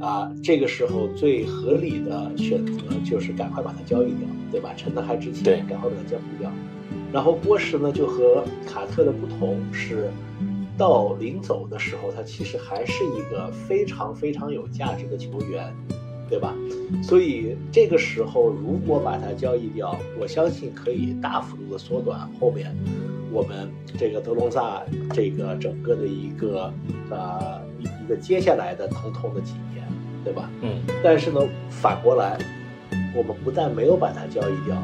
[0.00, 2.72] 啊，这个时候最合理的选择
[3.02, 4.72] 就是赶快把它交易掉，对吧？
[4.76, 6.52] 趁他还值钱，赶快把它交易掉。
[7.12, 10.10] 然后波什呢，就和卡特的不同是，
[10.76, 15.74] 到临走的时候，他其实还是一个非常非常有价值的球员。
[16.28, 16.52] 对吧？
[17.04, 22.74] 所以这个时候，如果把他交易掉，我相信可以大幅度的缩短后面
[23.30, 24.82] 我们这个德隆萨
[25.14, 26.72] 这个整个的一个
[27.10, 29.86] 呃一一个接下来的疼痛的几年，
[30.24, 30.50] 对吧？
[30.62, 30.80] 嗯。
[31.00, 32.36] 但是呢，反过来，
[33.14, 34.76] 我们不但没有把他交易掉，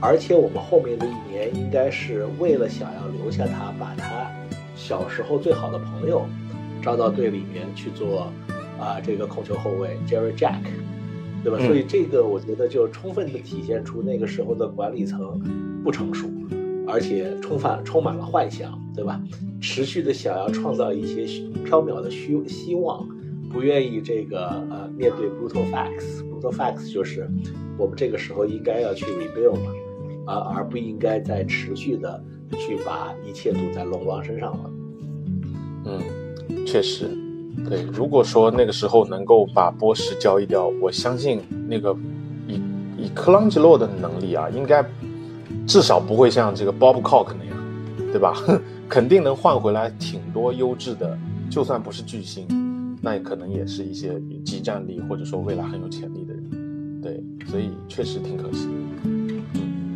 [0.00, 4.30] 而且我们后面的一年应该是为了想要留下他，把他
[4.74, 6.26] 小时候最好的朋友
[6.82, 8.32] 招到队里面去做。
[8.78, 10.62] 啊，这个控球后卫 Jerry Jack，
[11.42, 11.58] 对吧？
[11.66, 15.40] 所以这个我觉得就充分的体现出那个时候的管理层
[15.82, 16.28] 不成熟，
[16.86, 19.20] 而且充满充满了幻想，对吧？
[19.60, 21.26] 持续的想要创造一些
[21.66, 23.04] 缥缈的虚希望，
[23.52, 26.22] 不愿意这个呃面对 brutal facts。
[26.30, 27.28] brutal facts 就是
[27.76, 29.72] 我们这个时候应该要去 rebuild 了，
[30.28, 32.22] 啊，而不应该再持续的
[32.52, 34.70] 去把一切赌在龙王身上了。
[35.86, 37.08] 嗯，确实。
[37.68, 41.96] 对，如果说那个时候能够把波什交易掉，我相信那个
[42.46, 42.60] 以
[42.96, 44.84] 以克朗吉洛的能力啊，应该
[45.66, 48.34] 至少不会像这个 Bob Cock 那样，对吧？
[48.88, 51.18] 肯定能换回来挺多优质的，
[51.50, 52.46] 就算不是巨星，
[53.02, 57.00] 那也可能也是一些集战力或者说未来很有潜力的人。
[57.02, 58.68] 对，所以确实挺可惜。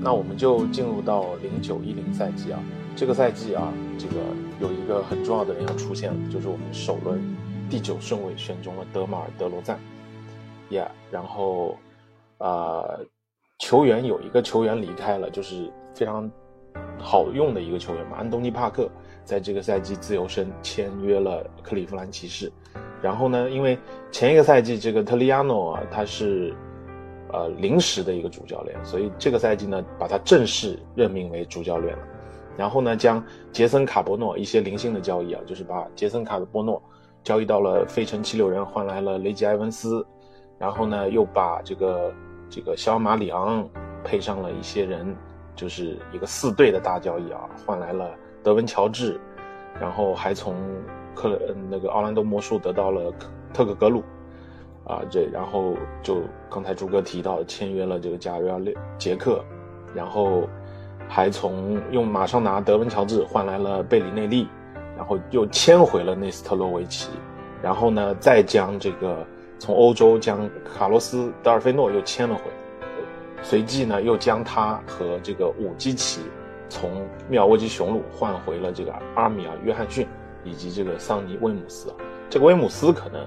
[0.02, 2.58] 那我们就进入到零九一零赛季啊，
[2.96, 4.14] 这个赛季啊，这个
[4.60, 7.20] 有一个很重要的人要出现了，就是我们首轮。
[7.70, 9.80] 第九顺位选中了德马尔德罗赞
[10.70, 11.78] ，Yeah，然后，
[12.36, 12.84] 啊，
[13.60, 16.30] 球员有一个球员离开了，就是非常
[16.98, 18.90] 好用的一个球员嘛，安东尼帕克
[19.24, 22.52] 在这个赛季自由身签约了克利夫兰骑士，
[23.00, 23.78] 然后呢，因为
[24.10, 26.54] 前一个赛季这个特里亚诺啊他是
[27.32, 32.02] 呃临时的一个主教练，所以这个赛季呢把他正式任命为主教练了，
[32.56, 36.82] 然后呢将杰森卡伯诺一些零星的交易啊，就是把杰森卡的波诺。
[37.24, 40.04] 交易到了费城七六人，换来了雷吉埃文斯，
[40.58, 42.12] 然后呢，又把这个
[42.50, 43.64] 这个小马里昂
[44.02, 45.16] 配上了一些人，
[45.54, 48.10] 就是一个四队的大交易啊，换来了
[48.42, 49.20] 德文乔治，
[49.80, 50.56] 然后还从
[51.14, 51.38] 克
[51.70, 53.14] 那个奥兰多魔术得到了
[53.54, 54.02] 特克格鲁，
[54.84, 58.60] 啊，这然后就刚才朱哥提到签约了这个加瑞尔
[58.98, 59.44] 杰克，
[59.94, 60.48] 然后
[61.08, 64.48] 还从用马上拿德文乔治换来了贝里内利。
[64.94, 67.08] 然后又签回了内斯特洛维奇，
[67.62, 69.26] 然后呢，再将这个
[69.58, 72.42] 从欧洲将卡洛斯德尔菲诺又签了回，
[73.42, 76.20] 随即呢，又将他和这个武基奇
[76.68, 80.06] 从密尔沃基雄鹿换回了这个阿米尔约翰逊
[80.44, 81.92] 以及这个桑尼威姆斯。
[82.28, 83.26] 这个威姆斯可能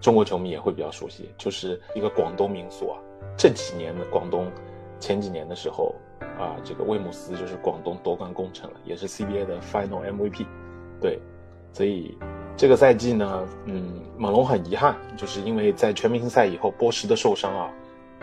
[0.00, 2.98] 中国球迷也会比较熟悉，就是一个广东民宿啊，
[3.36, 4.46] 这几年的广东，
[5.00, 5.94] 前几年的时候
[6.38, 10.46] 啊，这个威姆斯就是广东夺冠功臣了，也是 CBA 的 Final MVP。
[11.00, 11.18] 对，
[11.72, 12.16] 所以
[12.56, 17.70] 这个赛季呢，嗯，猛龙很遗憾，就是因为在全明星赛以后，波什的受伤啊，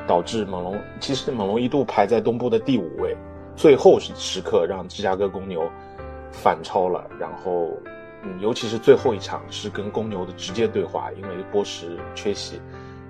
[0.08, 3.16] 导致猛龙其实猛龙一度排在东部的第五位，
[3.56, 5.70] 最后时刻让芝加哥公牛
[6.32, 7.70] 反超了，然后。
[8.40, 12.60] 尤其是最后一场是跟公牛的直接对话，因为波什缺席，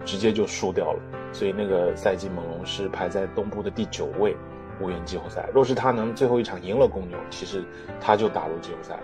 [0.04, 1.00] 直接就输掉了。
[1.32, 4.36] 所以那个赛季猛龙是排在东部的第九位，
[4.80, 5.50] 无缘季后赛。
[5.54, 7.64] 若是他能最后一场赢了公牛，其实
[8.00, 9.00] 他就打入季后赛。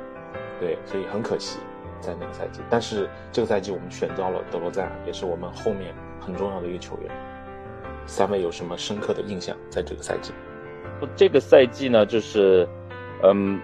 [0.60, 1.60] 对，所以很可惜
[2.00, 2.62] 在那个赛季。
[2.70, 7.12] 但是这个赛季我们选到了德罗赞，也是我们后面很重要的一个球员。
[8.06, 9.56] 三位有什么深刻的印象？
[9.70, 10.34] 在这个赛季？
[11.16, 12.68] 这个赛季呢，就是，
[13.24, 13.60] 嗯。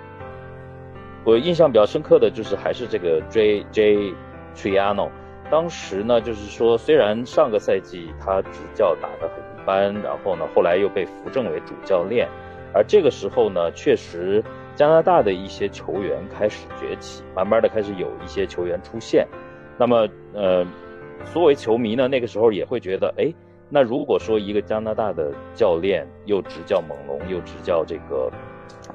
[1.27, 4.13] 我印象比较深刻的就是还是这个 J J
[4.55, 5.09] Triano，
[5.51, 12.29] 当时呢就是说，虽然上个赛季他执教打得很一般，然后呢后来又被扶正为主教练，
[12.73, 14.41] 而这个时候呢，确实
[14.73, 19.27] 加拿大的一些球员开始崛起，慢慢的开始有一些球员出现，
[19.77, 20.65] 那么呃，
[21.33, 23.33] 作为球迷呢，那个时候也会觉得，哎，
[23.69, 28.31] 那如果说一个加拿大的教练又执教猛龙，又执教这个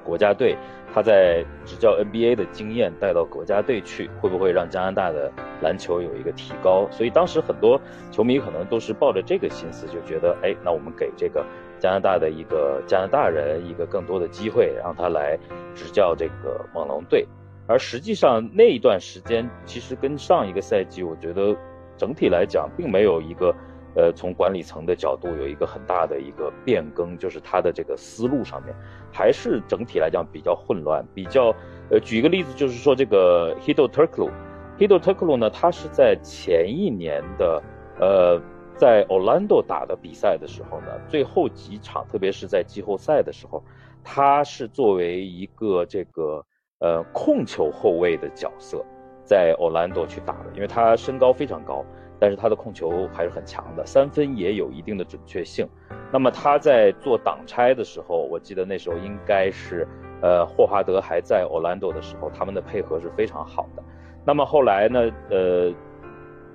[0.03, 0.57] 国家队。
[0.95, 5.33] 他在执教 NBA 的经验带到国家队去，会不会让加拿大的
[5.63, 6.87] 篮球有一个提高？
[6.91, 11.45] 所以当时很多球迷可能都是抱着这个心思，就觉得，哎，那我们给这个
[11.79, 15.39] 加拿大的一个加拿大人一个更多的机会，让他来
[15.75, 17.27] 执教这个猛龙队。
[17.67, 21.57] 而实际上那一段时间，其实跟上一个赛季，我觉得
[21.97, 23.55] 整体来讲，并没有一个。
[23.95, 28.75] 呃，从管理层的角度有一个很大的一个变更，就是他的这个思路上面，
[29.13, 31.55] 还是整体来讲比较混乱，比较
[31.91, 37.63] 呃，举一个例子，就是说这个 Hido Turklu，Hido Turklu 呢，他是在前一年的
[38.01, 38.41] 呃，
[38.77, 43.63] 在 Orlando 打的比赛的时候呢，最后几场，特别是在季后赛的时候，
[44.03, 46.43] 他是作为一个这个
[46.79, 48.83] 呃控球后卫的角色，
[49.23, 51.85] 在 Orlando 去打的，因为他身高非常高。
[52.23, 55.69] 但是他的控球还是很强的，三分也有一定的准确性。
[56.13, 59.85] 那么他在做挡拆的时候，我记得那时候应该是，
[60.23, 63.83] 呃，霍华德还在 Orlando 的时候，他们的配合是非常好的。
[64.25, 65.75] 那么后来呢，呃，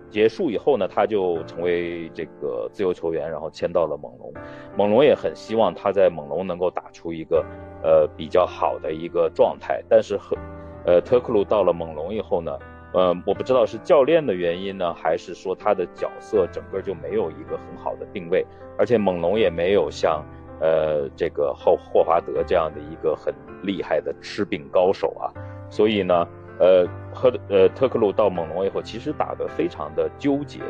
[0.09, 4.33] 结束以后呢，他就成为这个自由球员，然后签到了猛龙。
[4.77, 7.45] 猛龙也很希望他在猛龙能够打出一个，
[7.83, 9.83] 呃，比较好的一个状态。
[9.89, 10.37] 但是和，
[10.85, 12.57] 呃，特克鲁到了猛龙以后呢？
[12.97, 18.43] 呃，我不知道是教练的原因呢，还是说他的角色整个就没有一个很好的定位，
[18.75, 20.25] 而且猛龙也没有像，
[20.59, 25.29] 呃，这个霍霍华德这样的一个很厉害的吃饼高手啊，
[25.69, 26.27] 所以呢，
[26.59, 30.61] 呃，和呃特克鲁到猛龙以后，其实打得非常的纠结，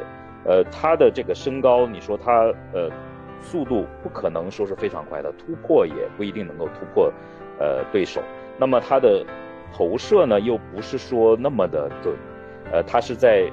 [0.43, 2.91] 呃，他的这个身高，你说他呃
[3.39, 7.09] 速度不可能说是非常快的，突破也不一定能够突破，
[7.57, 8.21] 呃对手，
[8.59, 9.25] 那么他的。
[9.73, 12.15] 投射呢，又不是说那么的准，
[12.71, 13.49] 呃，他是在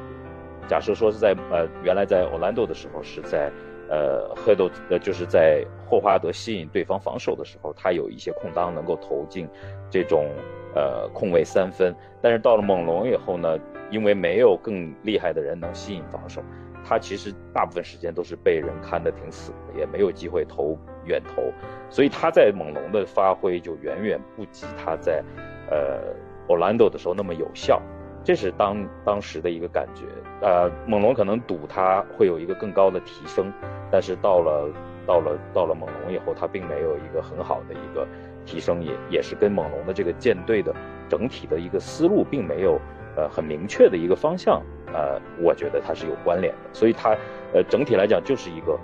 [0.66, 3.50] 假设说是在呃原来在奥兰多的时候是在
[3.90, 9.46] 呃赫斗呃就是在霍华德吸引对方防守的时候，他有一些空当能够投进
[9.90, 10.30] 这种
[10.74, 13.58] 呃空位三分，但是到了猛龙以后呢，
[13.90, 16.42] 因为没有更厉害的人能吸引防守，
[16.82, 21.52] 他其实大部分时间都是被人看得挺死的，也没有机会投远投，
[21.90, 25.22] 所以他在猛龙的发挥就远远不及他在。
[25.70, 26.14] 呃
[26.48, 27.80] ，Orlando 的时候那么有效，
[28.22, 30.04] 这是当当时的一个感觉。
[30.40, 33.52] 呃，猛龙可能赌他会有一个更高的提升，
[33.90, 34.68] 但是到了
[35.06, 38.06] 到了到了猛龙以后，他并没有一个很好的一个
[38.44, 40.74] 提升，也也是跟猛龙的这个舰队的
[41.08, 42.78] 整体的一个思路并没有
[43.16, 44.60] 呃很明确的一个方向。
[44.92, 47.16] 呃，我觉得它是有关联的，所以它
[47.52, 48.78] 呃整体来讲就是一个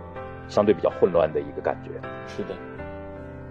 [0.48, 1.90] 相对比较混乱的一个感觉。
[2.26, 2.54] 是的，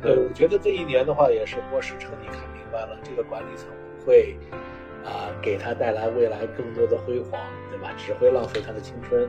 [0.02, 2.42] 对，我觉得这一年的话也是波士彻底看。
[2.54, 3.68] 明白了，这个管理层
[3.98, 4.38] 不会
[5.04, 7.40] 啊给他带来未来更多的辉煌，
[7.72, 7.92] 对吧？
[7.98, 9.28] 只会浪费他的青春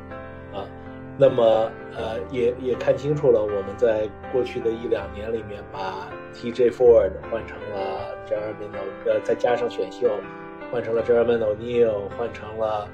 [0.53, 0.69] 啊。
[1.17, 10.09] 那么呃，也也看清楚了，我们在过去的一两年里面，把 TJ Ford 换成了 Jeremy O，呃，再加上选秀
[10.71, 12.89] 换成了 Jeremy O'Neal，换成了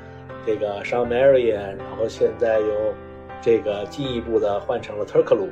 [0.45, 2.95] 这个 Sean Marion，然后现在又
[3.41, 5.51] 这个进一步的换成了 Turklu，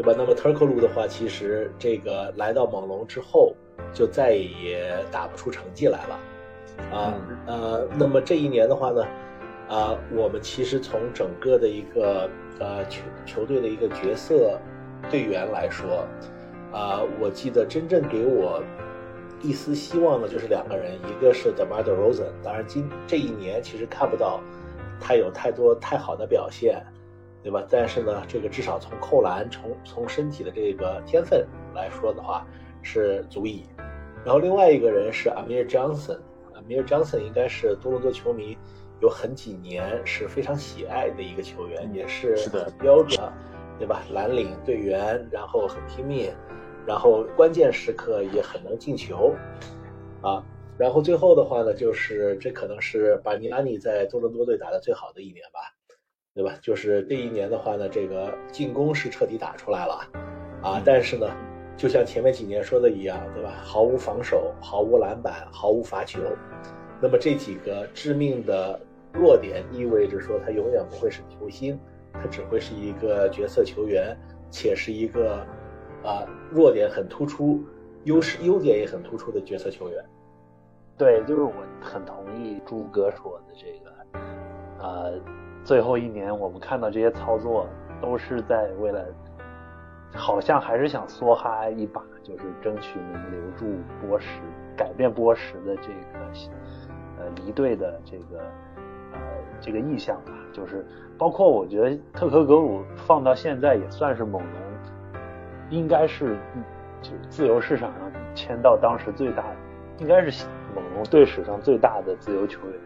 [0.00, 0.14] 对吧？
[0.16, 3.54] 那么 Turklu 的话，其实这个来到猛龙之后。
[3.92, 6.20] 就再也打不出成绩来了，
[6.92, 7.14] 啊
[7.46, 9.04] 呃，那么这一年的话呢，
[9.68, 14.60] 啊，我们其实从整个的一个呃球球队的一个角色
[15.10, 16.06] 队员来说，
[16.72, 18.62] 啊，我记得真正给我
[19.40, 24.40] 一丝希望的就是两个人，一个是 DeMar DeRozan，当然今这一年其实看不到
[25.00, 26.80] 他有太多太好的表现，
[27.42, 27.64] 对吧？
[27.70, 32.46] 但是呢，这个至少从扣篮、从从身体的这个天分来说的话，
[32.82, 33.64] 是足以。
[34.24, 38.58] 然后另外一个人是 Amir Johnson，Amir Johnson 应该是多伦多球迷
[39.00, 43.18] 有很几年是非常喜爱的一个球员，也是是的标准，
[43.78, 44.02] 对吧？
[44.12, 46.30] 蓝领队员，然后很拼命，
[46.86, 49.34] 然后关键时刻也很能进球，
[50.20, 50.44] 啊。
[50.76, 55.60] 然后最后的话呢，就是这可能是巴尼拉尼在多伦多队打的最好的一年吧，
[56.32, 56.56] 对吧？
[56.62, 60.08] 就是这一年的话呢，这个进攻是彻底打出来了，
[60.62, 61.26] 啊，但是呢，
[61.76, 63.50] 就像前面几年说的一样，对吧？
[63.64, 66.20] 毫无防守，毫无篮板，毫无罚球，
[67.00, 68.80] 那么这几个致命的
[69.12, 71.78] 弱点意味着说他永远不会是球星，
[72.12, 74.16] 他只会是一个角色球员，
[74.50, 75.44] 且是一个
[76.04, 77.60] 啊弱点很突出，
[78.04, 80.04] 优势优点也很突出的角色球员。
[80.96, 84.20] 对，就是我很同意朱哥说的这个，
[84.78, 85.20] 呃，
[85.64, 87.66] 最后一年我们看到这些操作
[88.00, 89.04] 都是在为了，
[90.14, 93.66] 好像还是想梭哈一把，就是争取能留住
[94.00, 94.40] 波什，
[94.76, 96.18] 改变波什的这个
[97.18, 98.38] 呃离队的这个
[99.12, 99.18] 呃
[99.60, 100.32] 这个意向吧。
[100.52, 100.86] 就是
[101.18, 105.20] 包括我觉得特科格鲁放到现在也算是猛龙，
[105.68, 106.36] 应该是
[107.00, 109.44] 就自由市场上签到当时最大，
[109.98, 110.46] 应该是。
[110.72, 112.78] 猛龙队史上最大的自由球员，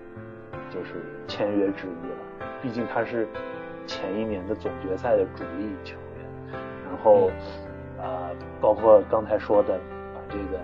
[0.70, 0.94] 就是
[1.28, 2.16] 签约之一了。
[2.62, 3.28] 毕竟他是
[3.86, 6.60] 前一年的总决赛的主力球员。
[6.84, 7.30] 然后，
[7.98, 8.30] 呃，
[8.60, 9.78] 包括刚才说的，
[10.14, 10.60] 把这个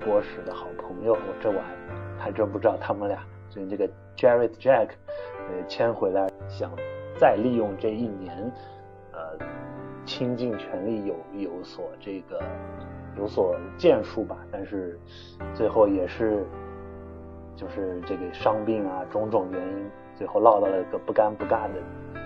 [0.00, 4.90] 波什的好朋友，我这我还还真不知道他们俩，所以这个 Jared Jack，
[5.48, 6.70] 呃，签回来，想
[7.18, 8.52] 再利用这一年，
[9.12, 9.46] 呃，
[10.04, 12.40] 倾尽全力有有所这个。
[13.18, 15.00] 有所建树吧，但是
[15.54, 16.44] 最后也是
[17.54, 21.74] 就是这个伤病啊，种种原因，最后落到了一个不干不尬的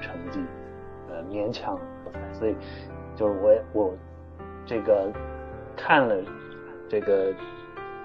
[0.00, 0.40] 成绩，
[1.08, 1.78] 呃，勉强
[2.32, 2.54] 所以
[3.14, 3.94] 就是我我
[4.64, 5.12] 这个
[5.76, 6.16] 看了
[6.88, 7.32] 这个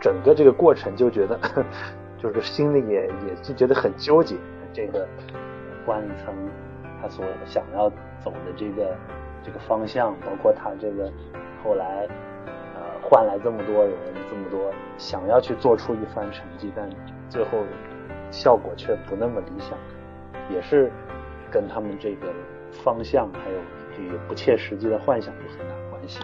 [0.01, 1.39] 整个这个过程，就觉得
[2.17, 4.35] 就是心里也也是觉得很纠结。
[4.73, 5.07] 这个
[5.85, 6.33] 管理层
[7.01, 7.89] 他所想要
[8.19, 8.93] 走的这个
[9.41, 11.11] 这个方向，包括他这个
[11.63, 12.07] 后来
[12.75, 12.81] 呃。
[13.07, 13.93] 换来这么多人，
[14.31, 16.89] 这么多想要去做出一番成绩，但
[17.29, 17.59] 最后
[18.31, 19.77] 效果却不那么理想，
[20.49, 20.91] 也是
[21.51, 22.27] 跟他们这个
[22.83, 23.57] 方向还有
[23.95, 26.19] 这个不切实际的幻想有很大关系。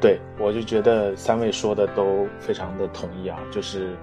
[0.00, 3.94] 对，我就觉得三位说的都非常的同意啊，就是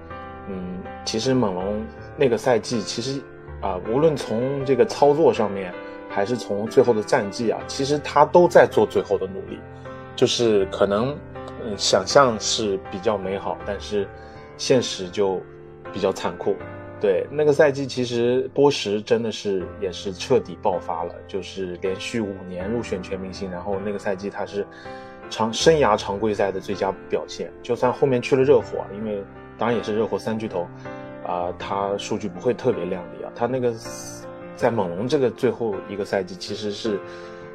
[0.48, 1.84] 嗯，其实猛龙
[2.16, 3.20] 那个赛季，其实
[3.60, 5.72] 啊，无论从这个操作上面，
[6.08, 9.58] 还是从最后的战绩啊，其实他都在做最后的努力，
[10.14, 11.16] 就是可能。
[11.64, 14.06] 嗯想象是比较美好，但是
[14.56, 15.42] 现实就
[15.92, 16.56] 比较残酷。
[16.98, 24.66] 对，那个赛季其实波什真的是也是彻底爆发了，就是连续五年入选全明星，然后那个赛季他是
[25.28, 27.52] 长生涯常规赛的最佳表现。
[27.62, 29.22] 就算后面去了热火，因为
[29.58, 30.66] 当然也是热火三巨头，
[31.26, 33.30] 啊，他数据不会特别亮丽啊。
[33.34, 33.74] 他那个
[34.56, 36.98] 在猛龙这个最后一个赛季其实是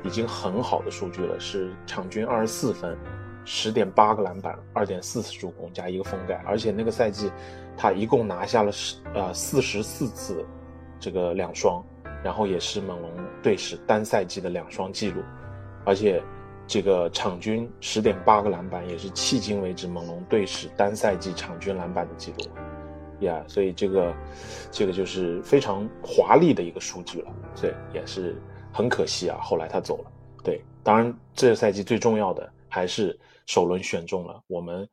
[0.03, 2.95] 已经很好的数据了，是场均二十四分。
[3.43, 7.31] 十点八个篮板，二点四次助攻加一个封盖，而且那个赛季，
[7.77, 10.45] 他一共拿下了十呃四十四次
[10.99, 11.83] 这个两双，
[12.23, 13.11] 然后也是猛龙
[13.41, 15.21] 队史单赛季的两双记录，
[15.85, 16.21] 而且
[16.67, 24.13] 这个场均十点八个篮板也是迄今为止猛龙队史单赛季场均篮板的记录，呀，所以这个
[24.71, 28.35] 这个就是非常华丽的一个数据了，所以也是
[28.71, 30.11] 很可惜啊，后来他走了。
[30.43, 33.19] 对，当然这个赛季最重要的还是。
[33.47, 34.87] 首轮选中了我们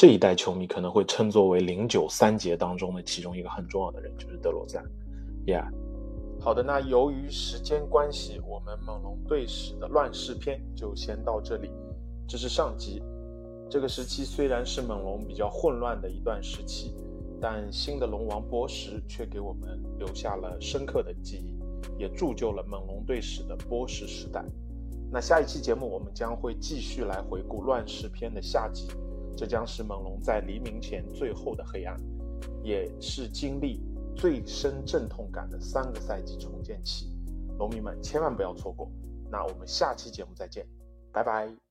[0.00, 4.82] 这一代球迷可能会称作为零九三杰当中的其中一个很重要的人，就是德罗赞。
[5.44, 5.68] Yeah，
[6.40, 11.70] 好的，那由于时间关系，我们猛龙队史的乱世篇就先到这里。
[12.26, 13.02] 这是上集。
[13.68, 16.94] 这个时期虽然是猛龙比较混乱的一段时期，
[17.38, 21.60] 但新的龙王波什却给我们留下了深刻的记忆，
[21.98, 24.42] 也铸就了猛龙队史的波什时代。
[25.12, 28.88] 那下一期节目，我们将会继续来回顾乱世篇的下集，
[29.40, 31.96] 这将是猛龙在黎明前最后的黑暗，
[32.62, 33.80] 也是经历
[34.14, 37.10] 最深阵痛感的三个赛季重建期，
[37.56, 38.92] 农民们千万不要错过。
[39.30, 40.66] 那我们下期节目再见，
[41.10, 41.69] 拜拜。